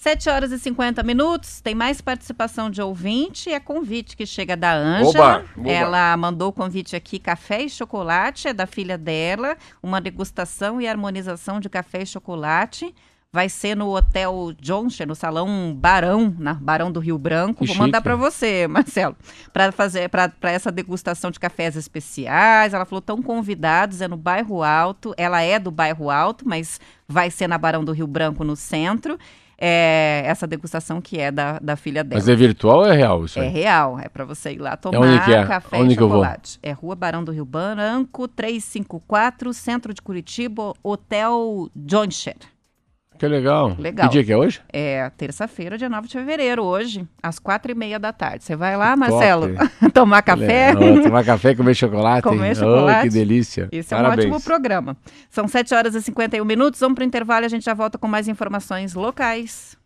7 0.02 0.28
horas 0.30 0.50
e 0.50 0.58
50 0.58 1.00
minutos, 1.04 1.60
tem 1.60 1.76
mais 1.76 2.00
participação 2.00 2.68
de 2.68 2.82
ouvinte 2.82 3.48
e 3.48 3.52
é 3.52 3.60
convite 3.60 4.16
que 4.16 4.26
chega 4.26 4.56
da 4.56 4.74
Ângela. 4.74 5.44
Ela 5.64 6.16
mandou 6.16 6.48
o 6.48 6.52
convite 6.52 6.96
aqui, 6.96 7.20
café 7.20 7.62
e 7.62 7.70
chocolate, 7.70 8.48
é 8.48 8.52
da 8.52 8.66
filha 8.66 8.98
dela, 8.98 9.56
uma 9.80 10.00
degustação 10.00 10.80
e 10.80 10.88
harmonização 10.88 11.60
de 11.60 11.68
café 11.68 12.02
e 12.02 12.06
chocolate. 12.06 12.92
Vai 13.34 13.48
ser 13.48 13.74
no 13.74 13.88
Hotel 13.96 14.52
Johnson, 14.60 15.06
no 15.06 15.14
Salão 15.14 15.74
Barão, 15.74 16.36
na 16.38 16.52
Barão 16.52 16.92
do 16.92 17.00
Rio 17.00 17.16
Branco. 17.16 17.64
Que 17.64 17.68
Vou 17.68 17.76
mandar 17.76 18.02
para 18.02 18.14
você, 18.14 18.66
Marcelo, 18.68 19.16
para 19.54 19.72
fazer 19.72 20.10
para 20.10 20.30
essa 20.42 20.70
degustação 20.70 21.30
de 21.30 21.40
cafés 21.40 21.74
especiais. 21.74 22.74
Ela 22.74 22.84
falou 22.84 23.00
tão 23.00 23.22
convidados, 23.22 24.02
é 24.02 24.06
no 24.06 24.18
bairro 24.18 24.62
Alto. 24.62 25.14
Ela 25.16 25.40
é 25.40 25.58
do 25.58 25.70
bairro 25.70 26.10
Alto, 26.10 26.46
mas 26.46 26.78
vai 27.08 27.30
ser 27.30 27.48
na 27.48 27.56
Barão 27.56 27.82
do 27.82 27.92
Rio 27.92 28.06
Branco 28.06 28.44
no 28.44 28.54
centro. 28.54 29.18
É, 29.56 30.24
essa 30.26 30.46
degustação 30.46 31.00
que 31.00 31.18
é 31.18 31.32
da, 31.32 31.58
da 31.58 31.74
filha 31.74 32.04
dela. 32.04 32.20
Mas 32.20 32.28
é 32.28 32.34
virtual 32.36 32.80
ou 32.80 32.86
é 32.86 32.94
real 32.94 33.24
isso 33.24 33.38
É 33.38 33.44
aí? 33.44 33.48
real, 33.48 33.98
é 33.98 34.10
para 34.10 34.26
você 34.26 34.52
ir 34.52 34.58
lá 34.58 34.76
tomar 34.76 34.98
onde 34.98 35.24
que 35.24 35.32
é? 35.32 35.46
café 35.46 35.78
Onde 35.78 35.94
e 35.94 35.96
chocolate. 35.96 36.58
É 36.62 36.72
Rua 36.72 36.94
Barão 36.94 37.24
do 37.24 37.32
Rio 37.32 37.46
Branco, 37.46 38.28
354, 38.28 39.54
Centro 39.54 39.94
de 39.94 40.02
Curitiba, 40.02 40.74
Hotel 40.82 41.70
Johncher. 41.74 42.36
Que 43.22 43.28
legal. 43.28 43.76
Legal. 43.78 44.08
Que 44.08 44.14
dia 44.14 44.24
que 44.24 44.32
é 44.32 44.36
hoje? 44.36 44.60
É 44.72 45.08
terça-feira, 45.16 45.78
dia 45.78 45.88
9 45.88 46.08
de 46.08 46.14
fevereiro, 46.14 46.64
hoje, 46.64 47.06
às 47.22 47.38
quatro 47.38 47.70
e 47.70 47.74
meia 47.74 47.96
da 47.96 48.12
tarde. 48.12 48.42
Você 48.42 48.56
vai 48.56 48.76
lá, 48.76 48.96
Marcelo, 48.96 49.46
tomar 49.94 50.22
café? 50.22 50.72
Legal. 50.72 51.04
Tomar 51.04 51.24
café 51.24 51.50
e 51.52 51.54
comer 51.54 51.74
chocolate. 51.76 52.22
Comer 52.22 52.48
hein? 52.48 52.54
chocolate. 52.56 52.98
Oh, 52.98 53.02
que 53.04 53.08
delícia. 53.10 53.68
É 53.70 53.80
Parabéns. 53.84 54.26
um 54.26 54.32
ótimo 54.32 54.40
programa. 54.40 54.96
São 55.30 55.46
7 55.46 55.72
horas 55.72 55.94
e 55.94 56.02
51 56.02 56.44
minutos, 56.44 56.80
vamos 56.80 56.96
para 56.96 57.02
o 57.02 57.06
intervalo 57.06 57.44
e 57.44 57.46
a 57.46 57.48
gente 57.48 57.64
já 57.64 57.74
volta 57.74 57.96
com 57.96 58.08
mais 58.08 58.26
informações 58.26 58.92
locais. 58.92 59.76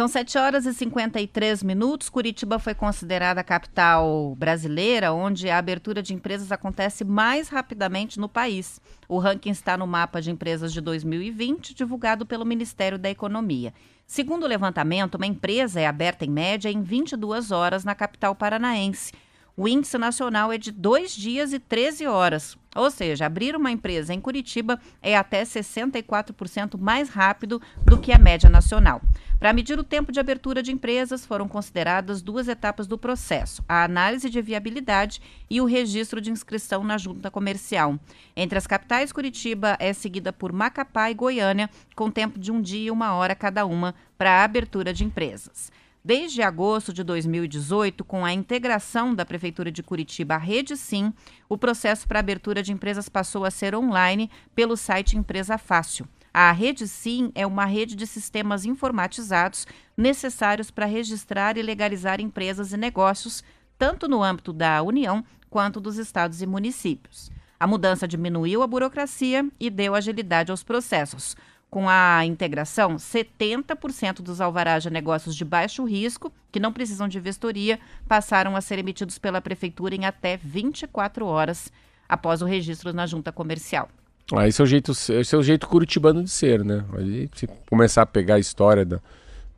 São 0.00 0.08
7 0.08 0.38
horas 0.38 0.64
e 0.64 0.72
53 0.72 1.62
minutos. 1.62 2.08
Curitiba 2.08 2.58
foi 2.58 2.74
considerada 2.74 3.42
a 3.42 3.44
capital 3.44 4.34
brasileira 4.34 5.12
onde 5.12 5.50
a 5.50 5.58
abertura 5.58 6.02
de 6.02 6.14
empresas 6.14 6.50
acontece 6.50 7.04
mais 7.04 7.50
rapidamente 7.50 8.18
no 8.18 8.26
país. 8.26 8.80
O 9.06 9.18
ranking 9.18 9.50
está 9.50 9.76
no 9.76 9.86
mapa 9.86 10.22
de 10.22 10.30
empresas 10.30 10.72
de 10.72 10.80
2020, 10.80 11.74
divulgado 11.74 12.24
pelo 12.24 12.46
Ministério 12.46 12.98
da 12.98 13.10
Economia. 13.10 13.74
Segundo 14.06 14.44
o 14.44 14.48
levantamento, 14.48 15.16
uma 15.16 15.26
empresa 15.26 15.78
é 15.78 15.86
aberta 15.86 16.24
em 16.24 16.30
média 16.30 16.70
em 16.70 16.82
22 16.82 17.50
horas 17.50 17.84
na 17.84 17.94
capital 17.94 18.34
paranaense. 18.34 19.12
O 19.60 19.68
índice 19.68 19.98
nacional 19.98 20.50
é 20.50 20.56
de 20.56 20.72
dois 20.72 21.14
dias 21.14 21.52
e 21.52 21.58
13 21.58 22.06
horas. 22.06 22.56
Ou 22.74 22.90
seja, 22.90 23.26
abrir 23.26 23.54
uma 23.54 23.70
empresa 23.70 24.14
em 24.14 24.18
Curitiba 24.18 24.80
é 25.02 25.14
até 25.14 25.42
64% 25.42 26.80
mais 26.80 27.10
rápido 27.10 27.60
do 27.84 28.00
que 28.00 28.10
a 28.10 28.18
média 28.18 28.48
nacional. 28.48 29.02
Para 29.38 29.52
medir 29.52 29.78
o 29.78 29.84
tempo 29.84 30.10
de 30.10 30.18
abertura 30.18 30.62
de 30.62 30.72
empresas, 30.72 31.26
foram 31.26 31.46
consideradas 31.46 32.22
duas 32.22 32.48
etapas 32.48 32.86
do 32.86 32.96
processo: 32.96 33.62
a 33.68 33.84
análise 33.84 34.30
de 34.30 34.40
viabilidade 34.40 35.20
e 35.50 35.60
o 35.60 35.66
registro 35.66 36.22
de 36.22 36.30
inscrição 36.30 36.82
na 36.82 36.96
junta 36.96 37.30
comercial. 37.30 38.00
Entre 38.34 38.56
as 38.56 38.66
capitais, 38.66 39.12
Curitiba 39.12 39.76
é 39.78 39.92
seguida 39.92 40.32
por 40.32 40.52
Macapá 40.52 41.10
e 41.10 41.14
Goiânia, 41.14 41.68
com 41.94 42.10
tempo 42.10 42.38
de 42.38 42.50
um 42.50 42.62
dia 42.62 42.86
e 42.86 42.90
uma 42.90 43.12
hora 43.12 43.34
cada 43.34 43.66
uma 43.66 43.94
para 44.16 44.40
a 44.40 44.44
abertura 44.44 44.90
de 44.94 45.04
empresas. 45.04 45.70
Desde 46.02 46.40
agosto 46.40 46.94
de 46.94 47.04
2018, 47.04 48.02
com 48.04 48.24
a 48.24 48.32
integração 48.32 49.14
da 49.14 49.26
Prefeitura 49.26 49.70
de 49.70 49.82
Curitiba 49.82 50.36
à 50.36 50.38
Rede 50.38 50.74
Sim, 50.74 51.12
o 51.46 51.58
processo 51.58 52.08
para 52.08 52.20
abertura 52.20 52.62
de 52.62 52.72
empresas 52.72 53.06
passou 53.06 53.44
a 53.44 53.50
ser 53.50 53.74
online 53.74 54.30
pelo 54.54 54.78
site 54.78 55.18
Empresa 55.18 55.58
Fácil. 55.58 56.08
A 56.32 56.50
Rede 56.52 56.88
Sim 56.88 57.30
é 57.34 57.46
uma 57.46 57.66
rede 57.66 57.94
de 57.94 58.06
sistemas 58.06 58.64
informatizados 58.64 59.66
necessários 59.94 60.70
para 60.70 60.86
registrar 60.86 61.58
e 61.58 61.62
legalizar 61.62 62.18
empresas 62.18 62.72
e 62.72 62.78
negócios, 62.78 63.44
tanto 63.76 64.08
no 64.08 64.22
âmbito 64.22 64.54
da 64.54 64.82
União 64.82 65.22
quanto 65.50 65.80
dos 65.80 65.98
estados 65.98 66.40
e 66.40 66.46
municípios. 66.46 67.30
A 67.58 67.66
mudança 67.66 68.08
diminuiu 68.08 68.62
a 68.62 68.66
burocracia 68.66 69.46
e 69.60 69.68
deu 69.68 69.94
agilidade 69.94 70.50
aos 70.50 70.62
processos. 70.62 71.36
Com 71.70 71.88
a 71.88 72.26
integração, 72.26 72.96
70% 72.96 74.22
dos 74.22 74.40
alvarás 74.40 74.82
de 74.82 74.90
negócios 74.90 75.36
de 75.36 75.44
baixo 75.44 75.84
risco, 75.84 76.32
que 76.50 76.58
não 76.58 76.72
precisam 76.72 77.06
de 77.06 77.20
vistoria, 77.20 77.78
passaram 78.08 78.56
a 78.56 78.60
ser 78.60 78.78
emitidos 78.80 79.18
pela 79.18 79.40
Prefeitura 79.40 79.94
em 79.94 80.04
até 80.04 80.36
24 80.36 81.24
horas 81.26 81.70
após 82.08 82.42
o 82.42 82.44
registro 82.44 82.92
na 82.92 83.06
junta 83.06 83.30
comercial. 83.30 83.88
Ah, 84.32 84.48
esse 84.48 84.60
é 84.60 84.64
o 84.64 84.66
jeito, 84.66 84.90
esse 84.92 85.34
é 85.34 85.38
o 85.38 85.42
jeito 85.42 85.68
curitibano 85.68 86.24
de 86.24 86.30
ser, 86.30 86.64
né? 86.64 86.84
Aí, 86.96 87.28
se 87.34 87.48
começar 87.68 88.02
a 88.02 88.06
pegar 88.06 88.34
a 88.34 88.38
história 88.40 88.84
da- 88.84 89.00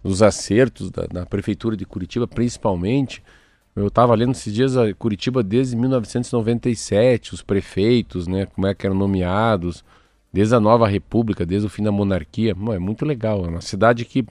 dos 0.05 0.23
acertos 0.23 0.91
da, 0.91 1.07
da 1.07 1.25
prefeitura 1.27 1.77
de 1.77 1.87
Curitiba, 1.87 2.27
principalmente, 2.27 3.23
eu 3.75 3.87
estava 3.89 4.15
lendo 4.15 4.33
esses 4.33 4.53
dias 4.53 4.77
a 4.77 4.93
Curitiba 4.95 5.43
desde 5.43 5.77
1997, 5.77 7.33
os 7.35 7.43
prefeitos, 7.43 8.27
né? 8.27 8.47
Como 8.47 8.67
é 8.67 8.75
que 8.75 8.85
eram 8.87 8.97
nomeados, 8.97 9.83
desde 10.33 10.55
a 10.55 10.61
nova 10.61 10.87
república, 10.89 11.45
desde 11.45 11.67
o 11.67 11.71
fim 11.71 11.83
da 11.83 11.93
monarquia. 11.93 12.55
Mano, 12.55 12.75
é 12.75 12.79
muito 12.79 13.05
legal. 13.05 13.45
É 13.45 13.49
uma 13.49 13.61
cidade 13.61 14.05
que, 14.05 14.25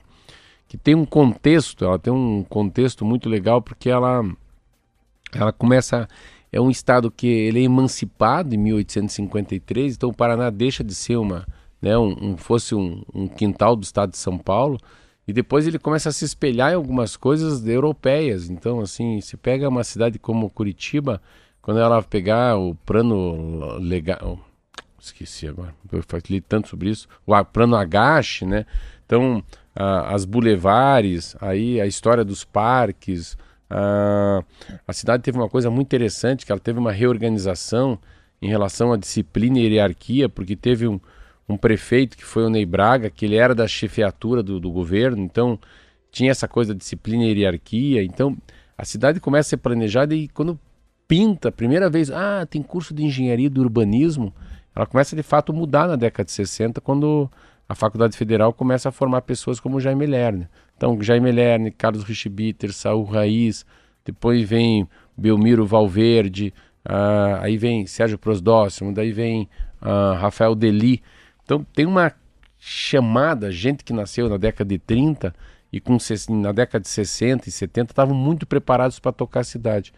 que 0.68 0.78
tem 0.78 0.96
um 0.96 1.06
contexto, 1.06 1.86
ela 1.86 2.00
tem 2.00 2.12
um 2.12 2.44
contexto 2.44 3.06
muito 3.06 3.30
legal 3.30 3.62
porque 3.62 3.90
ela, 3.90 4.24
ela 5.34 5.52
começa 5.54 6.08
é 6.52 6.60
um 6.60 6.70
estado 6.70 7.10
que 7.10 7.28
ele 7.28 7.60
é 7.60 7.64
emancipado 7.64 8.54
em 8.54 8.58
1853, 8.58 9.96
então 9.96 10.10
o 10.10 10.14
Paraná 10.14 10.50
deixa 10.50 10.84
de 10.84 10.94
ser 10.94 11.16
uma, 11.16 11.48
né, 11.82 11.98
um, 11.98 12.32
um- 12.32 12.38
fosse 12.38 12.76
um, 12.76 13.02
um 13.14 13.28
quintal 13.28 13.76
do 13.76 13.84
estado 13.84 14.12
de 14.12 14.18
São 14.18 14.38
Paulo, 14.38 14.78
e 15.26 15.32
depois 15.32 15.66
ele 15.66 15.80
começa 15.80 16.10
a 16.10 16.12
se 16.12 16.26
espelhar 16.26 16.72
em 16.74 16.76
algumas 16.76 17.16
coisas 17.16 17.66
europeias. 17.66 18.50
Então, 18.50 18.82
assim, 18.82 19.22
se 19.22 19.38
pega 19.38 19.70
uma 19.70 19.84
cidade 19.84 20.20
como 20.20 20.50
Curitiba, 20.50 21.22
quando 21.62 21.80
ela 21.80 22.02
pegar 22.04 22.58
o 22.58 22.76
plano 22.76 23.78
legal, 23.78 24.40
esqueci 25.06 25.48
agora, 25.48 25.74
eu 25.92 26.04
falei 26.04 26.42
tanto 26.42 26.68
sobre 26.68 26.90
isso, 26.90 27.08
o 27.26 27.46
plano 27.46 27.76
Agache, 27.76 28.46
né? 28.46 28.66
Então, 29.06 29.44
as 29.76 30.26
bulevares, 30.26 31.36
aí 31.42 31.82
a 31.82 31.86
história 31.86 32.24
dos 32.24 32.44
parques, 32.44 33.38
a, 33.70 34.44
a 34.88 34.94
cidade 34.94 35.24
teve 35.24 35.38
uma 35.38 35.50
coisa 35.50 35.70
muito 35.70 35.88
interessante, 35.88 36.46
que 36.46 36.52
ela 36.52 36.62
teve 36.62 36.80
uma 36.80 36.92
reorganização 36.92 37.98
em 38.42 38.48
relação 38.48 38.92
à 38.92 38.98
disciplina 38.98 39.60
e 39.60 39.68
hierarquia, 39.68 40.28
porque 40.28 40.56
teve 40.56 40.88
um, 40.88 41.00
um 41.48 41.58
prefeito 41.58 42.18
que 42.18 42.24
foi 42.24 42.44
o 42.44 42.50
Ney 42.50 42.66
Braga, 42.66 43.10
que 43.10 43.26
ele 43.26 43.36
era 43.36 43.54
da 43.54 43.68
chefiatura 43.68 44.42
do, 44.42 44.60
do 44.60 44.72
governo, 44.72 45.24
então 45.24 45.60
tinha 46.12 46.32
essa 46.32 46.48
coisa 46.48 46.74
da 46.74 46.78
disciplina 46.78 47.24
e 47.24 47.40
hierarquia, 47.40 48.04
então 48.04 48.38
a 48.78 48.84
cidade 48.84 49.20
começa 49.20 49.48
a 49.48 49.52
ser 49.52 49.58
planejada 49.58 50.16
e 50.16 50.28
quando 50.28 50.60
pinta, 51.08 51.52
primeira 51.52 51.90
vez, 51.90 52.10
ah, 52.10 52.46
tem 52.50 52.64
curso 52.64 52.94
de 52.94 53.04
engenharia 53.04 53.50
do 53.50 53.62
urbanismo, 53.62 54.34
ela 54.76 54.86
começa 54.86 55.16
de 55.16 55.24
fato 55.24 55.52
a 55.52 55.56
mudar 55.56 55.88
na 55.88 55.96
década 55.96 56.26
de 56.26 56.32
60, 56.32 56.80
quando 56.82 57.30
a 57.68 57.76
Faculdade 57.76 58.18
Federal 58.18 58.54
começa 58.54 58.90
a 58.90 58.92
formar 58.92 59.22
pessoas 59.22 59.60
como 59.60 59.80
Jaime 59.80 60.06
Lerner. 60.06 60.50
Então, 60.76 61.02
Jaime 61.02 61.32
Lerner, 61.32 61.74
Carlos 61.78 62.04
Richibiter, 62.04 62.74
Saul 62.74 63.04
Raiz, 63.04 63.66
depois 64.04 64.48
vem 64.48 64.88
Belmiro 65.16 65.66
Valverde, 65.66 66.54
ah, 66.84 67.40
aí 67.42 67.58
vem 67.58 67.86
Sérgio 67.86 68.18
Prosdóximo, 68.18 68.94
daí 68.94 69.12
vem 69.12 69.50
ah, 69.82 70.18
Rafael 70.20 70.56
Deli. 70.56 71.02
Então, 71.44 71.66
tem 71.74 71.86
uma 71.86 72.12
chamada, 72.58 73.52
gente 73.52 73.84
que 73.84 73.94
nasceu 73.94 74.30
na 74.30 74.38
década 74.38 74.68
de 74.68 74.80
30 74.80 75.34
e 75.72 75.80
com, 75.80 75.98
na 76.30 76.52
década 76.52 76.82
de 76.82 76.90
60 76.90 77.48
e 77.48 77.52
70 77.52 77.92
estavam 77.92 78.16
muito 78.16 78.46
preparados 78.46 79.00
para 79.00 79.12
tocar 79.12 79.42
a 79.42 79.44
cidade. 79.44 79.94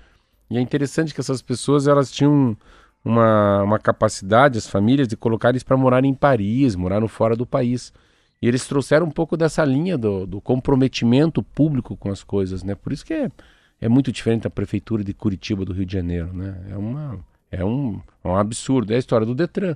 E 0.49 0.57
é 0.57 0.61
interessante 0.61 1.13
que 1.13 1.19
essas 1.19 1.41
pessoas 1.41 1.87
elas 1.87 2.11
tinham 2.11 2.55
uma, 3.03 3.63
uma 3.63 3.79
capacidade, 3.79 4.57
as 4.57 4.67
famílias, 4.67 5.07
de 5.07 5.17
colocar 5.17 5.49
eles 5.49 5.63
para 5.63 5.77
morar 5.77 6.03
em 6.05 6.13
Paris, 6.13 6.75
morar 6.75 6.99
no 6.99 7.07
fora 7.07 7.35
do 7.35 7.45
país. 7.45 7.93
E 8.41 8.47
eles 8.47 8.67
trouxeram 8.67 9.05
um 9.05 9.11
pouco 9.11 9.37
dessa 9.37 9.63
linha 9.63 9.97
do, 9.97 10.25
do 10.25 10.41
comprometimento 10.41 11.41
público 11.41 11.95
com 11.95 12.11
as 12.11 12.23
coisas, 12.23 12.63
né? 12.63 12.75
Por 12.75 12.91
isso 12.91 13.05
que 13.05 13.13
é, 13.13 13.31
é 13.79 13.87
muito 13.87 14.11
diferente 14.11 14.43
da 14.43 14.49
prefeitura 14.49 15.03
de 15.03 15.13
Curitiba, 15.13 15.63
do 15.63 15.73
Rio 15.73 15.85
de 15.85 15.93
Janeiro, 15.93 16.33
né? 16.33 16.55
É, 16.69 16.77
uma, 16.77 17.19
é 17.51 17.63
um, 17.63 18.01
é 18.23 18.27
um 18.27 18.35
absurdo. 18.35 18.91
É 18.91 18.97
a 18.97 18.99
história 18.99 19.25
do 19.25 19.33
Detran. 19.33 19.75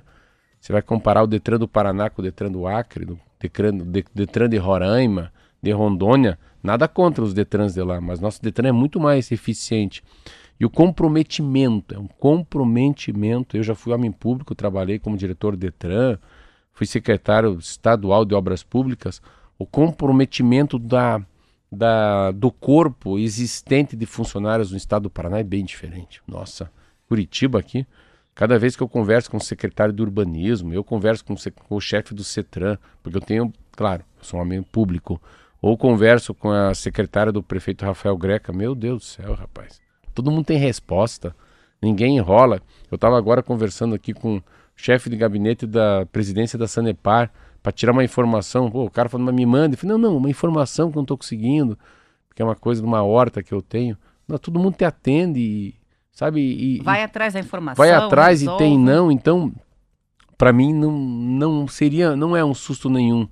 Você 0.60 0.72
vai 0.72 0.82
comparar 0.82 1.22
o 1.22 1.26
Detran 1.26 1.58
do 1.58 1.68
Paraná 1.68 2.10
com 2.10 2.20
o 2.20 2.24
Detran 2.24 2.50
do 2.50 2.66
Acre, 2.66 3.04
do 3.04 3.18
Detran, 3.40 3.76
de- 3.78 4.04
Detran 4.14 4.48
de 4.48 4.56
Roraima, 4.56 5.32
de 5.62 5.70
Rondônia, 5.72 6.38
nada 6.62 6.86
contra 6.88 7.22
os 7.22 7.34
Detrans 7.34 7.74
de 7.74 7.82
lá, 7.82 8.00
mas 8.00 8.20
nosso 8.20 8.42
Detran 8.42 8.68
é 8.68 8.72
muito 8.72 9.00
mais 9.00 9.30
eficiente. 9.32 10.02
E 10.60 10.64
o 10.64 10.70
comprometimento, 10.70 11.94
é 11.94 11.98
um 11.98 12.08
comprometimento. 12.08 13.56
Eu 13.56 13.62
já 13.62 13.74
fui 13.74 13.92
homem 13.92 14.10
público, 14.10 14.54
trabalhei 14.54 14.98
como 14.98 15.16
diretor 15.16 15.52
do 15.52 15.58
Detran, 15.58 16.18
fui 16.72 16.86
secretário 16.86 17.56
estadual 17.58 18.24
de 18.24 18.34
obras 18.34 18.62
públicas. 18.62 19.22
O 19.56 19.64
comprometimento 19.64 20.78
da, 20.78 21.20
da, 21.70 22.32
do 22.32 22.50
corpo 22.50 23.18
existente 23.18 23.96
de 23.96 24.06
funcionários 24.06 24.72
no 24.72 24.76
estado 24.76 25.04
do 25.04 25.10
Paraná 25.10 25.38
é 25.38 25.44
bem 25.44 25.64
diferente. 25.64 26.20
Nossa, 26.26 26.70
Curitiba 27.08 27.60
aqui, 27.60 27.86
cada 28.34 28.58
vez 28.58 28.76
que 28.76 28.82
eu 28.82 28.88
converso 28.88 29.30
com 29.30 29.36
o 29.36 29.40
secretário 29.40 29.94
de 29.94 30.02
urbanismo, 30.02 30.72
eu 30.72 30.82
converso 30.82 31.24
com 31.24 31.34
com 31.66 31.76
o 31.76 31.80
chefe 31.80 32.14
do 32.14 32.24
CETRAN, 32.24 32.78
porque 33.02 33.16
eu 33.16 33.22
tenho, 33.22 33.52
claro, 33.72 34.04
eu 34.18 34.24
sou 34.24 34.38
um 34.38 34.42
homem 34.42 34.62
público, 34.62 35.20
ou 35.62 35.76
converso 35.76 36.34
com 36.34 36.50
a 36.50 36.74
secretária 36.74 37.32
do 37.32 37.42
prefeito 37.42 37.84
Rafael 37.84 38.16
Greca, 38.16 38.52
meu 38.52 38.74
Deus 38.74 38.98
do 38.98 39.04
céu, 39.04 39.34
rapaz. 39.34 39.87
Todo 40.18 40.32
mundo 40.32 40.46
tem 40.46 40.58
resposta, 40.58 41.32
ninguém 41.80 42.16
enrola. 42.16 42.60
Eu 42.90 42.96
estava 42.96 43.16
agora 43.16 43.40
conversando 43.40 43.94
aqui 43.94 44.12
com 44.12 44.38
o 44.38 44.42
chefe 44.74 45.08
de 45.08 45.16
gabinete 45.16 45.64
da 45.64 46.04
presidência 46.10 46.58
da 46.58 46.66
Sanepar 46.66 47.30
para 47.62 47.70
tirar 47.70 47.92
uma 47.92 48.02
informação. 48.02 48.68
Pô, 48.68 48.84
o 48.84 48.90
cara 48.90 49.08
falou, 49.08 49.26
mas 49.26 49.34
me 49.36 49.46
manda. 49.46 49.74
Eu 49.74 49.78
falei, 49.78 49.96
não, 49.96 50.10
não, 50.10 50.16
uma 50.16 50.28
informação 50.28 50.90
que 50.90 50.98
eu 50.98 51.00
não 51.00 51.04
estou 51.04 51.16
conseguindo, 51.16 51.78
porque 52.28 52.42
é 52.42 52.44
uma 52.44 52.56
coisa 52.56 52.82
de 52.82 52.86
uma 52.88 53.00
horta 53.00 53.44
que 53.44 53.54
eu 53.54 53.62
tenho. 53.62 53.96
Não, 54.26 54.38
todo 54.38 54.58
mundo 54.58 54.74
te 54.74 54.84
atende, 54.84 55.38
e, 55.38 55.74
sabe? 56.10 56.40
E, 56.40 56.82
Vai 56.82 57.04
atrás 57.04 57.34
da 57.34 57.38
informação. 57.38 57.80
vai 57.80 57.94
atrás 57.94 58.40
resolve. 58.40 58.64
e 58.64 58.66
tem 58.66 58.76
não. 58.76 59.12
Então, 59.12 59.52
para 60.36 60.52
mim 60.52 60.74
não, 60.74 60.90
não 60.90 61.68
seria, 61.68 62.16
não 62.16 62.36
é 62.36 62.44
um 62.44 62.54
susto 62.54 62.90
nenhum 62.90 63.28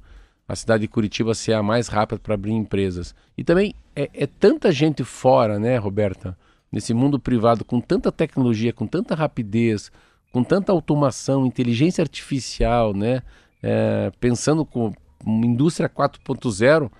a 0.49 0.55
cidade 0.55 0.83
de 0.83 0.89
Curitiba 0.89 1.35
ser 1.35 1.55
a 1.55 1.65
mais 1.65 1.89
rápida 1.89 2.21
para 2.21 2.35
abrir 2.35 2.53
empresas. 2.53 3.13
E 3.37 3.43
também 3.43 3.75
é, 3.97 4.09
é 4.15 4.27
tanta 4.29 4.71
gente 4.71 5.03
fora, 5.03 5.59
né, 5.59 5.77
Roberta, 5.77 6.39
nesse 6.71 6.93
mundo 6.93 7.19
privado 7.19 7.65
com 7.65 7.81
tanta 7.81 8.11
tecnologia, 8.13 8.73
com 8.73 8.87
tanta 8.87 9.15
rapidez, 9.15 9.91
com 10.33 10.43
tanta 10.43 10.73
automação, 10.73 11.47
inteligência 11.47 12.03
artificial, 12.03 12.93
né, 12.93 13.23
é, 13.63 14.11
pensando 14.21 14.65
com 14.65 14.93
uma 15.25 15.47
indústria 15.47 15.89
4.0. 15.89 16.91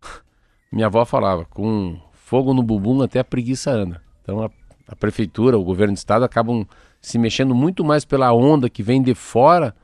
Minha 0.70 0.86
avó 0.86 1.04
falava, 1.04 1.44
com 1.44 1.98
fogo 2.12 2.54
no 2.54 2.62
bumbum 2.62 3.02
até 3.02 3.18
a 3.18 3.24
preguiça 3.24 3.70
anda. 3.70 4.00
Então 4.22 4.42
a, 4.42 4.50
a 4.88 4.96
prefeitura, 4.96 5.58
o 5.58 5.64
governo 5.64 5.94
do 5.94 5.98
estado 5.98 6.24
acabam 6.24 6.66
se 7.00 7.18
mexendo 7.18 7.54
muito 7.54 7.84
mais 7.84 8.04
pela 8.04 8.32
onda 8.32 8.70
que 8.70 8.82
vem 8.82 9.02
de 9.02 9.14
fora 9.14 9.74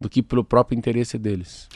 do 0.00 0.08
que 0.08 0.22
pelo 0.22 0.44
próprio 0.44 0.78
interesse 0.78 1.18
deles. 1.18 1.68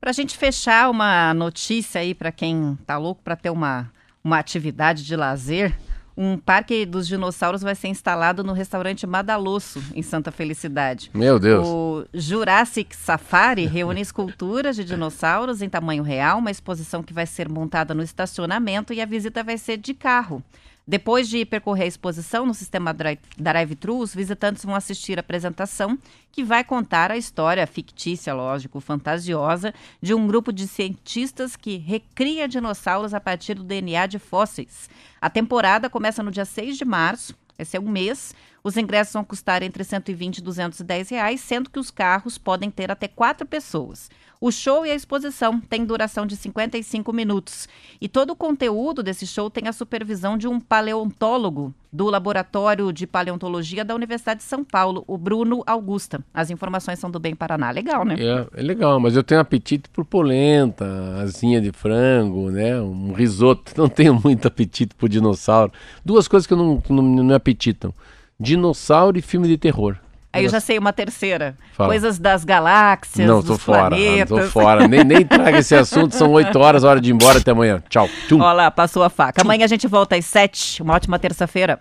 Pra 0.00 0.12
gente 0.12 0.36
fechar 0.36 0.90
uma 0.90 1.32
notícia 1.34 2.00
aí 2.00 2.14
para 2.14 2.32
quem 2.32 2.76
tá 2.86 2.96
louco 2.96 3.22
para 3.22 3.36
ter 3.36 3.50
uma, 3.50 3.90
uma 4.22 4.38
atividade 4.38 5.04
de 5.04 5.16
lazer, 5.16 5.78
um 6.20 6.36
parque 6.36 6.84
dos 6.84 7.06
dinossauros 7.06 7.62
vai 7.62 7.76
ser 7.76 7.86
instalado 7.86 8.42
no 8.42 8.52
restaurante 8.52 9.06
Madalosso, 9.06 9.80
em 9.94 10.02
Santa 10.02 10.32
Felicidade. 10.32 11.12
Meu 11.14 11.38
Deus. 11.38 11.64
O 11.64 12.06
Jurassic 12.12 12.96
Safari 12.96 13.66
reúne 13.70 14.00
esculturas 14.00 14.74
de 14.74 14.84
dinossauros 14.84 15.62
em 15.62 15.68
tamanho 15.68 16.02
real, 16.02 16.38
uma 16.38 16.50
exposição 16.50 17.04
que 17.04 17.12
vai 17.12 17.24
ser 17.24 17.48
montada 17.48 17.94
no 17.94 18.02
estacionamento 18.02 18.92
e 18.92 19.00
a 19.00 19.06
visita 19.06 19.44
vai 19.44 19.56
ser 19.56 19.76
de 19.76 19.94
carro. 19.94 20.42
Depois 20.88 21.28
de 21.28 21.44
percorrer 21.44 21.84
a 21.84 21.86
exposição 21.86 22.46
no 22.46 22.54
sistema 22.54 22.94
dri- 22.94 23.18
drive-thru, 23.36 23.98
os 23.98 24.14
visitantes 24.14 24.64
vão 24.64 24.74
assistir 24.74 25.18
a 25.18 25.20
apresentação 25.20 25.98
que 26.32 26.42
vai 26.42 26.64
contar 26.64 27.10
a 27.10 27.16
história 27.18 27.66
fictícia, 27.66 28.32
lógico, 28.32 28.80
fantasiosa, 28.80 29.74
de 30.00 30.14
um 30.14 30.26
grupo 30.26 30.50
de 30.50 30.66
cientistas 30.66 31.56
que 31.56 31.76
recria 31.76 32.48
dinossauros 32.48 33.12
a 33.12 33.20
partir 33.20 33.52
do 33.52 33.64
DNA 33.64 34.06
de 34.06 34.18
fósseis. 34.18 34.88
A 35.20 35.28
temporada 35.28 35.90
começa 35.90 36.22
no 36.22 36.30
dia 36.30 36.46
6 36.46 36.78
de 36.78 36.86
março, 36.86 37.36
esse 37.58 37.76
é 37.76 37.80
um 37.80 37.90
mês. 37.90 38.34
Os 38.64 38.76
ingressos 38.76 39.12
vão 39.12 39.24
custar 39.24 39.62
entre 39.62 39.84
120 39.84 40.38
e 40.38 40.42
210 40.42 41.10
reais, 41.10 41.40
sendo 41.40 41.68
que 41.68 41.78
os 41.78 41.90
carros 41.90 42.38
podem 42.38 42.70
ter 42.70 42.90
até 42.90 43.08
quatro 43.08 43.46
pessoas. 43.46 44.10
O 44.40 44.52
show 44.52 44.86
e 44.86 44.90
a 44.90 44.94
exposição 44.94 45.58
têm 45.60 45.84
duração 45.84 46.24
de 46.24 46.36
55 46.36 47.12
minutos. 47.12 47.68
E 48.00 48.08
todo 48.08 48.30
o 48.30 48.36
conteúdo 48.36 49.02
desse 49.02 49.26
show 49.26 49.50
tem 49.50 49.66
a 49.66 49.72
supervisão 49.72 50.38
de 50.38 50.46
um 50.46 50.60
paleontólogo 50.60 51.74
do 51.92 52.04
Laboratório 52.06 52.92
de 52.92 53.04
Paleontologia 53.04 53.84
da 53.84 53.96
Universidade 53.96 54.38
de 54.38 54.46
São 54.46 54.62
Paulo, 54.62 55.02
o 55.08 55.18
Bruno 55.18 55.64
Augusta. 55.66 56.22
As 56.32 56.50
informações 56.50 57.00
são 57.00 57.10
do 57.10 57.18
Bem 57.18 57.34
Paraná. 57.34 57.70
Legal, 57.70 58.04
né? 58.04 58.14
É, 58.18 58.60
é 58.60 58.62
legal, 58.62 59.00
mas 59.00 59.16
eu 59.16 59.24
tenho 59.24 59.40
apetite 59.40 59.88
por 59.88 60.04
polenta, 60.04 60.84
asinha 61.20 61.60
de 61.60 61.72
frango, 61.72 62.50
né? 62.50 62.80
Um 62.80 63.12
risoto. 63.12 63.72
Não 63.76 63.88
tenho 63.88 64.14
muito 64.22 64.46
apetite 64.46 64.94
por 64.94 65.08
dinossauro. 65.08 65.72
Duas 66.04 66.28
coisas 66.28 66.46
que 66.46 66.54
não, 66.54 66.80
não, 66.88 67.02
não 67.02 67.24
me 67.24 67.34
apetitam: 67.34 67.92
dinossauro 68.38 69.18
e 69.18 69.22
filme 69.22 69.48
de 69.48 69.58
terror. 69.58 69.96
Aí 70.32 70.44
eu 70.44 70.50
já 70.50 70.60
sei 70.60 70.78
uma 70.78 70.92
terceira. 70.92 71.56
Fala. 71.72 71.88
Coisas 71.88 72.18
das 72.18 72.44
galáxias, 72.44 73.26
Não, 73.26 73.42
tô 73.42 73.56
fora. 73.56 73.88
Planetas. 73.88 74.30
Não, 74.30 74.44
tô 74.44 74.50
fora. 74.50 74.86
nem, 74.86 75.02
nem 75.02 75.24
traga 75.26 75.58
esse 75.58 75.74
assunto. 75.74 76.14
São 76.14 76.30
8 76.32 76.56
horas, 76.58 76.84
hora 76.84 77.00
de 77.00 77.10
ir 77.10 77.14
embora. 77.14 77.38
Até 77.38 77.50
amanhã. 77.50 77.82
Tchau. 77.88 78.08
Tchum. 78.28 78.40
Olha 78.40 78.52
lá, 78.52 78.70
passou 78.70 79.02
a 79.02 79.08
faca. 79.10 79.40
Amanhã 79.42 79.64
a 79.64 79.68
gente 79.68 79.86
volta 79.86 80.16
às 80.16 80.26
7. 80.26 80.82
Uma 80.82 80.94
ótima 80.94 81.18
terça-feira. 81.18 81.78